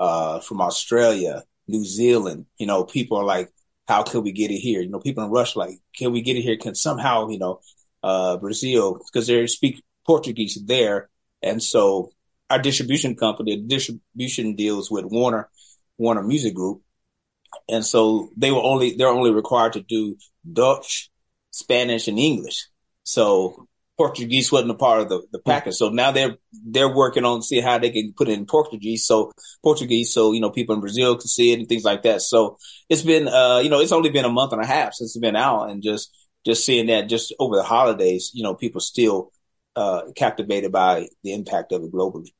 uh, 0.00 0.40
from 0.40 0.60
Australia, 0.60 1.42
New 1.66 1.84
Zealand, 1.84 2.46
you 2.58 2.66
know, 2.66 2.84
people 2.84 3.16
are 3.16 3.24
like, 3.24 3.50
how 3.88 4.02
can 4.02 4.22
we 4.22 4.32
get 4.32 4.50
it 4.50 4.58
here? 4.58 4.80
You 4.80 4.88
know, 4.88 5.00
people 5.00 5.24
in 5.24 5.30
Russia, 5.30 5.58
like, 5.58 5.78
can 5.96 6.12
we 6.12 6.22
get 6.22 6.36
it 6.36 6.42
here? 6.42 6.56
Can 6.56 6.74
somehow, 6.74 7.28
you 7.28 7.38
know, 7.38 7.60
uh, 8.02 8.36
Brazil, 8.38 8.98
because 9.06 9.26
they 9.26 9.46
speak 9.46 9.82
Portuguese 10.06 10.58
there. 10.66 11.08
And 11.42 11.62
so 11.62 12.10
our 12.48 12.58
distribution 12.58 13.16
company, 13.16 13.56
distribution 13.56 14.56
deals 14.56 14.90
with 14.90 15.04
Warner, 15.04 15.48
Warner 15.98 16.22
Music 16.22 16.54
Group. 16.54 16.82
And 17.68 17.84
so 17.84 18.30
they 18.36 18.50
were 18.50 18.62
only, 18.62 18.96
they're 18.96 19.08
only 19.08 19.32
required 19.32 19.74
to 19.74 19.82
do 19.82 20.16
Dutch, 20.50 21.10
Spanish 21.50 22.08
and 22.08 22.18
English. 22.18 22.68
So 23.02 23.66
Portuguese 23.96 24.50
wasn't 24.50 24.70
a 24.70 24.74
part 24.74 25.02
of 25.02 25.08
the, 25.08 25.22
the 25.30 25.38
package. 25.38 25.74
So 25.74 25.90
now 25.90 26.10
they're, 26.10 26.36
they're 26.52 26.94
working 26.94 27.24
on 27.24 27.42
see 27.42 27.60
how 27.60 27.78
they 27.78 27.90
can 27.90 28.14
put 28.16 28.28
it 28.28 28.38
in 28.38 28.46
Portuguese. 28.46 29.04
So 29.06 29.32
Portuguese. 29.62 30.12
So, 30.12 30.32
you 30.32 30.40
know, 30.40 30.50
people 30.50 30.74
in 30.74 30.80
Brazil 30.80 31.16
can 31.16 31.28
see 31.28 31.52
it 31.52 31.58
and 31.58 31.68
things 31.68 31.84
like 31.84 32.02
that. 32.02 32.22
So 32.22 32.56
it's 32.88 33.02
been, 33.02 33.28
uh, 33.28 33.60
you 33.62 33.68
know, 33.68 33.80
it's 33.80 33.92
only 33.92 34.10
been 34.10 34.24
a 34.24 34.30
month 34.30 34.52
and 34.52 34.62
a 34.62 34.66
half 34.66 34.94
since 34.94 35.10
it's 35.14 35.20
been 35.20 35.36
out 35.36 35.70
and 35.70 35.82
just, 35.82 36.16
just 36.44 36.64
seeing 36.64 36.86
that 36.86 37.08
just 37.08 37.34
over 37.38 37.56
the 37.56 37.62
holidays, 37.62 38.30
you 38.34 38.42
know, 38.42 38.54
people 38.54 38.80
still, 38.80 39.32
uh, 39.76 40.02
captivated 40.16 40.72
by 40.72 41.08
the 41.22 41.32
impact 41.32 41.72
of 41.72 41.82
it 41.82 41.92
globally. 41.92 42.30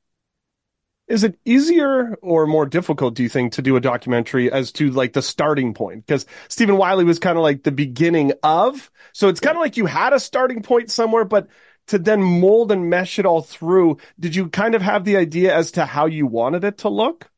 Is 1.09 1.25
it 1.25 1.38
easier 1.45 2.14
or 2.23 2.47
more 2.47 2.66
difficult, 2.66 3.14
do 3.14 3.25
you 3.25 3.28
think, 3.28 3.52
to 3.54 3.62
do 3.62 3.75
a 3.75 3.80
documentary 3.80 4.50
as 4.50 4.71
to 4.73 4.90
like 4.90 5.12
the 5.12 5.23
starting 5.23 5.75
point? 5.75 6.07
Because 6.07 6.25
Stephen 6.49 6.76
Wiley 6.76 7.04
was 7.04 7.19
kind 7.19 7.37
of 7.37 7.42
like 7.42 7.64
the 7.64 7.73
beginning 7.73 8.33
of. 8.45 8.92
So 9.12 9.28
it's 9.28 9.40
kind 9.40 9.57
of 9.57 9.61
like 9.61 9.76
you 9.76 9.87
had 9.87 10.12
a 10.12 10.21
starting 10.21 10.62
point 10.62 10.88
somewhere, 10.88 11.25
but 11.25 11.49
to 11.88 11.99
then 11.99 12.23
mold 12.23 12.71
and 12.71 12.88
mesh 12.88 13.19
it 13.19 13.26
all 13.26 13.42
through, 13.42 13.97
did 14.21 14.37
you 14.37 14.49
kind 14.50 14.76
of 14.76 14.83
have 14.83 15.04
the 15.04 15.16
idea 15.16 15.52
as 15.52 15.73
to 15.73 15.85
how 15.85 16.07
you 16.07 16.28
wanted 16.28 16.62
it 16.62 16.78
to 16.78 16.88
look? 16.88 17.28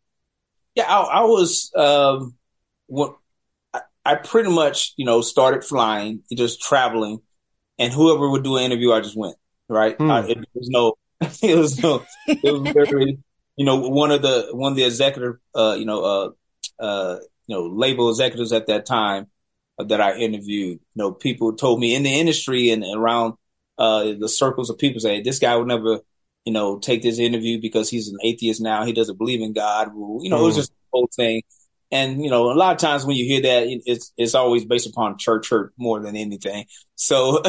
Yeah, 0.74 0.84
I, 0.84 1.20
I 1.20 1.20
was, 1.22 1.72
um, 1.74 2.36
what 2.88 3.16
I, 4.04 4.16
pretty 4.16 4.50
much, 4.50 4.94
you 4.96 5.04
know, 5.04 5.20
started 5.20 5.64
flying, 5.64 6.22
just 6.32 6.60
traveling, 6.60 7.20
and 7.78 7.92
whoever 7.92 8.28
would 8.28 8.44
do 8.44 8.56
an 8.56 8.64
interview, 8.64 8.92
I 8.92 9.00
just 9.00 9.16
went. 9.16 9.36
Right? 9.68 9.96
Hmm. 9.96 10.10
I, 10.10 10.20
it 10.28 10.38
was 10.54 10.68
no, 10.68 10.94
it 11.20 11.56
was 11.56 11.82
no, 11.82 12.04
it 12.26 12.38
was 12.42 12.72
very, 12.74 13.18
you 13.56 13.64
know, 13.64 13.88
one 13.88 14.10
of 14.10 14.22
the 14.22 14.48
one 14.52 14.72
of 14.72 14.76
the 14.76 14.84
executive, 14.84 15.36
uh, 15.54 15.76
you 15.78 15.84
know, 15.84 16.02
uh, 16.04 16.30
uh, 16.82 17.18
you 17.46 17.56
know, 17.56 17.66
label 17.66 18.10
executives 18.10 18.52
at 18.52 18.66
that 18.66 18.86
time 18.86 19.28
that 19.78 20.00
I 20.00 20.16
interviewed, 20.16 20.78
you 20.78 20.96
know, 20.96 21.12
people 21.12 21.54
told 21.54 21.80
me 21.80 21.94
in 21.94 22.02
the 22.02 22.12
industry 22.12 22.70
and 22.70 22.84
around 22.84 23.34
uh, 23.78 24.12
the 24.18 24.28
circles 24.28 24.70
of 24.70 24.78
people 24.78 25.00
say 25.00 25.22
this 25.22 25.38
guy 25.38 25.56
would 25.56 25.66
never, 25.66 26.00
you 26.44 26.52
know, 26.52 26.78
take 26.78 27.02
this 27.02 27.18
interview 27.18 27.60
because 27.60 27.88
he's 27.88 28.08
an 28.08 28.18
atheist 28.22 28.60
now. 28.60 28.84
He 28.84 28.92
doesn't 28.92 29.18
believe 29.18 29.40
in 29.40 29.52
God. 29.52 29.92
You 29.94 30.30
know, 30.30 30.40
it 30.40 30.42
was 30.42 30.54
Mm. 30.54 30.58
just 30.58 30.70
the 30.70 30.76
whole 30.92 31.08
thing. 31.16 31.42
And 31.92 32.24
you 32.24 32.30
know, 32.30 32.50
a 32.50 32.54
lot 32.54 32.72
of 32.72 32.80
times 32.80 33.04
when 33.04 33.16
you 33.16 33.26
hear 33.26 33.42
that, 33.42 33.64
it's 33.84 34.12
it's 34.16 34.34
always 34.34 34.64
based 34.64 34.88
upon 34.88 35.18
church 35.18 35.50
hurt 35.50 35.74
more 35.76 36.00
than 36.00 36.16
anything. 36.16 36.64
So, 36.94 37.42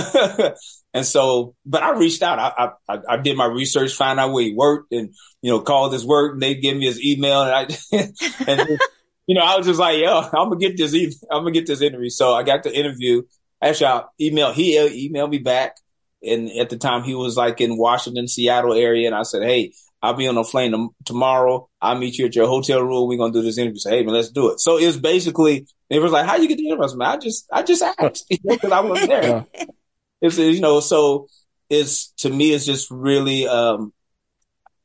and 0.93 1.05
so, 1.05 1.55
but 1.65 1.81
I 1.81 1.97
reached 1.97 2.21
out. 2.21 2.39
I, 2.39 2.71
I 2.89 2.99
I 3.07 3.17
did 3.17 3.37
my 3.37 3.45
research, 3.45 3.93
find 3.93 4.19
out 4.19 4.33
where 4.33 4.43
he 4.43 4.53
worked, 4.53 4.91
and 4.91 5.15
you 5.41 5.49
know, 5.49 5.61
called 5.61 5.93
his 5.93 6.05
work. 6.05 6.33
And 6.33 6.41
they 6.41 6.55
give 6.55 6.75
me 6.75 6.85
his 6.85 7.01
email, 7.01 7.43
and 7.43 7.51
I 7.51 7.67
and 8.51 8.79
you 9.25 9.35
know, 9.35 9.41
I 9.41 9.55
was 9.55 9.65
just 9.65 9.79
like, 9.79 9.99
yo, 9.99 10.19
I'm 10.19 10.49
gonna 10.49 10.57
get 10.57 10.75
this. 10.75 10.93
I'm 11.31 11.43
gonna 11.43 11.51
get 11.51 11.65
this 11.65 11.81
interview. 11.81 12.09
So 12.09 12.33
I 12.33 12.43
got 12.43 12.63
the 12.63 12.77
interview. 12.77 13.23
Actually, 13.61 13.87
I 13.87 14.03
emailed. 14.21 14.53
He 14.55 15.09
emailed 15.09 15.29
me 15.29 15.37
back, 15.37 15.77
and 16.21 16.51
at 16.51 16.69
the 16.69 16.77
time 16.77 17.03
he 17.03 17.15
was 17.15 17.37
like 17.37 17.61
in 17.61 17.77
Washington, 17.77 18.27
Seattle 18.27 18.73
area, 18.73 19.07
and 19.07 19.15
I 19.15 19.23
said, 19.23 19.43
hey, 19.43 19.71
I'll 20.03 20.13
be 20.13 20.27
on 20.27 20.37
a 20.37 20.43
plane 20.43 20.89
tomorrow. 21.05 21.69
I'll 21.81 21.97
meet 21.97 22.17
you 22.17 22.25
at 22.25 22.35
your 22.35 22.45
hotel 22.45 22.81
room. 22.81 23.07
We're 23.07 23.17
gonna 23.17 23.31
do 23.31 23.41
this 23.41 23.57
interview. 23.57 23.79
Say, 23.79 23.97
hey 23.97 24.03
man, 24.03 24.13
let's 24.13 24.29
do 24.29 24.49
it. 24.51 24.59
So 24.59 24.77
it 24.77 24.85
was 24.85 24.97
basically 24.97 25.65
it 25.89 25.99
was 25.99 26.11
like, 26.11 26.25
how 26.25 26.35
you 26.35 26.49
get 26.49 26.57
the 26.57 26.67
interview? 26.67 27.01
I, 27.01 27.13
I 27.13 27.17
just 27.17 27.47
I 27.51 27.63
just 27.63 27.81
asked 27.81 28.25
because 28.45 28.71
I 28.71 28.81
wasn't 28.81 29.09
there. 29.09 29.45
it's 30.21 30.37
you 30.37 30.59
know, 30.59 30.81
so 30.81 31.27
it's 31.69 32.11
to 32.17 32.29
me 32.29 32.51
it's 32.51 32.65
just 32.65 32.91
really 32.91 33.47
um 33.47 33.93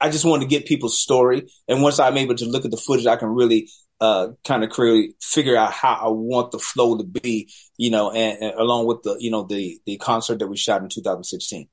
I 0.01 0.09
just 0.09 0.25
wanted 0.25 0.45
to 0.45 0.49
get 0.49 0.67
people's 0.67 1.03
story. 1.03 1.49
And 1.67 1.83
once 1.83 1.99
I'm 1.99 2.17
able 2.17 2.37
to 2.37 2.45
look 2.45 2.65
at 2.65 2.71
the 2.71 2.77
footage, 2.77 3.07
I 3.07 3.17
can 3.17 3.31
really 3.31 3.69
uh, 4.01 4.29
kind 4.47 4.63
of 4.63 4.71
create, 4.71 5.17
figure 5.21 5.57
out 5.57 5.73
how 5.73 5.95
I 5.95 6.09
want 6.11 6.53
the 6.53 6.61
flow 6.61 6.97
to 6.97 7.03
be, 7.03 7.51
you 7.77 7.91
know, 7.91 8.13
and, 8.13 8.41
and 8.41 8.55
along 8.55 8.87
with 8.87 9.03
the, 9.03 9.17
you 9.19 9.33
know, 9.33 9.43
the, 9.43 9.81
the 9.87 9.97
concert 9.97 10.39
that 10.39 10.47
we 10.47 10.57
shot 10.57 10.83
in 10.83 10.89
2016. 10.89 11.69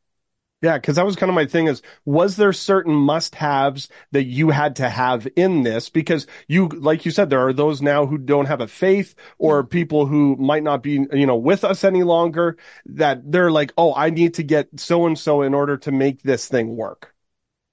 Yeah, 0.62 0.77
because 0.77 0.95
that 0.95 1.05
was 1.05 1.15
kind 1.15 1.29
of 1.29 1.35
my 1.35 1.45
thing 1.45 1.67
is 1.67 1.81
was 2.05 2.38
there 2.38 2.53
certain 2.53 2.93
must 2.93 3.35
haves 3.35 3.89
that 4.12 4.24
you 4.24 4.50
had 4.50 4.77
to 4.77 4.89
have 4.89 5.27
in 5.35 5.63
this? 5.63 5.89
Because 5.89 6.27
you, 6.47 6.69
like 6.69 7.05
you 7.05 7.12
said, 7.12 7.29
there 7.29 7.45
are 7.45 7.53
those 7.53 7.81
now 7.81 8.05
who 8.05 8.17
don't 8.17 8.45
have 8.47 8.62
a 8.62 8.67
faith 8.67 9.15
or 9.38 9.63
people 9.63 10.05
who 10.05 10.35
might 10.38 10.63
not 10.63 10.81
be, 10.81 11.05
you 11.12 11.25
know, 11.25 11.35
with 11.35 11.63
us 11.63 11.83
any 11.83 12.03
longer 12.03 12.57
that 12.85 13.31
they're 13.31 13.51
like, 13.51 13.74
oh, 13.77 13.93
I 13.93 14.09
need 14.09 14.35
to 14.35 14.43
get 14.43 14.79
so 14.79 15.05
and 15.05 15.19
so 15.19 15.41
in 15.41 15.53
order 15.53 15.77
to 15.77 15.91
make 15.91 16.24
this 16.24 16.47
thing 16.47 16.75
work. 16.75 17.13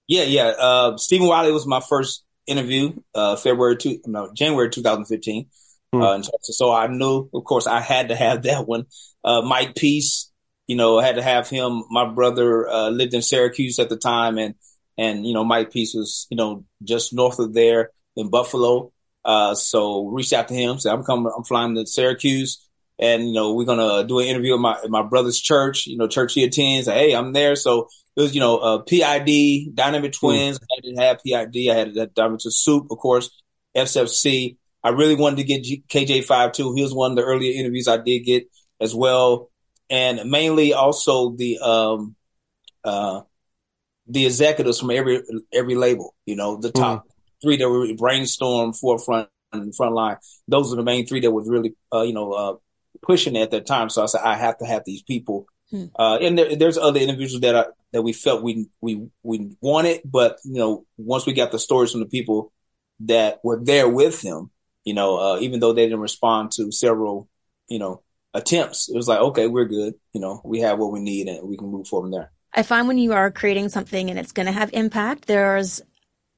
Yeah, 0.08 0.24
yeah. 0.24 0.48
Uh, 0.48 0.96
Stephen 0.96 1.28
Wiley 1.28 1.52
was 1.52 1.66
my 1.66 1.80
first 1.80 2.24
interview, 2.46 2.92
uh, 3.14 3.36
February 3.36 3.76
two, 3.76 4.00
no, 4.06 4.32
January 4.34 4.70
2015. 4.70 5.46
Hmm. 5.92 6.02
Uh, 6.02 6.22
so 6.42 6.72
I 6.72 6.88
knew, 6.88 7.30
of 7.32 7.44
course, 7.44 7.66
I 7.66 7.80
had 7.80 8.08
to 8.08 8.16
have 8.16 8.42
that 8.42 8.66
one. 8.66 8.86
Uh, 9.22 9.42
Mike 9.42 9.76
Peace, 9.76 10.31
you 10.72 10.78
know, 10.78 10.98
I 10.98 11.04
had 11.04 11.16
to 11.16 11.22
have 11.22 11.50
him. 11.50 11.84
My 11.90 12.08
brother 12.08 12.66
uh, 12.66 12.88
lived 12.88 13.12
in 13.12 13.20
Syracuse 13.20 13.78
at 13.78 13.90
the 13.90 13.96
time, 13.98 14.38
and 14.38 14.54
and 14.96 15.26
you 15.26 15.34
know, 15.34 15.44
Mike 15.44 15.70
Peace 15.70 15.92
was 15.92 16.26
you 16.30 16.36
know 16.38 16.64
just 16.82 17.12
north 17.12 17.38
of 17.38 17.52
there 17.52 17.90
in 18.16 18.30
Buffalo. 18.30 18.90
Uh, 19.22 19.54
so 19.54 20.06
reached 20.06 20.32
out 20.32 20.48
to 20.48 20.54
him, 20.54 20.78
said 20.78 20.94
I'm 20.94 21.04
coming, 21.04 21.30
I'm 21.36 21.44
flying 21.44 21.74
to 21.74 21.86
Syracuse, 21.86 22.66
and 22.98 23.28
you 23.28 23.34
know, 23.34 23.52
we're 23.52 23.66
gonna 23.66 24.08
do 24.08 24.20
an 24.20 24.24
interview 24.24 24.54
at 24.54 24.60
my 24.60 24.80
at 24.82 24.88
my 24.88 25.02
brother's 25.02 25.38
church. 25.38 25.86
You 25.86 25.98
know, 25.98 26.08
church 26.08 26.32
he 26.32 26.42
attends. 26.42 26.88
Hey, 26.88 27.14
I'm 27.14 27.34
there. 27.34 27.54
So 27.54 27.88
it 28.16 28.22
was 28.22 28.34
you 28.34 28.40
know, 28.40 28.56
uh, 28.56 28.78
PID, 28.78 29.76
Dynamic 29.76 30.14
hmm. 30.14 30.26
Twins. 30.26 30.58
Mm. 30.58 30.62
I 30.62 30.80
to 30.80 31.02
have 31.02 31.20
PID. 31.22 31.70
I 31.70 31.74
had 31.74 31.94
that 31.96 32.14
Dynamic 32.14 32.40
Soup, 32.40 32.86
of 32.90 32.96
course, 32.96 33.42
FFC. 33.76 34.56
I 34.82 34.88
really 34.88 35.16
wanted 35.16 35.36
to 35.36 35.44
get 35.44 35.64
G- 35.64 35.84
KJ52. 35.90 36.76
He 36.76 36.82
was 36.82 36.94
one 36.94 37.10
of 37.10 37.16
the 37.18 37.24
earlier 37.24 37.52
interviews 37.60 37.88
I 37.88 37.98
did 37.98 38.20
get 38.20 38.50
as 38.80 38.94
well 38.94 39.51
and 39.92 40.28
mainly 40.28 40.72
also 40.72 41.36
the 41.36 41.58
um 41.60 42.16
uh 42.82 43.20
the 44.08 44.26
executives 44.26 44.80
from 44.80 44.90
every 44.90 45.22
every 45.52 45.76
label. 45.76 46.14
You 46.26 46.34
know, 46.34 46.56
the 46.56 46.72
top 46.72 47.04
mm 47.04 47.08
three 47.42 47.56
that 47.56 47.68
were 47.68 47.92
brainstorm, 47.94 48.72
forefront, 48.72 49.28
and 49.52 49.74
frontline. 49.76 50.16
Those 50.46 50.72
are 50.72 50.76
the 50.76 50.84
main 50.84 51.08
three 51.08 51.18
that 51.22 51.32
was 51.32 51.48
really 51.48 51.74
uh, 51.92 52.02
you 52.02 52.12
know 52.12 52.32
uh, 52.32 52.54
pushing 53.02 53.36
at 53.36 53.50
that 53.50 53.66
time. 53.66 53.90
So 53.90 54.00
I 54.00 54.06
said 54.06 54.20
I 54.24 54.36
have 54.36 54.58
to 54.58 54.64
have 54.64 54.84
these 54.86 55.02
people. 55.02 55.46
mm 55.72 55.90
Uh, 55.98 56.18
and 56.22 56.38
there, 56.38 56.54
there's 56.54 56.78
other 56.78 57.00
individuals 57.00 57.40
that 57.40 57.56
are, 57.56 57.74
that 57.92 58.02
we 58.02 58.12
felt 58.12 58.44
we 58.44 58.66
we 58.80 59.08
we 59.24 59.56
wanted, 59.60 60.02
but 60.04 60.38
you 60.44 60.60
know, 60.60 60.86
once 60.96 61.26
we 61.26 61.32
got 61.32 61.50
the 61.50 61.58
stories 61.58 61.90
from 61.90 62.00
the 62.00 62.12
people 62.16 62.52
that 63.00 63.40
were 63.42 63.58
there 63.60 63.88
with 63.88 64.22
him, 64.22 64.50
you 64.84 64.94
know, 64.94 65.18
uh, 65.18 65.38
even 65.40 65.58
though 65.58 65.72
they 65.74 65.86
didn't 65.86 66.08
respond 66.10 66.52
to 66.52 66.70
several, 66.70 67.28
you 67.66 67.80
know, 67.80 68.02
attempts, 68.34 68.88
it 68.88 68.96
was 68.96 69.08
like, 69.08 69.20
okay, 69.20 69.46
we're 69.46 69.66
good. 69.66 69.94
You 70.12 70.20
know, 70.20 70.40
we 70.44 70.60
have 70.60 70.78
what 70.78 70.92
we 70.92 71.00
need 71.00 71.28
and 71.28 71.46
we 71.48 71.56
can 71.56 71.68
move 71.68 71.86
forward 71.86 72.06
from 72.06 72.12
there. 72.12 72.32
I 72.54 72.62
find 72.62 72.86
when 72.86 72.98
you 72.98 73.12
are 73.12 73.30
creating 73.30 73.70
something 73.70 74.10
and 74.10 74.18
it's 74.18 74.32
going 74.32 74.46
to 74.46 74.52
have 74.52 74.70
impact, 74.72 75.26
there's 75.26 75.80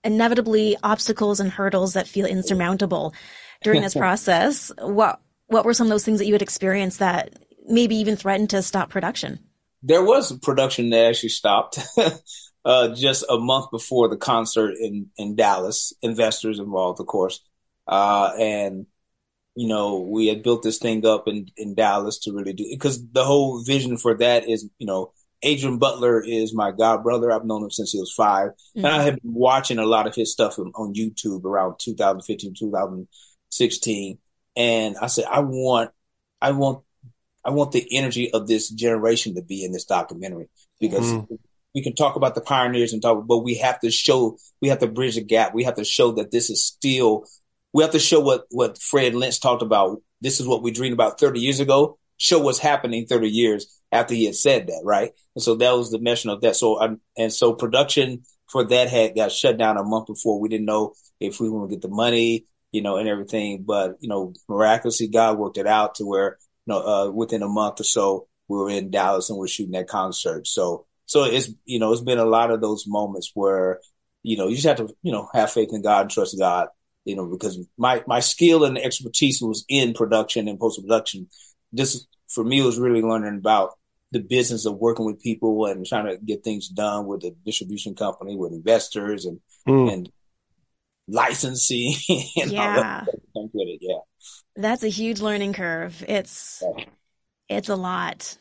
inevitably 0.05 0.77
obstacles 0.83 1.41
and 1.41 1.51
hurdles 1.51 1.95
that 1.95 2.07
feel 2.07 2.27
insurmountable 2.27 3.15
during 3.63 3.83
this 3.83 3.95
process. 4.05 4.71
What 4.79 5.21
what 5.47 5.65
were 5.65 5.75
some 5.75 5.87
of 5.87 5.91
those 5.91 6.05
things 6.05 6.19
that 6.19 6.27
you 6.27 6.35
had 6.35 6.43
experienced 6.43 7.01
that 7.01 7.35
maybe 7.67 7.97
even 7.97 8.17
threatened 8.17 8.51
to 8.51 8.63
stop 8.63 8.91
production? 8.91 9.41
There 9.83 10.03
was 10.03 10.33
production 10.39 10.91
that 10.91 11.07
actually 11.07 11.29
stopped 11.29 11.79
uh, 12.65 12.95
just 12.95 13.25
a 13.29 13.39
month 13.39 13.71
before 13.71 14.09
the 14.09 14.17
concert 14.17 14.75
in 14.79 15.11
in 15.17 15.37
Dallas. 15.37 15.93
Investors 16.01 16.59
involved, 16.59 17.01
of 17.01 17.07
course, 17.07 17.41
uh, 17.89 18.33
and 18.39 18.87
you 19.55 19.69
know, 19.69 20.01
we 20.01 20.27
had 20.27 20.43
built 20.43 20.63
this 20.63 20.79
thing 20.79 21.07
up 21.07 21.29
in, 21.29 21.47
in 21.57 21.75
Dallas 21.75 22.19
to 22.21 22.33
really 22.33 22.53
do 22.53 22.67
because 22.71 23.07
the 23.13 23.25
whole 23.25 23.63
vision 23.63 23.97
for 23.97 24.15
that 24.15 24.49
is, 24.49 24.69
you 24.79 24.87
know, 24.87 25.13
Adrian 25.43 25.79
Butler 25.79 26.21
is 26.21 26.55
my 26.55 26.73
god 26.73 27.03
brother. 27.03 27.31
I've 27.31 27.45
known 27.45 27.63
him 27.63 27.71
since 27.71 27.93
he 27.93 28.01
was 28.01 28.13
5 28.13 28.49
mm-hmm. 28.49 28.85
and 28.85 28.87
I 28.87 29.03
have 29.03 29.21
been 29.23 29.35
watching 29.35 29.79
a 29.79 29.87
lot 29.87 30.07
of 30.07 30.15
his 30.15 30.33
stuff 30.33 30.59
on, 30.59 30.73
on 30.75 30.95
YouTube 30.95 31.45
around 31.45 31.77
2015, 31.79 32.55
2016. 32.59 34.19
And 34.57 34.97
I 35.01 35.07
said, 35.07 35.25
I 35.31 35.41
want, 35.41 35.91
I 36.41 36.53
want, 36.53 36.83
I 37.45 37.51
want 37.51 37.73
the 37.73 37.87
energy 37.97 38.33
of 38.33 38.49
this 38.49 38.71
generation 38.71 39.35
to 39.35 39.43
be 39.43 39.65
in 39.65 39.73
this 39.73 39.85
documentary 39.85 40.49
because 40.81 41.05
mm-hmm. 41.05 41.35
we 41.75 41.83
can 41.83 41.95
talk 41.95 42.17
about 42.17 42.35
the 42.35 42.41
pioneers 42.41 42.93
and 42.93 43.03
talk, 43.03 43.27
but 43.27 43.39
we 43.39 43.57
have 43.57 43.79
to 43.81 43.91
show, 43.91 44.39
we 44.63 44.69
have 44.69 44.79
to 44.79 44.87
bridge 44.87 45.17
the 45.17 45.23
gap. 45.23 45.55
We 45.55 45.65
have 45.65 45.77
to 45.77 45.85
show 45.85 46.13
that 46.13 46.31
this 46.31 46.49
is 46.49 46.65
still 46.65 47.27
we 47.75 47.83
have 47.83 47.93
to 47.93 47.99
show 47.99 48.21
what, 48.21 48.45
what 48.51 48.79
Fred 48.81 49.15
Lynch 49.15 49.41
talked 49.41 49.61
about. 49.61 50.01
This 50.21 50.41
is 50.41 50.47
what 50.47 50.63
we 50.63 50.71
dreamed 50.71 50.95
about 50.95 51.19
30 51.19 51.41
years 51.41 51.59
ago. 51.59 51.99
Show 52.17 52.39
what's 52.39 52.61
happening 52.61 53.07
30 53.07 53.29
years 53.29 53.81
after 53.91 54.15
he 54.15 54.27
had 54.27 54.37
said 54.37 54.69
that, 54.69 54.81
right? 54.85 55.11
And 55.35 55.43
so 55.43 55.57
that 55.57 55.73
was 55.73 55.91
the 55.91 55.99
mission 55.99 56.31
of 56.31 56.41
that. 56.43 56.55
So, 56.55 56.81
um, 56.81 57.01
and 57.19 57.33
so 57.33 57.53
production 57.53 58.23
for 58.49 58.65
that 58.65 58.89
had 58.89 59.17
got 59.17 59.33
shut 59.33 59.59
down 59.59 59.77
a 59.77 59.83
month 59.83 60.07
before. 60.07 60.41
We 60.41 60.49
didn't 60.49 60.67
know 60.67 60.93
if 61.19 61.41
we 61.41 61.51
were 61.51 61.59
going 61.59 61.71
to 61.71 61.75
get 61.75 61.83
the 61.83 61.89
money, 61.89 62.47
you 62.71 62.81
know, 62.81 62.97
and 62.97 63.09
everything. 63.09 63.65
But, 63.67 63.97
you 63.99 64.09
know, 64.09 64.35
miraculously, 64.49 65.09
God 65.09 65.37
worked 65.37 65.59
it 65.59 65.67
out 65.67 65.97
to 65.97 66.07
where, 66.07 66.39
you 66.67 66.75
know, 66.75 66.81
uh, 66.81 67.11
within 67.11 67.43
a 67.43 67.49
month 67.49 67.81
or 67.81 67.85
so, 67.85 68.29
we 68.47 68.57
were 68.57 68.71
in 68.71 68.93
Dallas 68.93 69.31
and 69.31 69.39
we're 69.39 69.49
shooting 69.49 69.73
that 69.73 69.89
concert. 69.89 70.47
So, 70.47 70.87
so 71.07 71.25
it's, 71.25 71.51
you 71.65 71.81
know, 71.81 71.93
it's 71.93 72.03
been 72.03 72.19
a 72.19 72.25
lot 72.25 72.53
of 72.53 72.61
those 72.61 72.85
moments 72.87 73.33
where, 73.35 73.81
you 74.23 74.37
know, 74.37 74.47
you 74.47 74.55
just 74.55 74.69
have 74.69 74.77
to, 74.77 74.95
you 75.03 75.11
know, 75.11 75.29
have 75.35 75.51
faith 75.51 75.71
in 75.73 75.83
God 75.83 76.03
and 76.03 76.11
trust 76.11 76.39
God 76.39 76.69
you 77.05 77.17
know, 77.17 77.27
because 77.27 77.59
my, 77.77 78.03
my 78.07 78.21
skill 78.21 78.65
and 78.65 78.79
expertise 78.79 79.41
was 79.41 79.65
in 79.69 79.95
production 79.95 80.49
and 80.49 80.59
post 80.59 80.81
production. 80.81 81.29
This 81.73 82.07
for 82.29 82.45
me 82.45 82.63
was 82.63 82.79
really 82.79 83.03
learning 83.03 83.37
about 83.39 83.73
the 84.11 84.21
business 84.21 84.65
of 84.65 84.79
working 84.79 85.05
with 85.05 85.21
people 85.21 85.67
and 85.67 85.85
trying 85.85 86.07
to 86.07 86.17
get 86.25 86.45
things 86.45 86.69
done 86.69 87.07
with 87.07 87.21
the 87.23 87.35
distribution 87.45 87.95
company, 87.95 88.37
with 88.37 88.53
investors 88.53 89.25
and, 89.25 89.41
mm. 89.69 89.93
and 89.93 90.13
licensing 91.09 91.95
and 92.41 92.53
yeah. 92.53 92.75
all 92.77 92.83
that. 92.83 93.09
Yeah. 93.81 93.99
That's 94.57 94.85
a 94.85 94.89
huge 94.89 95.21
learning 95.21 95.53
curve. 95.53 96.05
It's, 96.07 96.63
yeah. 96.79 96.85
it's 97.49 97.69
a 97.69 97.77
lot. 97.77 98.39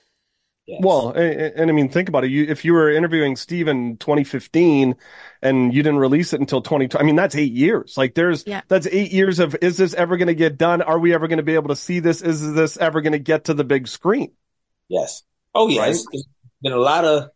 Yes. 0.65 0.79
Well, 0.81 1.09
and, 1.09 1.53
and, 1.55 1.69
I 1.69 1.73
mean, 1.73 1.89
think 1.89 2.07
about 2.07 2.23
it. 2.23 2.31
You, 2.31 2.45
if 2.45 2.63
you 2.63 2.71
were 2.71 2.89
interviewing 2.89 3.35
Steve 3.35 3.67
in 3.67 3.97
2015 3.97 4.95
and 5.41 5.73
you 5.73 5.83
didn't 5.83 5.99
release 5.99 6.31
it 6.31 6.39
until 6.39 6.61
2020, 6.61 7.03
I 7.03 7.05
mean, 7.05 7.17
that's 7.17 7.35
eight 7.35 7.51
years. 7.51 7.97
Like 7.97 8.15
there's, 8.15 8.45
yeah. 8.47 8.61
that's 8.69 8.87
eight 8.87 9.11
years 9.11 9.39
of, 9.39 9.57
is 9.61 9.75
this 9.75 9.93
ever 9.93 10.15
going 10.15 10.29
to 10.29 10.35
get 10.35 10.57
done? 10.57 10.81
Are 10.81 10.99
we 10.99 11.13
ever 11.13 11.27
going 11.27 11.37
to 11.37 11.43
be 11.43 11.55
able 11.55 11.67
to 11.67 11.75
see 11.75 11.99
this? 11.99 12.21
Is 12.21 12.53
this 12.53 12.77
ever 12.77 13.01
going 13.01 13.11
to 13.11 13.19
get 13.19 13.45
to 13.45 13.53
the 13.53 13.65
big 13.65 13.89
screen? 13.89 14.31
Yes. 14.87 15.23
Oh, 15.53 15.67
yes. 15.67 16.05
Right? 16.13 16.23
Been 16.61 16.71
a 16.71 16.77
lot 16.77 17.03
of, 17.03 17.29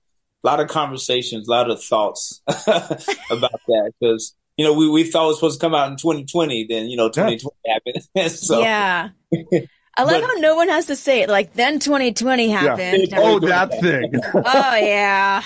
lot 0.43 0.61
of 0.61 0.69
conversations, 0.69 1.49
a 1.49 1.51
lot 1.51 1.69
of 1.69 1.83
thoughts 1.83 2.41
about 2.47 3.59
that 3.67 3.91
because, 3.99 4.35
you 4.55 4.63
know, 4.63 4.71
we, 4.71 4.89
we 4.89 5.03
thought 5.03 5.25
it 5.25 5.27
was 5.27 5.37
supposed 5.37 5.59
to 5.59 5.65
come 5.65 5.75
out 5.75 5.91
in 5.91 5.97
2020, 5.97 6.67
then, 6.69 6.85
you 6.85 6.95
know, 6.95 7.09
2020 7.09 7.55
yeah. 7.65 7.73
happened. 7.73 8.31
so, 8.31 8.61
yeah. 8.61 9.09
I 9.97 10.03
love 10.03 10.21
but, 10.21 10.27
how 10.27 10.33
no 10.36 10.55
one 10.55 10.69
has 10.69 10.86
to 10.88 10.95
say 10.95 11.21
it. 11.21 11.29
Like 11.29 11.53
then 11.53 11.79
2020 11.79 12.49
happened. 12.49 13.07
Yeah. 13.10 13.19
Oh, 13.19 13.39
that 13.39 13.71
thing. 13.81 14.13
oh 14.33 14.75
yeah, 14.75 15.43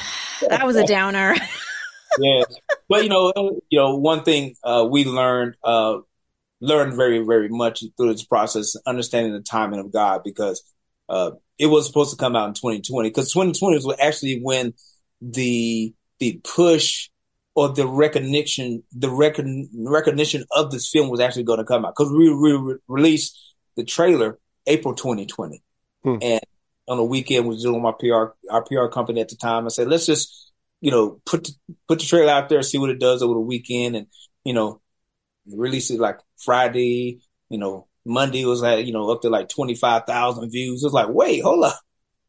that 0.49 0.65
was 0.65 0.75
a 0.75 0.85
downer. 0.85 1.35
yeah, 2.19 2.43
but 2.89 3.03
you 3.03 3.09
know, 3.09 3.31
you 3.69 3.79
know, 3.79 3.95
one 3.95 4.23
thing 4.23 4.55
uh, 4.63 4.85
we 4.89 5.05
learned 5.05 5.55
uh, 5.63 5.99
learned 6.59 6.95
very, 6.95 7.19
very 7.19 7.47
much 7.47 7.83
through 7.97 8.11
this 8.11 8.25
process, 8.25 8.75
understanding 8.85 9.33
the 9.33 9.41
timing 9.41 9.79
of 9.79 9.91
God, 9.91 10.21
because 10.23 10.61
uh, 11.07 11.31
it 11.57 11.67
was 11.67 11.87
supposed 11.87 12.11
to 12.11 12.17
come 12.17 12.35
out 12.35 12.49
in 12.49 12.53
2020. 12.53 13.09
Because 13.09 13.31
2020 13.31 13.75
was 13.75 13.95
actually 13.99 14.41
when 14.41 14.73
the 15.21 15.93
the 16.19 16.41
push 16.43 17.09
or 17.55 17.69
the 17.69 17.87
recognition, 17.87 18.83
the 18.91 19.09
recon, 19.09 19.69
recognition 19.73 20.45
of 20.51 20.71
this 20.71 20.89
film 20.89 21.09
was 21.09 21.19
actually 21.19 21.43
going 21.43 21.59
to 21.59 21.65
come 21.65 21.85
out 21.85 21.93
because 21.97 22.11
we, 22.11 22.33
we 22.33 22.53
re- 22.53 22.79
released 22.87 23.37
the 23.75 23.83
trailer 23.83 24.39
April 24.67 24.93
2020, 24.93 25.63
hmm. 26.03 26.17
and 26.21 26.41
on 26.87 26.97
the 26.97 27.03
weekend 27.03 27.47
was 27.47 27.63
doing 27.63 27.81
my 27.81 27.93
PR 27.99 28.33
our 28.49 28.63
PR 28.63 28.87
company 28.87 29.21
at 29.21 29.29
the 29.29 29.35
time. 29.35 29.65
I 29.65 29.69
said, 29.69 29.87
let's 29.87 30.05
just 30.05 30.51
you 30.81 30.91
know 30.91 31.21
put 31.25 31.45
the, 31.45 31.53
put 31.87 31.99
the 31.99 32.05
trailer 32.05 32.31
out 32.31 32.49
there, 32.49 32.61
see 32.61 32.77
what 32.77 32.89
it 32.89 32.99
does 32.99 33.21
over 33.21 33.33
the 33.33 33.39
weekend, 33.39 33.95
and 33.95 34.07
you 34.43 34.53
know 34.53 34.81
release 35.47 35.89
it 35.89 35.99
like 35.99 36.19
Friday. 36.37 37.21
You 37.49 37.57
know 37.57 37.87
Monday 38.05 38.45
was 38.45 38.61
like 38.61 38.85
you 38.85 38.93
know 38.93 39.09
up 39.09 39.21
to 39.21 39.29
like 39.29 39.49
twenty 39.49 39.75
five 39.75 40.05
thousand 40.05 40.49
views. 40.51 40.83
It 40.83 40.87
was 40.87 40.93
like, 40.93 41.09
wait, 41.09 41.43
hold 41.43 41.63
up, 41.65 41.79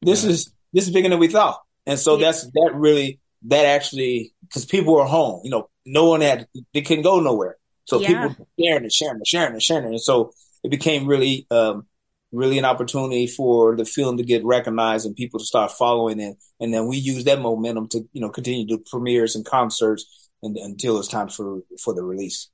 this 0.03 0.25
yeah. 0.25 0.31
is 0.31 0.53
this 0.73 0.87
is 0.87 0.93
bigger 0.93 1.09
than 1.09 1.19
we 1.19 1.29
thought. 1.29 1.61
And 1.87 1.99
so 1.99 2.17
yeah. 2.17 2.27
that's 2.27 2.45
that 2.45 2.73
really 2.75 3.21
that 3.47 3.67
actually 3.67 4.33
because 4.43 4.65
people 4.65 4.95
were 4.95 5.05
home. 5.05 5.41
You 5.45 5.51
know, 5.51 5.71
no 5.87 6.09
one 6.09 6.21
had 6.21 6.47
they 6.75 6.83
couldn't 6.83 7.05
go 7.05 7.21
nowhere. 7.21 7.57
So 7.85 8.01
yeah. 8.01 8.09
people 8.09 8.29
were 8.29 8.47
sharing 8.59 8.83
and 8.83 8.93
sharing 8.93 9.17
and 9.17 9.27
sharing 9.27 9.53
and 9.53 9.63
sharing. 9.63 9.87
And 9.87 10.01
so 10.01 10.33
it 10.63 10.71
became 10.71 11.07
really 11.07 11.47
um, 11.51 11.87
really 12.33 12.59
an 12.59 12.65
opportunity 12.65 13.27
for 13.27 13.77
the 13.77 13.85
film 13.85 14.17
to 14.17 14.25
get 14.25 14.45
recognized 14.45 15.07
and 15.07 15.15
people 15.15 15.39
to 15.39 15.47
start 15.47 15.71
following 15.71 16.19
it. 16.19 16.37
And 16.59 16.73
then 16.73 16.87
we 16.87 16.97
use 16.97 17.25
that 17.25 17.41
momentum 17.41 17.89
to, 17.89 18.09
you 18.13 18.21
know, 18.21 18.31
continue 18.31 18.67
to 18.69 18.83
premieres 18.91 19.37
and 19.37 19.45
concerts 19.45 20.31
and, 20.43 20.57
until 20.57 20.99
it's 20.99 21.09
time 21.09 21.29
for, 21.29 21.61
for 21.83 21.95
the 21.95 22.03
release. 22.03 22.49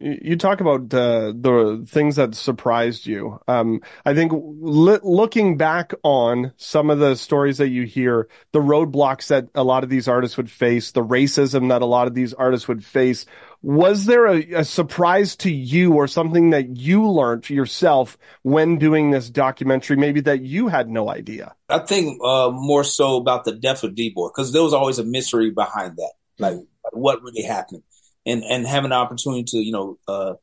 You 0.00 0.36
talk 0.36 0.60
about 0.60 0.94
uh, 0.94 1.32
the 1.34 1.84
things 1.86 2.16
that 2.16 2.36
surprised 2.36 3.04
you. 3.04 3.40
Um, 3.48 3.80
I 4.06 4.14
think 4.14 4.30
li- 4.32 5.00
looking 5.02 5.56
back 5.56 5.92
on 6.04 6.52
some 6.56 6.88
of 6.88 7.00
the 7.00 7.16
stories 7.16 7.58
that 7.58 7.70
you 7.70 7.82
hear, 7.82 8.28
the 8.52 8.60
roadblocks 8.60 9.26
that 9.26 9.48
a 9.56 9.64
lot 9.64 9.82
of 9.82 9.90
these 9.90 10.06
artists 10.06 10.36
would 10.36 10.50
face, 10.50 10.92
the 10.92 11.04
racism 11.04 11.70
that 11.70 11.82
a 11.82 11.86
lot 11.86 12.06
of 12.06 12.14
these 12.14 12.32
artists 12.32 12.68
would 12.68 12.84
face, 12.84 13.26
was 13.62 14.06
there 14.06 14.26
a, 14.26 14.52
a, 14.52 14.64
surprise 14.64 15.36
to 15.36 15.50
you 15.50 15.94
or 15.94 16.06
something 16.06 16.50
that 16.50 16.76
you 16.76 17.08
learned 17.08 17.50
yourself 17.50 18.16
when 18.42 18.78
doing 18.78 19.10
this 19.10 19.30
documentary, 19.30 19.96
maybe 19.96 20.20
that 20.22 20.42
you 20.42 20.68
had 20.68 20.88
no 20.88 21.10
idea? 21.10 21.54
I 21.68 21.80
think 21.80 22.20
uh, 22.22 22.50
more 22.52 22.84
so 22.84 23.16
about 23.16 23.44
the 23.44 23.52
death 23.52 23.82
of 23.82 23.94
D-Boy, 23.94 24.28
because 24.28 24.52
there 24.52 24.62
was 24.62 24.74
always 24.74 24.98
a 24.98 25.04
mystery 25.04 25.50
behind 25.50 25.96
that, 25.96 26.12
like 26.38 26.56
what 26.92 27.22
really 27.22 27.42
happened. 27.42 27.82
And, 28.24 28.44
and 28.44 28.66
having 28.66 28.90
the 28.90 28.96
opportunity 28.96 29.44
to, 29.44 29.58
you 29.58 29.72
know, 29.72 29.98
uh, 30.06 30.34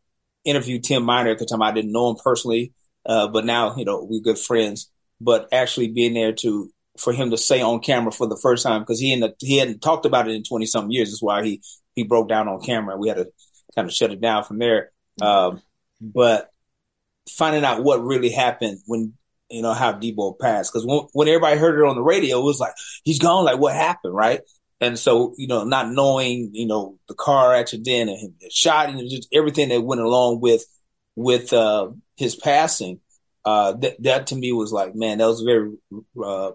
interview 0.45 0.79
Tim 0.79 1.03
Miner 1.03 1.31
at 1.31 1.39
the 1.39 1.45
time. 1.45 1.61
I 1.61 1.71
didn't 1.71 1.91
know 1.91 2.11
him 2.11 2.17
personally, 2.23 2.73
uh, 3.05 3.27
but 3.27 3.45
now, 3.45 3.75
you 3.75 3.83
know, 3.83 4.05
we're 4.09 4.21
good 4.21 4.39
friends. 4.39 4.89
But 5.19 5.49
actually 5.51 5.89
being 5.89 6.13
there 6.13 6.33
to 6.33 6.69
for 6.97 7.11
him 7.11 7.31
to 7.31 7.37
say 7.37 7.61
on 7.61 7.79
camera 7.79 8.11
for 8.11 8.27
the 8.27 8.39
first 8.41 8.63
time 8.63 8.81
because 8.81 8.99
he 8.99 9.11
hadn't 9.11 9.35
he 9.39 9.57
hadn't 9.57 9.81
talked 9.81 10.05
about 10.05 10.27
it 10.27 10.35
in 10.35 10.43
twenty 10.43 10.65
something 10.65 10.91
years. 10.91 11.09
That's 11.09 11.21
why 11.21 11.43
he 11.43 11.61
he 11.95 12.03
broke 12.03 12.29
down 12.29 12.47
on 12.47 12.61
camera. 12.61 12.97
We 12.97 13.07
had 13.07 13.17
to 13.17 13.31
kind 13.75 13.87
of 13.87 13.93
shut 13.93 14.11
it 14.11 14.21
down 14.21 14.43
from 14.43 14.59
there. 14.59 14.91
Um, 15.21 15.61
but 16.01 16.49
finding 17.29 17.63
out 17.63 17.83
what 17.83 18.03
really 18.03 18.29
happened 18.29 18.79
when 18.85 19.13
you 19.49 19.61
know 19.61 19.73
how 19.73 19.91
D-Boy 19.91 20.31
passed, 20.41 20.73
because 20.73 20.85
when, 20.85 21.07
when 21.13 21.27
everybody 21.27 21.57
heard 21.57 21.79
it 21.79 21.87
on 21.87 21.95
the 21.95 22.01
radio, 22.01 22.39
it 22.39 22.43
was 22.43 22.59
like 22.59 22.73
he's 23.03 23.19
gone. 23.19 23.45
Like 23.45 23.59
what 23.59 23.75
happened, 23.75 24.13
right? 24.13 24.41
And 24.81 24.99
so 24.99 25.33
you 25.37 25.47
know, 25.47 25.63
not 25.63 25.91
knowing 25.91 26.49
you 26.53 26.67
know 26.67 26.97
the 27.07 27.15
car 27.15 27.55
accident 27.55 28.09
and 28.09 28.19
him 28.19 28.35
shot 28.49 28.89
and 28.89 28.99
just 29.09 29.29
everything 29.33 29.69
that 29.69 29.81
went 29.81 30.01
along 30.01 30.41
with 30.41 30.65
with 31.15 31.53
uh, 31.53 31.89
his 32.15 32.35
passing. 32.35 32.99
Uh, 33.45 33.73
that 33.73 34.01
that 34.01 34.27
to 34.27 34.35
me 34.35 34.51
was 34.51 34.71
like, 34.71 34.95
man, 34.95 35.19
that 35.19 35.27
was 35.27 35.41
very 35.41 35.71
uh, 36.21 36.51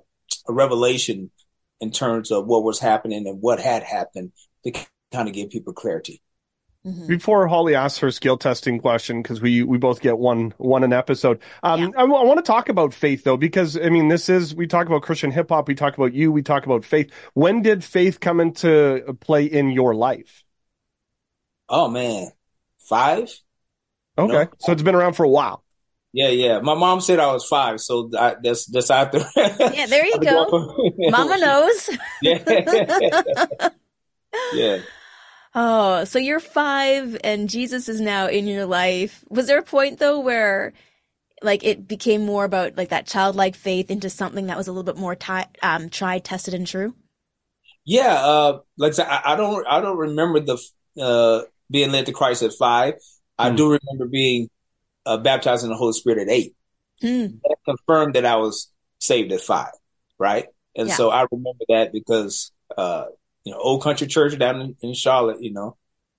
a 0.48 0.52
revelation 0.52 1.30
in 1.80 1.90
terms 1.90 2.30
of 2.30 2.46
what 2.46 2.64
was 2.64 2.78
happening 2.78 3.26
and 3.26 3.40
what 3.40 3.60
had 3.60 3.82
happened 3.82 4.32
to 4.64 4.72
kind 5.12 5.28
of 5.28 5.34
give 5.34 5.50
people 5.50 5.72
clarity. 5.72 6.22
Mm-hmm. 6.86 7.08
Before 7.08 7.46
Holly 7.46 7.74
asks 7.74 7.98
her 7.98 8.10
skill 8.10 8.38
testing 8.38 8.78
question, 8.80 9.20
because 9.20 9.42
we 9.42 9.62
we 9.62 9.76
both 9.76 10.00
get 10.00 10.16
one 10.16 10.54
one 10.56 10.82
an 10.82 10.94
episode. 10.94 11.40
Um, 11.62 11.80
yeah. 11.80 11.88
I, 11.94 12.02
I 12.02 12.24
want 12.24 12.38
to 12.38 12.42
talk 12.42 12.70
about 12.70 12.94
faith 12.94 13.22
though, 13.22 13.36
because 13.36 13.76
I 13.76 13.90
mean, 13.90 14.08
this 14.08 14.30
is 14.30 14.54
we 14.54 14.66
talk 14.66 14.86
about 14.86 15.02
Christian 15.02 15.30
hip 15.30 15.50
hop, 15.50 15.68
we 15.68 15.74
talk 15.74 15.98
about 15.98 16.14
you, 16.14 16.32
we 16.32 16.42
talk 16.42 16.64
about 16.64 16.86
faith. 16.86 17.12
When 17.34 17.60
did 17.60 17.84
faith 17.84 18.20
come 18.20 18.40
into 18.40 19.14
play 19.20 19.44
in 19.44 19.70
your 19.70 19.94
life? 19.94 20.42
Oh 21.68 21.88
man, 21.88 22.28
five. 22.78 23.30
Okay, 24.16 24.50
so 24.58 24.72
it's 24.72 24.82
been 24.82 24.94
around 24.94 25.14
for 25.14 25.24
a 25.24 25.28
while. 25.28 25.62
Yeah, 26.12 26.28
yeah. 26.28 26.60
My 26.60 26.74
mom 26.74 27.00
said 27.00 27.20
I 27.20 27.32
was 27.32 27.44
five, 27.44 27.80
so 27.80 28.10
I, 28.18 28.36
that's 28.42 28.66
that's 28.66 28.90
out 28.90 29.12
there. 29.12 29.26
yeah, 29.36 29.86
there 29.86 30.06
you 30.06 30.18
go. 30.22 30.92
Mama 31.10 31.38
knows. 31.40 31.90
yeah. 32.22 33.30
yeah. 34.54 34.78
Oh, 35.54 36.04
so 36.04 36.18
you're 36.18 36.40
five, 36.40 37.16
and 37.24 37.48
Jesus 37.48 37.88
is 37.88 38.00
now 38.00 38.28
in 38.28 38.46
your 38.46 38.66
life. 38.66 39.24
Was 39.28 39.48
there 39.48 39.58
a 39.58 39.64
point 39.64 39.98
though 39.98 40.20
where, 40.20 40.72
like, 41.42 41.64
it 41.64 41.88
became 41.88 42.24
more 42.24 42.44
about 42.44 42.76
like 42.76 42.90
that 42.90 43.06
childlike 43.06 43.56
faith 43.56 43.90
into 43.90 44.10
something 44.10 44.46
that 44.46 44.56
was 44.56 44.68
a 44.68 44.72
little 44.72 44.84
bit 44.84 44.96
more 44.96 45.16
t- 45.16 45.32
um, 45.62 45.88
tried, 45.90 46.24
tested, 46.24 46.54
and 46.54 46.66
true? 46.66 46.94
Yeah, 47.84 48.14
uh, 48.14 48.60
like 48.78 48.96
I, 49.00 49.22
I 49.24 49.36
don't, 49.36 49.66
I 49.66 49.80
don't 49.80 49.96
remember 49.96 50.40
the 50.40 50.58
uh, 51.00 51.42
being 51.70 51.90
led 51.90 52.06
to 52.06 52.12
Christ 52.12 52.42
at 52.42 52.52
five. 52.52 52.94
I 53.36 53.50
hmm. 53.50 53.56
do 53.56 53.64
remember 53.64 54.06
being 54.06 54.50
uh, 55.06 55.16
baptized 55.16 55.64
in 55.64 55.70
the 55.70 55.76
Holy 55.76 55.94
Spirit 55.94 56.20
at 56.20 56.28
eight. 56.28 56.54
Mm. 57.02 57.40
That 57.42 57.56
confirmed 57.64 58.14
that 58.14 58.26
I 58.26 58.36
was 58.36 58.70
saved 58.98 59.32
at 59.32 59.40
five, 59.40 59.72
right? 60.18 60.46
And 60.76 60.88
yeah. 60.88 60.94
so 60.94 61.10
I 61.10 61.26
remember 61.30 61.64
that 61.70 61.92
because, 61.92 62.52
uh, 62.76 63.06
you 63.44 63.52
know, 63.52 63.58
Old 63.58 63.82
Country 63.82 64.06
Church 64.06 64.38
down 64.38 64.60
in, 64.60 64.76
in 64.82 64.94
Charlotte, 64.94 65.42
you 65.42 65.52
know, 65.52 65.76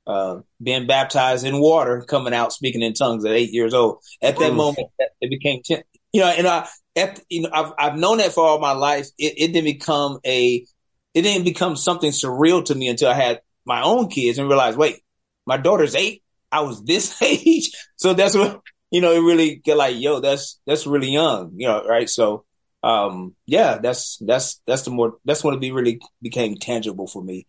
uh, 0.08 0.40
being 0.62 0.88
baptized 0.88 1.46
in 1.46 1.60
water, 1.60 2.02
coming 2.08 2.34
out 2.34 2.54
speaking 2.54 2.82
in 2.82 2.94
tongues 2.94 3.26
at 3.26 3.32
eight 3.32 3.52
years 3.52 3.74
old. 3.74 4.00
At 4.22 4.38
that 4.40 4.54
moment, 4.54 4.88
it 5.22 5.30
became 5.30 5.62
ten. 5.64 5.84
You 6.14 6.22
know, 6.22 6.28
and 6.28 6.48
I, 6.48 6.68
at, 6.96 7.22
you 7.30 7.44
know, 7.44 7.50
I've 7.54 7.74
I've 7.78 7.98
known 7.98 8.18
that 8.18 8.34
for 8.34 8.46
all 8.46 8.60
my 8.60 8.74
life. 8.74 9.08
It, 9.18 9.34
it 9.38 9.54
didn't 9.54 9.66
become 9.66 10.20
a, 10.26 10.66
it 11.14 11.22
didn't 11.22 11.46
become 11.46 11.76
something 11.76 12.12
surreal 12.12 12.66
to 12.66 12.76
me 12.76 12.88
until 12.88 13.10
I 13.10 13.14
had 13.14 13.42
my 13.66 13.82
own 13.84 14.10
kids 14.10 14.38
and 14.38 14.48
realized, 14.48 14.78
wait, 14.78 15.02
my 15.46 15.58
daughter's 15.58 15.96
eight. 15.96 16.24
I 16.52 16.62
was 16.62 16.84
this 16.84 17.22
age, 17.22 17.72
so 17.96 18.14
that's 18.14 18.36
what 18.36 18.62
you 18.92 19.00
know, 19.00 19.14
it 19.14 19.20
really 19.20 19.56
get 19.56 19.78
like, 19.78 19.96
yo, 19.98 20.20
that's 20.20 20.60
that's 20.68 20.86
really 20.86 21.10
young, 21.10 21.54
you 21.56 21.68
know, 21.68 21.84
right? 21.86 22.10
So 22.10 22.46
um 22.84 23.36
yeah, 23.46 23.78
that's 23.78 24.18
that's 24.22 24.62
that's 24.66 24.84
the 24.84 24.92
more 24.92 25.18
that's 25.26 25.44
when 25.44 25.54
it 25.54 25.60
be 25.62 25.72
really 25.72 26.00
became 26.22 26.56
tangible 26.56 27.08
for 27.08 27.24
me 27.24 27.46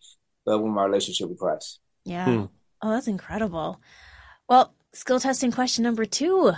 uh, 0.49 0.57
with 0.57 0.71
my 0.71 0.83
relationship 0.83 1.29
with 1.29 1.39
Christ. 1.39 1.79
Yeah. 2.05 2.25
Hmm. 2.25 2.45
Oh, 2.81 2.91
that's 2.91 3.07
incredible. 3.07 3.79
Well, 4.47 4.73
skill 4.91 5.19
testing 5.19 5.51
question 5.51 5.83
number 5.83 6.05
two. 6.05 6.51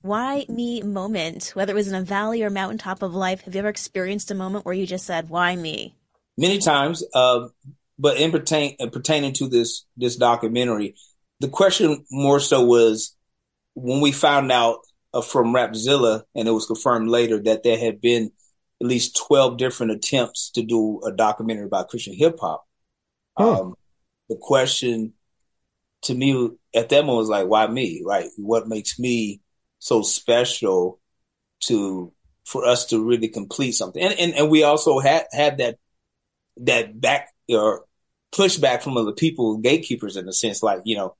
Why 0.00 0.46
me 0.48 0.82
moment? 0.82 1.52
Whether 1.54 1.72
it 1.72 1.76
was 1.76 1.88
in 1.88 1.94
a 1.94 2.02
valley 2.02 2.42
or 2.42 2.50
mountaintop 2.50 3.02
of 3.02 3.14
life, 3.14 3.42
have 3.42 3.54
you 3.54 3.60
ever 3.60 3.68
experienced 3.68 4.30
a 4.30 4.34
moment 4.34 4.64
where 4.64 4.74
you 4.74 4.86
just 4.86 5.06
said, 5.06 5.28
"Why 5.28 5.54
me"? 5.54 5.94
Many 6.36 6.58
times, 6.58 7.04
uh, 7.14 7.48
but 7.98 8.16
in 8.16 8.30
pertain 8.30 8.76
uh, 8.80 8.88
pertaining 8.88 9.32
to 9.34 9.48
this 9.48 9.84
this 9.96 10.16
documentary, 10.16 10.94
the 11.40 11.48
question 11.48 12.04
more 12.10 12.40
so 12.40 12.64
was 12.64 13.16
when 13.74 14.00
we 14.00 14.12
found 14.12 14.50
out 14.50 14.78
from 15.20 15.54
Rapzilla, 15.54 16.22
and 16.34 16.48
it 16.48 16.52
was 16.52 16.66
confirmed 16.66 17.08
later 17.08 17.38
that 17.42 17.62
there 17.62 17.78
had 17.78 18.00
been 18.00 18.30
at 18.80 18.86
least 18.86 19.20
12 19.26 19.58
different 19.58 19.92
attempts 19.92 20.50
to 20.52 20.62
do 20.62 21.02
a 21.04 21.12
documentary 21.12 21.66
about 21.66 21.88
Christian 21.88 22.14
hip 22.14 22.38
hop. 22.40 22.64
Um, 23.36 23.74
the 24.28 24.36
question 24.36 25.12
to 26.02 26.14
me 26.14 26.50
at 26.74 26.88
that 26.88 27.04
moment 27.04 27.18
was 27.18 27.28
like, 27.28 27.46
why 27.46 27.66
me? 27.66 28.02
Right? 28.04 28.28
What 28.36 28.68
makes 28.68 28.98
me 28.98 29.40
so 29.78 30.02
special 30.02 31.00
to 31.64 32.12
for 32.44 32.64
us 32.64 32.86
to 32.86 33.04
really 33.04 33.28
complete 33.28 33.72
something? 33.72 34.02
And 34.02 34.18
and, 34.18 34.34
and 34.34 34.50
we 34.50 34.62
also 34.62 34.98
had 34.98 35.26
had 35.32 35.58
that 35.58 35.76
that 36.58 37.00
back 37.00 37.28
or 37.48 37.84
pushback 38.34 38.82
from 38.82 38.96
other 38.96 39.12
people, 39.12 39.58
gatekeepers 39.58 40.16
in 40.16 40.28
a 40.28 40.32
sense, 40.32 40.62
like 40.62 40.80
you 40.84 40.96
know, 40.96 41.16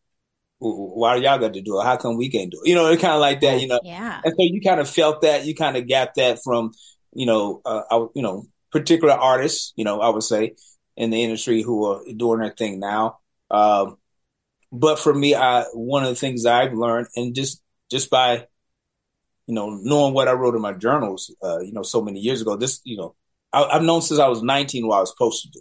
why 0.62 1.16
y'all 1.16 1.38
got 1.38 1.55
to 1.55 1.61
do 1.61 1.81
it? 1.81 1.85
How 1.85 1.96
come 1.96 2.16
we 2.16 2.31
can't 2.31 2.51
do 2.51 2.61
it? 2.64 2.68
You 2.68 2.75
know, 2.75 2.87
it's 2.87 3.03
kind 3.03 3.14
of 3.14 3.20
like 3.20 3.40
that, 3.40 3.61
you 3.61 3.68
know. 3.68 3.81
Yeah. 3.83 4.20
And 4.25 4.33
so 4.37 4.42
you 4.42 4.61
kind 4.61 4.81
of 4.81 4.88
felt 4.88 5.22
that, 5.22 5.44
you 5.44 5.55
kind 5.55 5.77
of 5.77 5.88
got 5.88 6.14
that 6.16 6.40
from, 6.42 6.72
you 7.12 7.27
know, 7.27 7.61
uh, 7.64 8.07
you 8.14 8.22
know, 8.22 8.44
particular 8.70 9.14
artists, 9.14 9.72
you 9.77 9.85
know, 9.85 10.01
I 10.01 10.09
would 10.09 10.22
say 10.22 10.55
in 10.96 11.11
the 11.11 11.22
industry 11.22 11.62
who 11.62 11.85
are 11.87 12.01
doing 12.16 12.40
their 12.40 12.51
thing 12.53 12.81
now. 12.81 13.18
Um, 13.51 13.96
but 14.70 14.98
for 14.98 15.12
me, 15.12 15.35
I 15.35 15.64
one 15.75 16.03
of 16.03 16.09
the 16.09 16.14
things 16.14 16.46
I've 16.46 16.72
learned, 16.72 17.09
and 17.14 17.35
just 17.35 17.61
just 17.90 18.09
by, 18.09 18.46
you 19.46 19.55
know, 19.55 19.79
knowing 19.83 20.14
what 20.14 20.29
I 20.29 20.33
wrote 20.33 20.55
in 20.55 20.62
my 20.62 20.72
journals, 20.72 21.35
uh, 21.44 21.61
you 21.61 21.72
know, 21.72 21.83
so 21.83 22.01
many 22.01 22.20
years 22.20 22.40
ago, 22.40 22.57
this, 22.57 22.81
you 22.85 22.96
know, 22.96 23.14
I, 23.53 23.75
have 23.75 23.83
known 23.83 24.01
since 24.01 24.18
I 24.18 24.29
was 24.29 24.42
19 24.42 24.87
what 24.87 24.96
I 24.96 25.01
was 25.01 25.11
supposed 25.11 25.42
to 25.42 25.51
do. 25.51 25.61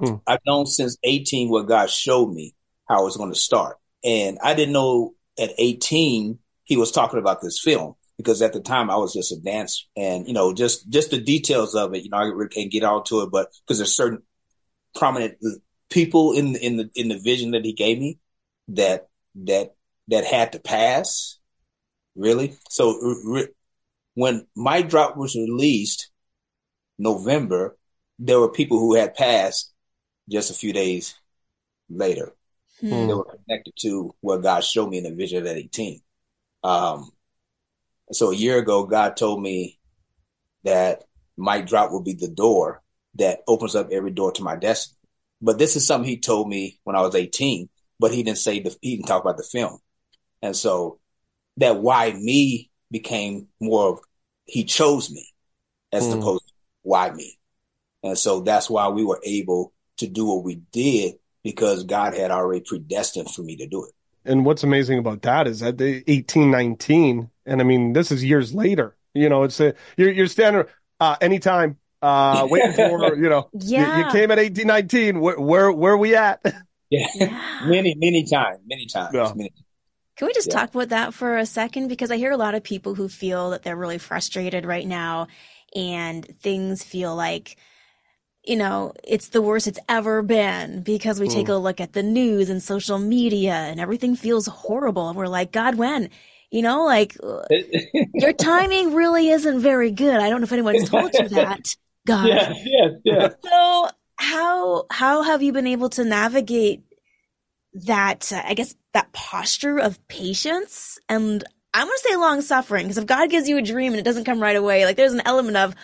Mm. 0.00 0.22
I've 0.26 0.40
known 0.46 0.64
since 0.64 0.96
18 1.02 1.50
what 1.50 1.68
God 1.68 1.90
showed 1.90 2.32
me 2.32 2.54
how 2.88 3.00
I 3.00 3.02
was 3.02 3.18
going 3.18 3.30
to 3.32 3.38
start. 3.38 3.76
And 4.04 4.38
I 4.42 4.54
didn't 4.54 4.72
know 4.72 5.14
at 5.38 5.50
18 5.58 6.38
he 6.64 6.76
was 6.76 6.92
talking 6.92 7.18
about 7.18 7.40
this 7.42 7.60
film 7.60 7.94
because 8.16 8.42
at 8.42 8.52
the 8.52 8.60
time 8.60 8.90
I 8.90 8.96
was 8.96 9.12
just 9.12 9.32
a 9.32 9.40
dancer 9.40 9.84
and, 9.96 10.26
you 10.26 10.32
know, 10.32 10.52
just, 10.52 10.88
just 10.88 11.10
the 11.10 11.20
details 11.20 11.74
of 11.74 11.94
it, 11.94 12.04
you 12.04 12.10
know, 12.10 12.18
I 12.18 12.46
can't 12.48 12.70
get 12.70 12.84
onto 12.84 13.20
it, 13.22 13.30
but 13.30 13.48
because 13.66 13.78
there's 13.78 13.96
certain 13.96 14.22
prominent 14.94 15.38
people 15.90 16.32
in 16.32 16.56
in 16.56 16.76
the 16.76 16.90
in 16.94 17.08
the 17.08 17.18
vision 17.18 17.50
that 17.50 17.64
he 17.64 17.72
gave 17.72 17.98
me 17.98 18.18
that 18.68 19.08
that 19.34 19.74
that 20.08 20.24
had 20.24 20.52
to 20.52 20.60
pass. 20.60 21.38
Really, 22.16 22.56
so 22.68 22.98
re- 23.24 23.48
when 24.14 24.46
Mic 24.56 24.88
Drop 24.88 25.16
was 25.16 25.36
released, 25.36 26.10
November, 26.98 27.76
there 28.18 28.40
were 28.40 28.50
people 28.50 28.78
who 28.78 28.94
had 28.94 29.14
passed 29.14 29.72
just 30.28 30.50
a 30.50 30.54
few 30.54 30.72
days 30.72 31.14
later. 31.88 32.34
Hmm. 32.80 33.06
They 33.06 33.14
were 33.14 33.24
connected 33.24 33.74
to 33.80 34.14
what 34.20 34.42
God 34.42 34.64
showed 34.64 34.90
me 34.90 34.98
in 34.98 35.04
the 35.04 35.14
vision 35.14 35.46
at 35.46 35.56
18. 35.56 36.00
Um, 36.64 37.10
so 38.12 38.30
a 38.30 38.34
year 38.34 38.58
ago, 38.58 38.84
God 38.84 39.16
told 39.16 39.42
me 39.42 39.78
that 40.64 41.04
Mic 41.36 41.66
Drop 41.66 41.90
will 41.92 42.02
be 42.02 42.14
the 42.14 42.28
door 42.28 42.82
that 43.16 43.40
opens 43.48 43.74
up 43.76 43.90
every 43.90 44.10
door 44.10 44.32
to 44.32 44.42
my 44.42 44.56
destiny. 44.56 44.96
But 45.42 45.58
this 45.58 45.76
is 45.76 45.86
something 45.86 46.08
he 46.08 46.18
told 46.18 46.48
me 46.48 46.78
when 46.84 46.96
I 46.96 47.02
was 47.02 47.14
18, 47.14 47.68
but 47.98 48.12
he 48.12 48.22
didn't 48.22 48.38
say 48.38 48.60
the, 48.60 48.76
he 48.82 48.96
didn't 48.96 49.08
talk 49.08 49.22
about 49.22 49.36
the 49.38 49.42
film. 49.44 49.78
And 50.42 50.56
so 50.56 51.00
that 51.58 51.78
why 51.78 52.12
me 52.12 52.70
became 52.90 53.48
more 53.60 53.90
of 53.94 54.00
he 54.46 54.64
chose 54.64 55.10
me 55.10 55.28
as 55.92 56.06
Hmm. 56.06 56.12
opposed 56.12 56.46
to 56.48 56.54
why 56.82 57.10
me. 57.10 57.38
And 58.02 58.18
so 58.18 58.40
that's 58.40 58.70
why 58.70 58.88
we 58.88 59.04
were 59.04 59.20
able 59.24 59.72
to 59.98 60.06
do 60.06 60.26
what 60.26 60.44
we 60.44 60.56
did 60.72 61.16
because 61.42 61.84
God 61.84 62.14
had 62.14 62.30
already 62.30 62.62
predestined 62.66 63.30
for 63.30 63.42
me 63.42 63.56
to 63.56 63.66
do 63.66 63.84
it. 63.84 63.92
And 64.24 64.44
what's 64.44 64.62
amazing 64.62 64.98
about 64.98 65.22
that 65.22 65.46
is 65.46 65.60
that 65.60 65.78
the 65.78 66.04
eighteen 66.06 66.50
nineteen, 66.50 67.30
and 67.46 67.60
I 67.60 67.64
mean 67.64 67.92
this 67.94 68.12
is 68.12 68.22
years 68.24 68.52
later. 68.54 68.96
You 69.14 69.28
know, 69.28 69.42
it's 69.44 69.58
a 69.60 69.74
you're 69.96 70.10
you're 70.12 70.26
standing 70.26 70.64
uh, 71.00 71.16
anytime 71.20 71.78
uh, 72.02 72.46
waiting 72.50 72.72
for 72.74 73.16
you 73.16 73.28
know. 73.30 73.48
you- 73.58 73.78
You, 73.78 74.04
came 74.12 74.30
at 74.30 74.38
eighteen 74.38 74.66
nineteen. 74.66 75.20
Where 75.20 75.40
where 75.40 75.72
where 75.72 75.96
we 75.96 76.14
at? 76.16 76.40
Yeah. 76.90 77.06
Yeah. 77.14 77.60
many, 77.66 77.94
many 77.96 78.24
times, 78.26 78.58
many 78.66 78.86
times. 78.86 79.14
Yeah. 79.14 79.32
Many, 79.34 79.52
Can 80.16 80.26
we 80.26 80.32
just 80.34 80.48
Yeah. 80.48 80.54
talk 80.60 80.74
about 80.74 80.88
that 80.90 81.14
for 81.14 81.38
a 81.38 81.46
second? 81.46 81.86
Because 81.88 82.10
I 82.10 82.16
hear 82.16 82.32
a 82.32 82.36
lot 82.36 82.54
of 82.54 82.62
people 82.64 82.94
who 82.96 83.08
feel 83.08 83.50
that 83.50 83.62
they're 83.62 83.76
really 83.76 83.98
frustrated 83.98 84.66
right 84.66 84.86
now 84.86 85.28
and 85.74 86.26
things 86.40 86.82
feel 86.82 87.14
like, 87.14 87.56
you 88.44 88.56
know, 88.56 88.92
it's 89.04 89.28
the 89.28 89.42
worst 89.42 89.66
it's 89.66 89.78
ever 89.88 90.22
been 90.22 90.82
because 90.82 91.20
we 91.20 91.28
take 91.28 91.48
a 91.48 91.54
look 91.54 91.80
at 91.80 91.92
the 91.92 92.02
news 92.02 92.48
and 92.48 92.62
social 92.62 92.98
media 92.98 93.52
and 93.52 93.78
everything 93.78 94.16
feels 94.16 94.46
horrible. 94.46 95.08
And 95.08 95.16
we're 95.16 95.26
like, 95.26 95.52
God, 95.52 95.74
when? 95.74 96.08
You 96.50 96.62
know, 96.62 96.84
like 96.84 97.16
your 98.14 98.32
timing 98.32 98.94
really 98.94 99.28
isn't 99.28 99.60
very 99.60 99.90
good. 99.90 100.16
I 100.16 100.30
don't 100.30 100.40
know 100.40 100.44
if 100.44 100.52
anyone's 100.52 100.88
told 100.88 101.12
you 101.14 101.28
that, 101.30 101.76
God. 102.06 102.26
yeah, 102.28 102.54
yeah, 102.64 102.88
yeah. 103.04 103.28
So 103.44 103.88
how 104.16 104.84
how 104.90 105.22
have 105.22 105.42
you 105.42 105.52
been 105.52 105.66
able 105.66 105.88
to 105.90 106.04
navigate 106.04 106.82
that 107.72 108.32
uh, 108.32 108.42
I 108.44 108.54
guess 108.54 108.74
that 108.92 109.12
posture 109.12 109.78
of 109.78 110.06
patience 110.08 110.98
and 111.08 111.44
I'm 111.72 111.86
going 111.86 111.96
to 111.96 112.08
say 112.08 112.16
long 112.16 112.42
suffering 112.42 112.84
because 112.84 112.98
if 112.98 113.06
God 113.06 113.30
gives 113.30 113.48
you 113.48 113.56
a 113.56 113.62
dream 113.62 113.92
and 113.92 114.00
it 114.00 114.04
doesn't 114.04 114.24
come 114.24 114.42
right 114.42 114.56
away 114.56 114.84
like 114.84 114.96
there's 114.96 115.12
an 115.12 115.22
element 115.24 115.56
of 115.56 115.74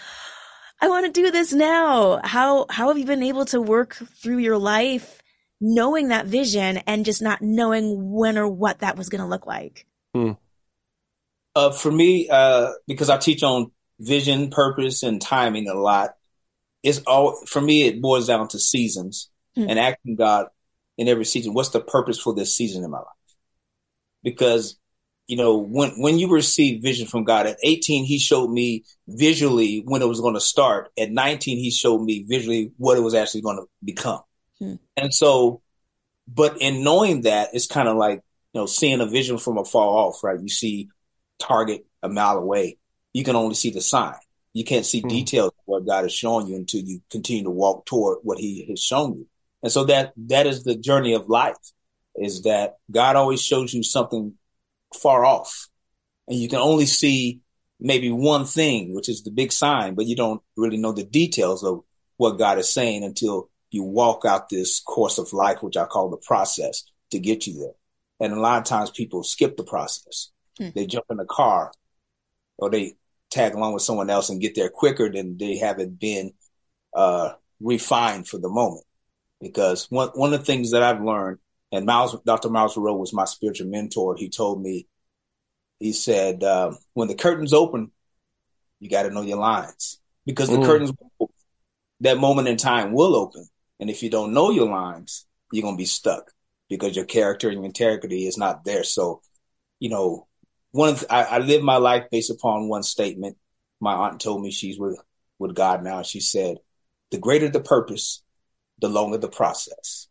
I 0.81 0.89
want 0.89 1.07
to 1.07 1.13
do 1.13 1.31
this 1.31 1.53
now. 1.53 2.21
How 2.23 2.67
how 2.69 2.89
have 2.89 2.99
you 2.99 3.05
been 3.07 3.23
able 3.23 3.45
to 3.47 3.61
work 3.61 3.95
through 3.95 4.39
your 4.39 4.59
life 4.59 5.23
knowing 5.61 6.09
that 6.09 6.27
vision 6.27 6.79
and 6.87 7.05
just 7.05 7.23
not 7.23 7.41
knowing 7.41 8.13
when 8.13 8.37
or 8.37 8.47
what 8.49 8.81
that 8.81 8.97
was 8.97 9.09
going 9.09 9.23
to 9.23 9.27
look 9.27 9.47
like? 9.47 9.87
Uh, 11.55 11.71
for 11.71 11.91
me, 11.91 12.29
uh, 12.29 12.73
because 12.87 13.09
I 13.09 13.17
teach 13.17 13.43
on 13.43 13.71
vision, 13.99 14.51
purpose, 14.51 15.03
and 15.03 15.21
timing 15.21 15.69
a 15.69 15.75
lot, 15.75 16.11
it's 16.83 17.01
all 17.07 17.43
for 17.47 17.63
me. 17.63 17.85
It 17.85 18.03
boils 18.03 18.27
down 18.27 18.49
to 18.49 18.59
seasons 18.59 19.31
Hmm. 19.57 19.71
and 19.71 19.79
asking 19.79 20.17
God 20.17 20.49
in 20.99 21.09
every 21.09 21.25
season, 21.25 21.55
what's 21.55 21.71
the 21.71 21.81
purpose 21.81 22.21
for 22.21 22.35
this 22.35 22.55
season 22.55 22.85
in 22.85 22.91
my 22.91 22.99
life? 22.99 23.07
Because 24.23 24.79
you 25.27 25.37
know, 25.37 25.57
when 25.59 25.91
when 26.01 26.19
you 26.19 26.29
receive 26.29 26.83
vision 26.83 27.07
from 27.07 27.25
God 27.25 27.47
at 27.47 27.59
18, 27.63 28.05
He 28.05 28.19
showed 28.19 28.51
me 28.51 28.85
visually 29.09 29.83
when 29.85 30.03
it 30.03 30.09
was 30.09 30.21
going 30.21 30.35
to 30.35 30.41
start. 30.41 30.91
At 30.99 31.11
19, 31.11 31.59
He 31.59 31.71
showed 31.71 32.03
me 32.03 32.25
visually 32.29 32.73
what 32.77 32.97
it 32.97 33.01
was 33.03 33.15
actually 33.15 33.43
going 33.43 33.57
to 33.59 33.67
become. 33.85 34.21
Hmm. 34.59 34.75
And 34.97 35.13
so, 35.13 35.63
but 36.29 36.61
in 36.61 36.85
knowing 36.85 37.23
that, 37.23 37.51
it's 37.55 37.67
kind 37.67 37.89
of 37.89 37.97
like 37.97 38.23
you 38.53 38.61
know, 38.61 38.67
seeing 38.67 39.01
a 39.01 39.07
vision 39.07 39.39
from 39.39 39.59
afar 39.59 39.87
off, 39.87 40.23
right? 40.23 40.41
You 40.41 40.49
see 40.49 40.89
target 41.39 41.85
a 42.03 42.09
mile 42.09 42.39
away. 42.39 42.79
You 43.13 43.25
can 43.25 43.37
only 43.37 43.55
see 43.55 43.71
the 43.71 43.81
sign. 43.81 44.15
You 44.53 44.65
can't 44.65 44.87
see 44.87 45.03
Hmm. 45.03 45.09
details 45.09 45.49
of 45.49 45.65
what 45.67 45.87
God 45.87 46.05
is 46.07 46.13
showing 46.13 46.47
you 46.47 46.57
until 46.57 46.81
you 46.81 47.03
continue 47.11 47.45
to 47.45 47.51
walk 47.51 47.85
toward 47.85 48.19
what 48.23 48.39
He 48.39 48.65
has 48.71 48.81
shown 48.81 49.15
you. 49.19 49.27
And 49.63 49.73
so 49.73 49.85
that 49.85 50.13
that 50.29 50.47
is 50.47 50.65
the 50.65 50.77
journey 50.77 51.15
of 51.15 51.29
life. 51.29 51.57
Is 52.15 52.43
that 52.43 52.77
God 52.91 53.17
always 53.17 53.43
shows 53.43 53.75
you 53.75 53.83
something 53.83 54.35
far 54.95 55.25
off, 55.25 55.69
and 56.29 56.39
you 56.39 56.49
can 56.49 56.59
only 56.59 56.87
see 56.87 57.41
maybe 57.79 58.11
one 58.11 58.45
thing, 58.45 58.95
which 58.95 59.09
is 59.09 59.23
the 59.23 59.31
big 59.31 59.53
sign, 59.53 59.95
but 59.95 60.07
you 60.07 60.17
don't 60.17 60.43
really 60.57 60.79
know 60.79 60.93
the 60.93 61.05
details 61.05 61.63
of 61.63 61.81
what 62.17 62.39
God 62.39 62.59
is 62.59 62.73
saying 62.73 63.05
until 63.05 63.51
you 63.71 63.83
walk 63.83 64.25
out 64.25 64.49
this 64.49 64.81
course 64.81 65.19
of 65.19 65.33
life, 65.33 65.63
which 65.63 65.77
I 65.77 65.85
call 65.85 66.09
the 66.09 66.17
process, 66.17 66.85
to 67.11 67.19
get 67.19 67.47
you 67.47 67.59
there. 67.59 67.75
And 68.21 68.33
a 68.33 68.41
lot 68.41 68.59
of 68.59 68.65
times 68.65 68.91
people 68.91 69.23
skip 69.23 69.57
the 69.57 69.65
process. 69.65 70.31
Hmm. 70.59 70.69
They 70.75 70.87
jump 70.87 71.07
in 71.11 71.19
the 71.19 71.27
car 71.27 71.73
or 72.57 72.71
they 72.71 72.95
tag 73.31 73.55
along 73.55 73.75
with 73.75 73.83
someone 73.83 74.09
else 74.09 74.31
and 74.31 74.41
get 74.41 74.55
there 74.55 74.71
quicker 74.71 75.11
than 75.11 75.37
they 75.37 75.59
haven't 75.59 76.01
been 76.01 76.33
uh, 76.95 77.33
refined 77.61 78.27
for 78.27 78.39
the 78.39 78.49
moment. 78.49 78.85
Because 79.41 79.91
one 79.91 80.09
one 80.15 80.33
of 80.33 80.41
the 80.41 80.47
things 80.47 80.71
that 80.71 80.83
I've 80.83 81.03
learned, 81.03 81.39
and 81.73 81.87
Myles, 81.87 82.17
Dr. 82.25 82.49
Myles 82.49 82.77
Munroe 82.77 82.97
was 82.97 83.13
my 83.13 83.25
spiritual 83.25 83.69
mentor. 83.69 84.17
He 84.17 84.29
told 84.29 84.63
me, 84.63 84.87
he 85.79 85.93
said, 85.93 86.43
um, 86.45 86.79
when 86.95 87.09
the 87.09 87.15
curtains 87.15 87.53
open, 87.53 87.91
you 88.81 88.89
got 88.89 89.03
to 89.03 89.11
know 89.11 89.23
your 89.23 89.39
lines 89.39 90.01
because 90.25 90.51
the 90.51 90.59
Mm. 90.59 90.67
curtains, 90.67 90.93
that 92.01 92.19
moment 92.19 92.49
in 92.49 92.57
time 92.57 92.93
will 92.93 93.17
open. 93.17 93.49
And 93.81 93.91
if 93.91 94.03
you 94.03 94.11
don't 94.11 94.33
know 94.33 94.51
your 94.51 94.69
lines, 94.69 95.27
you're 95.53 95.63
going 95.63 95.75
to 95.77 95.79
be 95.79 95.87
stuck 95.87 96.33
because 96.69 96.97
your 96.97 97.05
character 97.05 97.49
and 97.49 97.59
your 97.59 97.65
integrity 97.65 98.27
is 98.27 98.39
not 98.39 98.65
there. 98.65 98.85
So, 98.85 99.23
you 99.79 99.91
know, 99.91 100.27
one 100.73 100.91
of 100.91 101.01
the, 101.01 101.13
I, 101.13 101.23
I 101.23 101.39
live 101.39 101.63
my 101.63 101.77
life 101.77 102.05
based 102.11 102.31
upon 102.31 102.69
one 102.69 102.83
statement. 102.83 103.37
My 103.81 103.95
aunt 103.95 104.21
told 104.21 104.43
me 104.43 104.51
she's 104.51 104.79
with, 104.79 104.99
with 105.39 105.55
God 105.55 105.83
now. 105.83 106.03
She 106.03 106.21
said, 106.21 106.59
the 107.11 107.19
greater 107.19 107.49
the 107.49 107.61
purpose, 107.61 108.23
the 108.81 108.89
longer 108.89 109.19
the 109.19 109.29
process. 109.29 110.09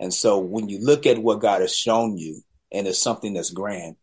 And 0.00 0.12
so 0.12 0.38
when 0.38 0.68
you 0.68 0.80
look 0.80 1.06
at 1.06 1.18
what 1.18 1.40
God 1.40 1.60
has 1.60 1.76
shown 1.76 2.16
you 2.16 2.42
and 2.72 2.88
it's 2.88 2.98
something 3.00 3.34
that's 3.34 3.50
grand, 3.50 3.96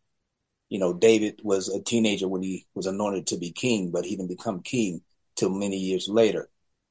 you 0.70 0.80
know, 0.80 0.94
David 0.94 1.42
was 1.44 1.70
a 1.70 1.82
teenager 1.82 2.28
when 2.28 2.44
he 2.44 2.68
was 2.76 2.86
anointed 2.86 3.28
to 3.28 3.38
be 3.38 3.52
king, 3.52 3.90
but 3.92 4.06
he 4.06 4.16
didn't 4.16 4.30
become 4.30 4.62
king 4.62 5.02
till 5.36 5.50
many 5.50 5.78
years 5.78 6.08
later. 6.08 6.50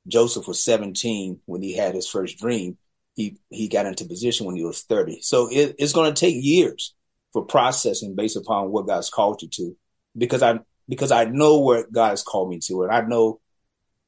Joseph 0.08 0.48
was 0.48 0.62
17 0.62 1.40
when 1.46 1.62
he 1.62 1.74
had 1.74 1.94
his 1.94 2.08
first 2.08 2.38
dream. 2.38 2.78
He, 3.14 3.38
he 3.48 3.68
got 3.68 3.86
into 3.86 4.04
position 4.04 4.44
when 4.44 4.56
he 4.56 4.64
was 4.64 4.82
30. 4.82 5.20
So 5.22 5.48
it, 5.50 5.76
it's 5.78 5.92
going 5.92 6.12
to 6.12 6.20
take 6.20 6.36
years 6.38 6.94
for 7.32 7.44
processing 7.44 8.16
based 8.16 8.36
upon 8.36 8.70
what 8.70 8.86
God's 8.86 9.08
called 9.10 9.40
you 9.40 9.48
to, 9.52 9.76
because 10.18 10.42
I, 10.42 10.60
because 10.88 11.12
I 11.12 11.24
know 11.24 11.60
where 11.60 11.86
God 11.90 12.10
has 12.10 12.22
called 12.22 12.50
me 12.50 12.58
to, 12.64 12.82
and 12.82 12.92
I 12.92 13.02
know 13.02 13.40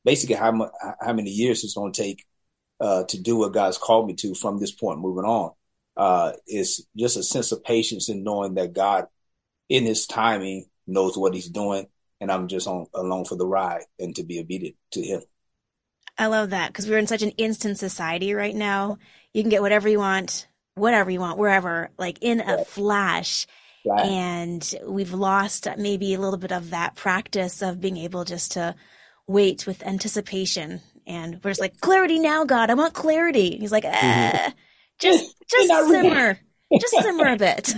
basically 0.05 0.37
how 0.37 0.71
how 1.01 1.13
many 1.13 1.31
years 1.31 1.65
it's 1.65 1.75
going 1.75 1.93
to 1.93 2.03
take 2.03 2.25
uh, 2.81 3.05
to 3.05 3.21
do 3.21 3.37
what 3.37 3.53
God's 3.53 3.79
called 3.79 4.07
me 4.07 4.15
to 4.15 4.35
from 4.35 4.59
this 4.59 4.73
point 4.73 5.01
moving 5.01 5.25
on. 5.25 5.53
Uh, 5.97 6.33
is 6.47 6.87
just 6.97 7.17
a 7.17 7.25
sense 7.25 7.51
of 7.51 7.65
patience 7.65 8.09
in 8.09 8.23
knowing 8.23 8.55
that 8.55 8.73
God, 8.73 9.07
in 9.69 9.85
His 9.85 10.07
timing, 10.07 10.67
knows 10.87 11.19
what 11.19 11.35
He's 11.35 11.49
doing, 11.49 11.89
and 12.21 12.31
I'm 12.31 12.47
just 12.47 12.69
on 12.69 12.87
along 12.95 13.25
for 13.25 13.35
the 13.35 13.47
ride 13.47 13.83
and 13.99 14.15
to 14.15 14.23
be 14.23 14.39
obedient 14.39 14.77
to 14.93 15.03
Him. 15.03 15.23
I 16.17 16.27
love 16.27 16.51
that 16.51 16.69
because 16.69 16.89
we're 16.89 16.99
in 16.99 17.07
such 17.07 17.23
an 17.23 17.31
instant 17.31 17.79
society 17.79 18.35
right 18.35 18.55
now. 18.55 18.99
You 19.33 19.43
can 19.43 19.51
get 19.51 19.63
whatever 19.63 19.89
you 19.89 19.99
want, 19.99 20.49
whatever 20.75 21.11
you 21.11 21.21
want, 21.21 21.39
wherever, 21.39 21.91
like 21.99 22.19
in 22.21 22.41
a 22.41 22.65
flash. 22.65 23.47
Right. 23.87 24.07
And 24.07 24.75
we've 24.85 25.13
lost 25.13 25.69
maybe 25.79 26.15
a 26.15 26.21
little 26.21 26.39
bit 26.39 26.53
of 26.53 26.71
that 26.71 26.97
practice 26.97 27.63
of 27.63 27.81
being 27.81 27.97
able 27.97 28.25
just 28.25 28.53
to 28.53 28.75
wait 29.29 29.67
with 29.67 29.87
anticipation. 29.87 30.81
And 31.09 31.41
we're 31.43 31.51
just 31.51 31.61
like, 31.61 31.81
clarity 31.81 32.19
now, 32.21 32.45
God. 32.45 32.71
I 32.71 32.75
want 32.75 32.93
clarity. 32.95 33.57
He's 33.59 33.73
like, 33.73 33.85
eh, 33.87 34.51
just, 35.01 35.35
just 35.51 35.69
not 35.69 35.89
really- 35.91 36.11
simmer, 36.11 36.39
just 36.81 36.95
simmer 37.03 37.33
a 37.33 37.37
bit. 37.47 37.75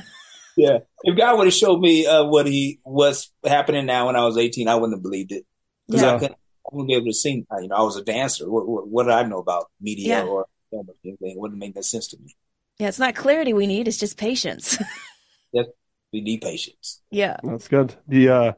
Yeah. 0.57 0.79
If 1.05 1.16
God 1.16 1.38
would 1.38 1.47
have 1.47 1.55
showed 1.55 1.81
me 1.81 2.07
uh, 2.07 2.25
what 2.25 2.47
He 2.47 2.81
was 2.85 3.31
happening 3.47 3.87
now 3.87 4.07
when 4.09 4.16
I 4.16 4.25
was 4.27 4.37
18, 4.37 4.66
I 4.69 4.75
wouldn't 4.75 4.95
have 4.99 5.03
believed 5.03 5.33
it 5.33 5.47
because 5.87 6.03
Yeah. 6.03 6.14
I 6.16 6.19
couldn't. 6.19 6.37
I 6.66 6.69
wouldn't 6.77 6.88
be 6.88 6.95
able 6.95 7.07
to 7.07 7.12
sing. 7.14 7.47
uh, 7.51 7.59
You 7.61 7.69
know, 7.69 7.77
I 7.77 7.83
was 7.83 7.97
a 7.97 8.03
dancer. 8.05 8.51
What, 8.51 8.69
what, 8.69 8.87
what 8.88 9.05
did 9.05 9.12
I 9.12 9.23
know 9.23 9.38
about 9.38 9.71
media 9.81 10.09
Yeah. 10.09 10.25
or 10.25 10.47
film 10.71 10.87
or 10.88 10.95
anything? 11.05 11.31
It 11.31 11.38
wouldn't 11.38 11.59
make 11.59 11.75
that 11.75 11.85
sense 11.85 12.09
to 12.09 12.19
me. 12.19 12.37
Yeah, 12.79 12.88
it's 12.88 12.99
not 12.99 13.14
clarity 13.14 13.53
we 13.55 13.66
need. 13.66 13.87
It's 13.88 13.97
just 13.99 14.16
patience. 14.19 14.77
We 16.12 16.23
need 16.23 16.40
patience. 16.43 17.03
yeah. 17.12 17.37
That's 17.45 17.69
good. 17.69 17.95
The 18.09 18.29
uh 18.31 18.53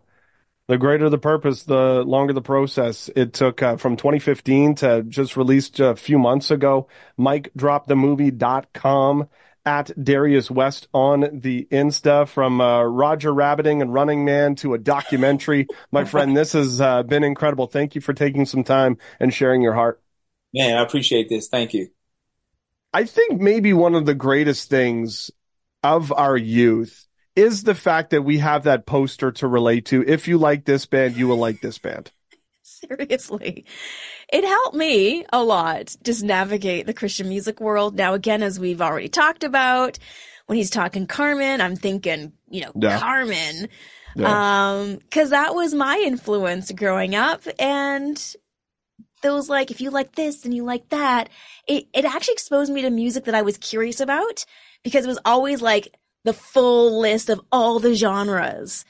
The 0.72 0.78
greater 0.78 1.10
the 1.10 1.18
purpose, 1.18 1.64
the 1.64 2.02
longer 2.02 2.32
the 2.32 2.40
process. 2.40 3.10
It 3.14 3.34
took 3.34 3.62
uh, 3.62 3.76
from 3.76 3.98
2015 3.98 4.76
to 4.76 5.02
just 5.02 5.36
released 5.36 5.80
a 5.80 5.94
few 5.94 6.18
months 6.18 6.50
ago. 6.50 6.88
MicDropTheMovie.com 7.18 9.28
at 9.66 9.90
Darius 10.02 10.50
West 10.50 10.88
on 10.94 11.40
the 11.40 11.68
Insta 11.70 12.26
from 12.26 12.62
uh, 12.62 12.84
Roger 12.84 13.34
Rabbiting 13.34 13.82
and 13.82 13.92
Running 13.92 14.24
Man 14.24 14.54
to 14.54 14.72
a 14.72 14.78
documentary. 14.78 15.66
My 15.92 16.06
friend, 16.06 16.34
this 16.34 16.54
has 16.54 16.80
uh, 16.80 17.02
been 17.02 17.22
incredible. 17.22 17.66
Thank 17.66 17.94
you 17.94 18.00
for 18.00 18.14
taking 18.14 18.46
some 18.46 18.64
time 18.64 18.96
and 19.20 19.34
sharing 19.34 19.60
your 19.60 19.74
heart. 19.74 20.00
Man, 20.54 20.78
I 20.78 20.82
appreciate 20.82 21.28
this. 21.28 21.48
Thank 21.48 21.74
you. 21.74 21.90
I 22.94 23.04
think 23.04 23.38
maybe 23.38 23.74
one 23.74 23.94
of 23.94 24.06
the 24.06 24.14
greatest 24.14 24.70
things 24.70 25.30
of 25.82 26.12
our 26.12 26.38
youth 26.38 27.08
is 27.34 27.62
the 27.62 27.74
fact 27.74 28.10
that 28.10 28.22
we 28.22 28.38
have 28.38 28.64
that 28.64 28.86
poster 28.86 29.32
to 29.32 29.46
relate 29.46 29.86
to. 29.86 30.04
If 30.06 30.28
you 30.28 30.38
like 30.38 30.64
this 30.64 30.86
band, 30.86 31.16
you 31.16 31.28
will 31.28 31.36
like 31.36 31.60
this 31.60 31.78
band. 31.78 32.10
Seriously. 32.62 33.64
It 34.32 34.44
helped 34.44 34.76
me 34.76 35.24
a 35.32 35.42
lot 35.42 35.96
just 36.02 36.22
navigate 36.22 36.86
the 36.86 36.94
Christian 36.94 37.28
music 37.28 37.60
world. 37.60 37.96
Now, 37.96 38.14
again, 38.14 38.42
as 38.42 38.60
we've 38.60 38.82
already 38.82 39.08
talked 39.08 39.44
about, 39.44 39.98
when 40.46 40.58
he's 40.58 40.70
talking 40.70 41.06
Carmen, 41.06 41.60
I'm 41.60 41.76
thinking, 41.76 42.32
you 42.48 42.62
know, 42.62 42.72
yeah. 42.74 42.98
Carmen. 42.98 43.68
Yeah. 44.14 44.72
Um, 44.72 44.98
cause 45.10 45.30
that 45.30 45.54
was 45.54 45.72
my 45.72 46.02
influence 46.04 46.70
growing 46.72 47.14
up. 47.14 47.42
And 47.58 48.22
those 49.22 49.48
like, 49.48 49.70
if 49.70 49.80
you 49.80 49.90
like 49.90 50.14
this 50.14 50.44
and 50.44 50.52
you 50.52 50.64
like 50.64 50.88
that, 50.90 51.30
it, 51.66 51.86
it 51.94 52.04
actually 52.04 52.34
exposed 52.34 52.72
me 52.72 52.82
to 52.82 52.90
music 52.90 53.24
that 53.24 53.34
I 53.34 53.42
was 53.42 53.56
curious 53.56 54.00
about 54.00 54.44
because 54.82 55.04
it 55.04 55.08
was 55.08 55.20
always 55.24 55.62
like 55.62 55.94
the 56.24 56.32
full 56.32 57.00
list 57.00 57.28
of 57.28 57.40
all 57.50 57.78
the 57.78 57.94
genres. 57.94 58.84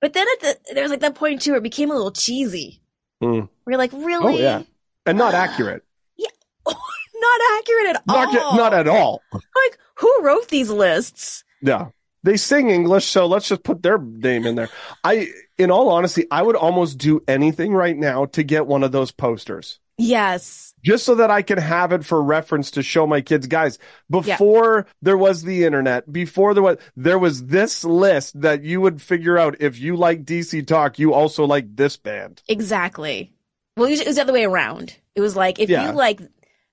But 0.00 0.12
then 0.12 0.26
at 0.34 0.40
the, 0.40 0.74
there 0.74 0.82
was 0.82 0.90
like 0.90 1.00
that 1.00 1.14
point 1.14 1.42
too 1.42 1.52
where 1.52 1.58
it 1.58 1.62
became 1.62 1.90
a 1.90 1.94
little 1.94 2.10
cheesy. 2.10 2.80
Mm. 3.22 3.48
We're 3.64 3.78
like, 3.78 3.92
really? 3.92 4.36
Oh, 4.36 4.38
yeah. 4.38 4.62
And 5.04 5.18
not 5.18 5.34
uh, 5.34 5.38
accurate. 5.38 5.82
Yeah. 6.18 6.28
not 6.66 7.58
accurate 7.58 7.96
at 7.96 8.06
not, 8.06 8.42
all. 8.42 8.56
Not 8.56 8.74
at 8.74 8.88
all. 8.88 9.22
Like, 9.32 9.78
who 9.96 10.20
wrote 10.22 10.48
these 10.48 10.70
lists? 10.70 11.44
Yeah. 11.62 11.88
They 12.22 12.36
sing 12.36 12.70
English, 12.70 13.06
so 13.06 13.26
let's 13.26 13.48
just 13.48 13.62
put 13.62 13.82
their 13.82 13.98
name 13.98 14.46
in 14.46 14.56
there. 14.56 14.68
I, 15.04 15.28
in 15.58 15.70
all 15.70 15.90
honesty, 15.90 16.26
I 16.30 16.42
would 16.42 16.56
almost 16.56 16.98
do 16.98 17.22
anything 17.28 17.72
right 17.72 17.96
now 17.96 18.26
to 18.26 18.42
get 18.42 18.66
one 18.66 18.82
of 18.82 18.92
those 18.92 19.12
posters. 19.12 19.78
Yes. 19.98 20.74
Just 20.82 21.04
so 21.04 21.14
that 21.16 21.30
I 21.30 21.42
can 21.42 21.58
have 21.58 21.92
it 21.92 22.04
for 22.04 22.22
reference 22.22 22.70
to 22.72 22.82
show 22.82 23.06
my 23.06 23.20
kids, 23.20 23.46
guys, 23.46 23.78
before 24.10 24.84
yeah. 24.86 24.92
there 25.02 25.16
was 25.16 25.42
the 25.42 25.64
internet, 25.64 26.12
before 26.12 26.54
there 26.54 26.62
was, 26.62 26.78
there 26.96 27.18
was 27.18 27.46
this 27.46 27.84
list 27.84 28.40
that 28.40 28.62
you 28.62 28.80
would 28.80 29.00
figure 29.00 29.38
out 29.38 29.56
if 29.60 29.78
you 29.78 29.96
like 29.96 30.24
DC 30.24 30.66
Talk, 30.66 30.98
you 30.98 31.14
also 31.14 31.44
like 31.44 31.76
this 31.76 31.96
band. 31.96 32.42
Exactly. 32.48 33.32
Well, 33.76 33.86
it 33.86 34.06
was 34.06 34.16
the 34.16 34.22
other 34.22 34.32
way 34.32 34.44
around. 34.44 34.96
It 35.14 35.20
was 35.20 35.34
like, 35.34 35.58
if 35.58 35.70
yeah. 35.70 35.86
you 35.86 35.96
like 35.96 36.20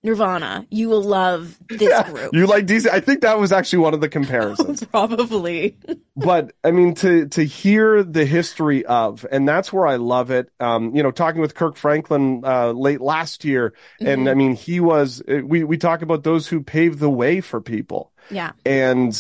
Nirvana, 0.04 0.68
you 0.70 0.90
will 0.90 1.02
love 1.02 1.58
this 1.70 1.82
yeah, 1.82 2.10
group. 2.10 2.34
You 2.34 2.46
like 2.46 2.66
DC. 2.66 2.90
I 2.90 3.00
think 3.00 3.22
that 3.22 3.40
was 3.40 3.54
actually 3.54 3.80
one 3.80 3.94
of 3.94 4.02
the 4.02 4.10
comparisons. 4.10 4.84
Probably. 4.92 5.78
but 6.18 6.54
I 6.62 6.72
mean, 6.72 6.94
to 6.96 7.28
to 7.30 7.44
hear 7.44 8.04
the 8.04 8.26
history 8.26 8.86
of, 8.86 9.26
and 9.32 9.48
that's 9.48 9.72
where 9.72 9.88
I 9.88 9.96
love 9.96 10.30
it. 10.30 10.52
Um, 10.60 10.94
you 10.94 11.04
know, 11.04 11.12
talking 11.12 11.40
with 11.40 11.56
Kirk 11.56 11.78
Franklin 11.78 12.44
uh, 12.44 12.72
late 12.72 13.00
last 13.00 13.46
year, 13.46 13.74
and 14.02 14.22
mm-hmm. 14.22 14.28
I 14.28 14.34
mean, 14.34 14.56
he 14.56 14.82
was. 14.82 15.22
Uh, 15.22 15.40
we 15.46 15.64
we 15.64 15.78
talk 15.78 16.02
about 16.02 16.24
those 16.24 16.48
who 16.50 16.62
paved 16.62 17.00
the 17.00 17.10
way 17.10 17.40
for 17.40 17.62
people. 17.62 18.12
Yeah. 18.30 18.52
And 18.66 19.14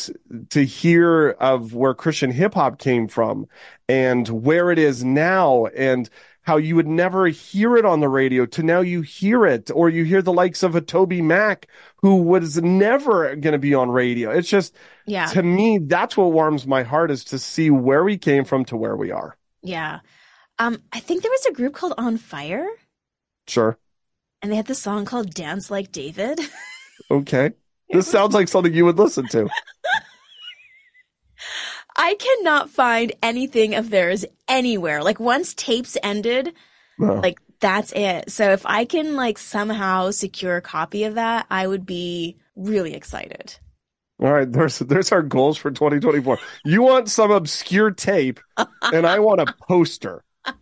to 0.49 0.63
hear 0.63 1.29
of 1.31 1.73
where 1.73 1.93
Christian 1.93 2.31
hip 2.31 2.53
hop 2.55 2.77
came 2.77 3.07
from, 3.07 3.47
and 3.87 4.27
where 4.27 4.69
it 4.69 4.79
is 4.79 5.03
now, 5.03 5.67
and 5.67 6.09
how 6.43 6.57
you 6.57 6.75
would 6.75 6.87
never 6.87 7.27
hear 7.27 7.75
it 7.77 7.85
on 7.85 7.99
the 7.99 8.09
radio 8.09 8.45
to 8.45 8.63
now 8.63 8.81
you 8.81 9.01
hear 9.01 9.45
it 9.45 9.71
or 9.73 9.89
you 9.89 10.03
hear 10.03 10.21
the 10.21 10.33
likes 10.33 10.61
of 10.61 10.75
a 10.75 10.81
TobyMac 10.81 11.63
who 11.97 12.17
was 12.17 12.61
never 12.61 13.35
going 13.35 13.53
to 13.53 13.59
be 13.59 13.73
on 13.73 13.89
radio. 13.89 14.29
It's 14.29 14.49
just, 14.49 14.75
yeah. 15.05 15.25
to 15.27 15.41
me, 15.41 15.79
that's 15.79 16.15
what 16.15 16.31
warms 16.31 16.67
my 16.67 16.83
heart 16.83 17.11
is 17.11 17.23
to 17.25 17.39
see 17.39 17.69
where 17.69 18.03
we 18.03 18.17
came 18.17 18.43
from 18.43 18.65
to 18.65 18.77
where 18.77 18.95
we 18.95 19.09
are. 19.09 19.37
Yeah. 19.61 19.99
Um, 20.59 20.81
I 20.91 20.99
think 20.99 21.23
there 21.23 21.31
was 21.31 21.45
a 21.45 21.53
group 21.53 21.73
called 21.73 21.93
On 21.97 22.17
Fire. 22.17 22.67
Sure. 23.47 23.77
And 24.41 24.51
they 24.51 24.57
had 24.57 24.67
this 24.67 24.81
song 24.81 25.05
called 25.05 25.33
Dance 25.33 25.71
Like 25.71 25.91
David. 25.91 26.39
okay. 27.11 27.51
This 27.89 28.07
sounds 28.07 28.33
like 28.33 28.49
something 28.49 28.73
you 28.73 28.85
would 28.85 28.99
listen 28.99 29.27
to. 29.29 29.49
I 31.95 32.15
cannot 32.15 32.69
find 32.69 33.13
anything 33.21 33.75
of 33.75 33.89
theirs 33.89 34.25
anywhere. 34.47 35.03
Like 35.03 35.19
once 35.19 35.53
tapes 35.53 35.97
ended, 36.01 36.53
no. 36.97 37.15
like 37.15 37.39
that's 37.59 37.91
it. 37.93 38.31
So 38.31 38.51
if 38.51 38.65
I 38.65 38.85
can 38.85 39.15
like 39.15 39.37
somehow 39.37 40.11
secure 40.11 40.57
a 40.57 40.61
copy 40.61 41.05
of 41.05 41.15
that, 41.15 41.45
I 41.49 41.67
would 41.67 41.85
be 41.85 42.37
really 42.55 42.93
excited. 42.93 43.57
All 44.21 44.31
right, 44.31 44.51
there's 44.51 44.79
there's 44.79 45.11
our 45.11 45.21
goals 45.21 45.57
for 45.57 45.71
2024. 45.71 46.39
You 46.65 46.83
want 46.83 47.09
some 47.09 47.31
obscure 47.31 47.91
tape, 47.91 48.39
and 48.81 49.05
I 49.05 49.19
want 49.19 49.41
a 49.41 49.53
poster. 49.67 50.23
I 50.45 50.53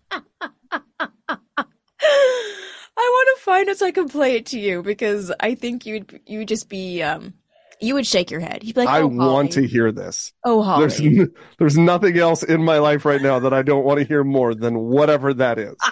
want 2.97 3.37
to 3.37 3.43
find 3.43 3.69
it 3.69 3.77
so 3.77 3.85
I 3.85 3.91
can 3.91 4.09
play 4.09 4.35
it 4.35 4.47
to 4.47 4.59
you 4.59 4.83
because 4.83 5.31
I 5.39 5.55
think 5.55 5.85
you'd 5.85 6.21
you 6.25 6.39
would 6.39 6.47
just 6.47 6.69
be 6.69 7.01
um 7.01 7.33
you 7.81 7.95
would 7.95 8.05
shake 8.05 8.31
your 8.31 8.39
head. 8.39 8.63
You'd 8.63 8.75
be 8.75 8.81
like, 8.81 8.89
oh, 8.89 9.01
I 9.01 9.03
want 9.03 9.53
to 9.53 9.65
hear 9.65 9.91
this. 9.91 10.33
Oh, 10.45 10.61
Holly. 10.61 10.87
There's, 10.87 11.29
there's 11.57 11.77
nothing 11.77 12.17
else 12.17 12.43
in 12.43 12.63
my 12.63 12.77
life 12.77 13.05
right 13.05 13.21
now 13.21 13.39
that 13.39 13.53
I 13.53 13.61
don't 13.63 13.83
want 13.83 13.99
to 13.99 14.05
hear 14.05 14.23
more 14.23 14.53
than 14.53 14.77
whatever 14.77 15.33
that 15.33 15.57
is. 15.57 15.75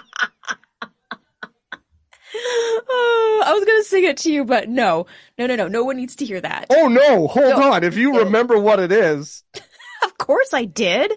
oh, 2.34 3.42
I 3.44 3.52
was 3.52 3.64
going 3.64 3.80
to 3.80 3.84
sing 3.84 4.04
it 4.04 4.16
to 4.18 4.32
you, 4.32 4.44
but 4.44 4.68
no, 4.68 5.06
no, 5.38 5.46
no, 5.46 5.56
no. 5.56 5.68
No 5.68 5.84
one 5.84 5.96
needs 5.96 6.16
to 6.16 6.24
hear 6.24 6.40
that. 6.40 6.66
Oh, 6.70 6.88
no. 6.88 7.26
Hold 7.26 7.58
no. 7.58 7.72
on. 7.72 7.84
If 7.84 7.96
you 7.96 8.12
no. 8.12 8.20
remember 8.20 8.58
what 8.58 8.78
it 8.78 8.92
is. 8.92 9.42
of 10.04 10.18
course 10.18 10.54
I 10.54 10.64
did. 10.64 11.12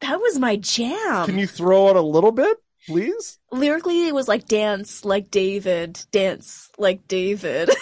That 0.00 0.20
was 0.20 0.38
my 0.38 0.56
jam. 0.56 1.26
Can 1.26 1.38
you 1.38 1.46
throw 1.46 1.88
out 1.88 1.96
a 1.96 2.02
little 2.02 2.32
bit? 2.32 2.56
Please? 2.86 3.38
Lyrically, 3.52 4.08
it 4.08 4.14
was 4.14 4.26
like 4.26 4.46
dance 4.46 5.04
like 5.04 5.30
David, 5.30 6.04
dance 6.10 6.68
like 6.78 7.06
David. 7.06 7.70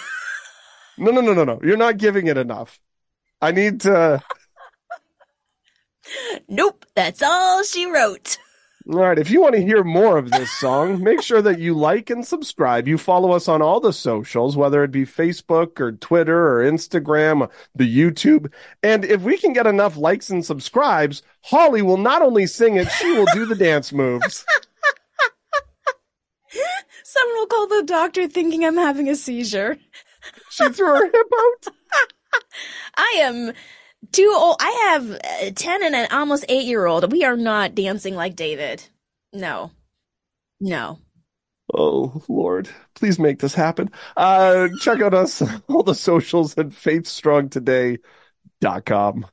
No, 0.97 1.11
no, 1.11 1.21
no, 1.21 1.33
no, 1.33 1.43
no. 1.43 1.59
You're 1.63 1.77
not 1.77 1.97
giving 1.97 2.27
it 2.27 2.37
enough. 2.37 2.79
I 3.41 3.51
need 3.51 3.81
to. 3.81 4.21
nope, 6.47 6.85
that's 6.95 7.21
all 7.21 7.63
she 7.63 7.85
wrote. 7.85 8.37
All 8.89 8.97
right, 8.97 9.19
if 9.19 9.29
you 9.29 9.41
want 9.41 9.53
to 9.53 9.61
hear 9.61 9.83
more 9.83 10.17
of 10.17 10.31
this 10.31 10.51
song, 10.51 11.03
make 11.03 11.21
sure 11.21 11.41
that 11.41 11.59
you 11.59 11.75
like 11.75 12.09
and 12.09 12.25
subscribe. 12.25 12.87
You 12.87 12.97
follow 12.97 13.31
us 13.31 13.47
on 13.47 13.61
all 13.61 13.79
the 13.79 13.93
socials, 13.93 14.57
whether 14.57 14.83
it 14.83 14.91
be 14.91 15.05
Facebook 15.05 15.79
or 15.79 15.91
Twitter 15.91 16.47
or 16.47 16.63
Instagram, 16.63 17.49
the 17.75 17.85
YouTube. 17.85 18.51
And 18.81 19.05
if 19.05 19.21
we 19.21 19.37
can 19.37 19.53
get 19.53 19.67
enough 19.67 19.97
likes 19.97 20.31
and 20.31 20.43
subscribes, 20.43 21.21
Holly 21.41 21.83
will 21.83 21.97
not 21.97 22.23
only 22.23 22.47
sing 22.47 22.75
it, 22.75 22.89
she 22.91 23.11
will 23.11 23.27
do 23.33 23.45
the 23.45 23.55
dance 23.55 23.93
moves. 23.93 24.45
Someone 27.03 27.35
will 27.35 27.47
call 27.47 27.67
the 27.67 27.83
doctor 27.85 28.27
thinking 28.27 28.65
I'm 28.65 28.77
having 28.77 29.09
a 29.09 29.15
seizure 29.15 29.77
she 30.49 30.67
threw 30.69 30.87
her 30.87 31.05
hip 31.05 31.15
out. 31.15 31.67
I 32.95 33.19
am 33.21 33.53
too 34.11 34.33
old. 34.35 34.57
I 34.59 34.71
have 34.91 35.09
a 35.41 35.51
10 35.51 35.83
and 35.83 35.95
an 35.95 36.07
almost 36.11 36.45
8 36.49 36.65
year 36.65 36.85
old. 36.85 37.09
We 37.11 37.23
are 37.23 37.37
not 37.37 37.75
dancing 37.75 38.15
like 38.15 38.35
David. 38.35 38.83
No. 39.33 39.71
No. 40.59 40.99
Oh, 41.73 42.21
Lord. 42.27 42.69
Please 42.95 43.17
make 43.17 43.39
this 43.39 43.55
happen. 43.55 43.89
Uh, 44.17 44.67
check 44.81 44.99
out 45.01 45.13
us, 45.13 45.41
all 45.67 45.83
the 45.83 45.95
socials 45.95 46.57
at 46.57 46.67
faithstrongtoday.com. 46.67 49.25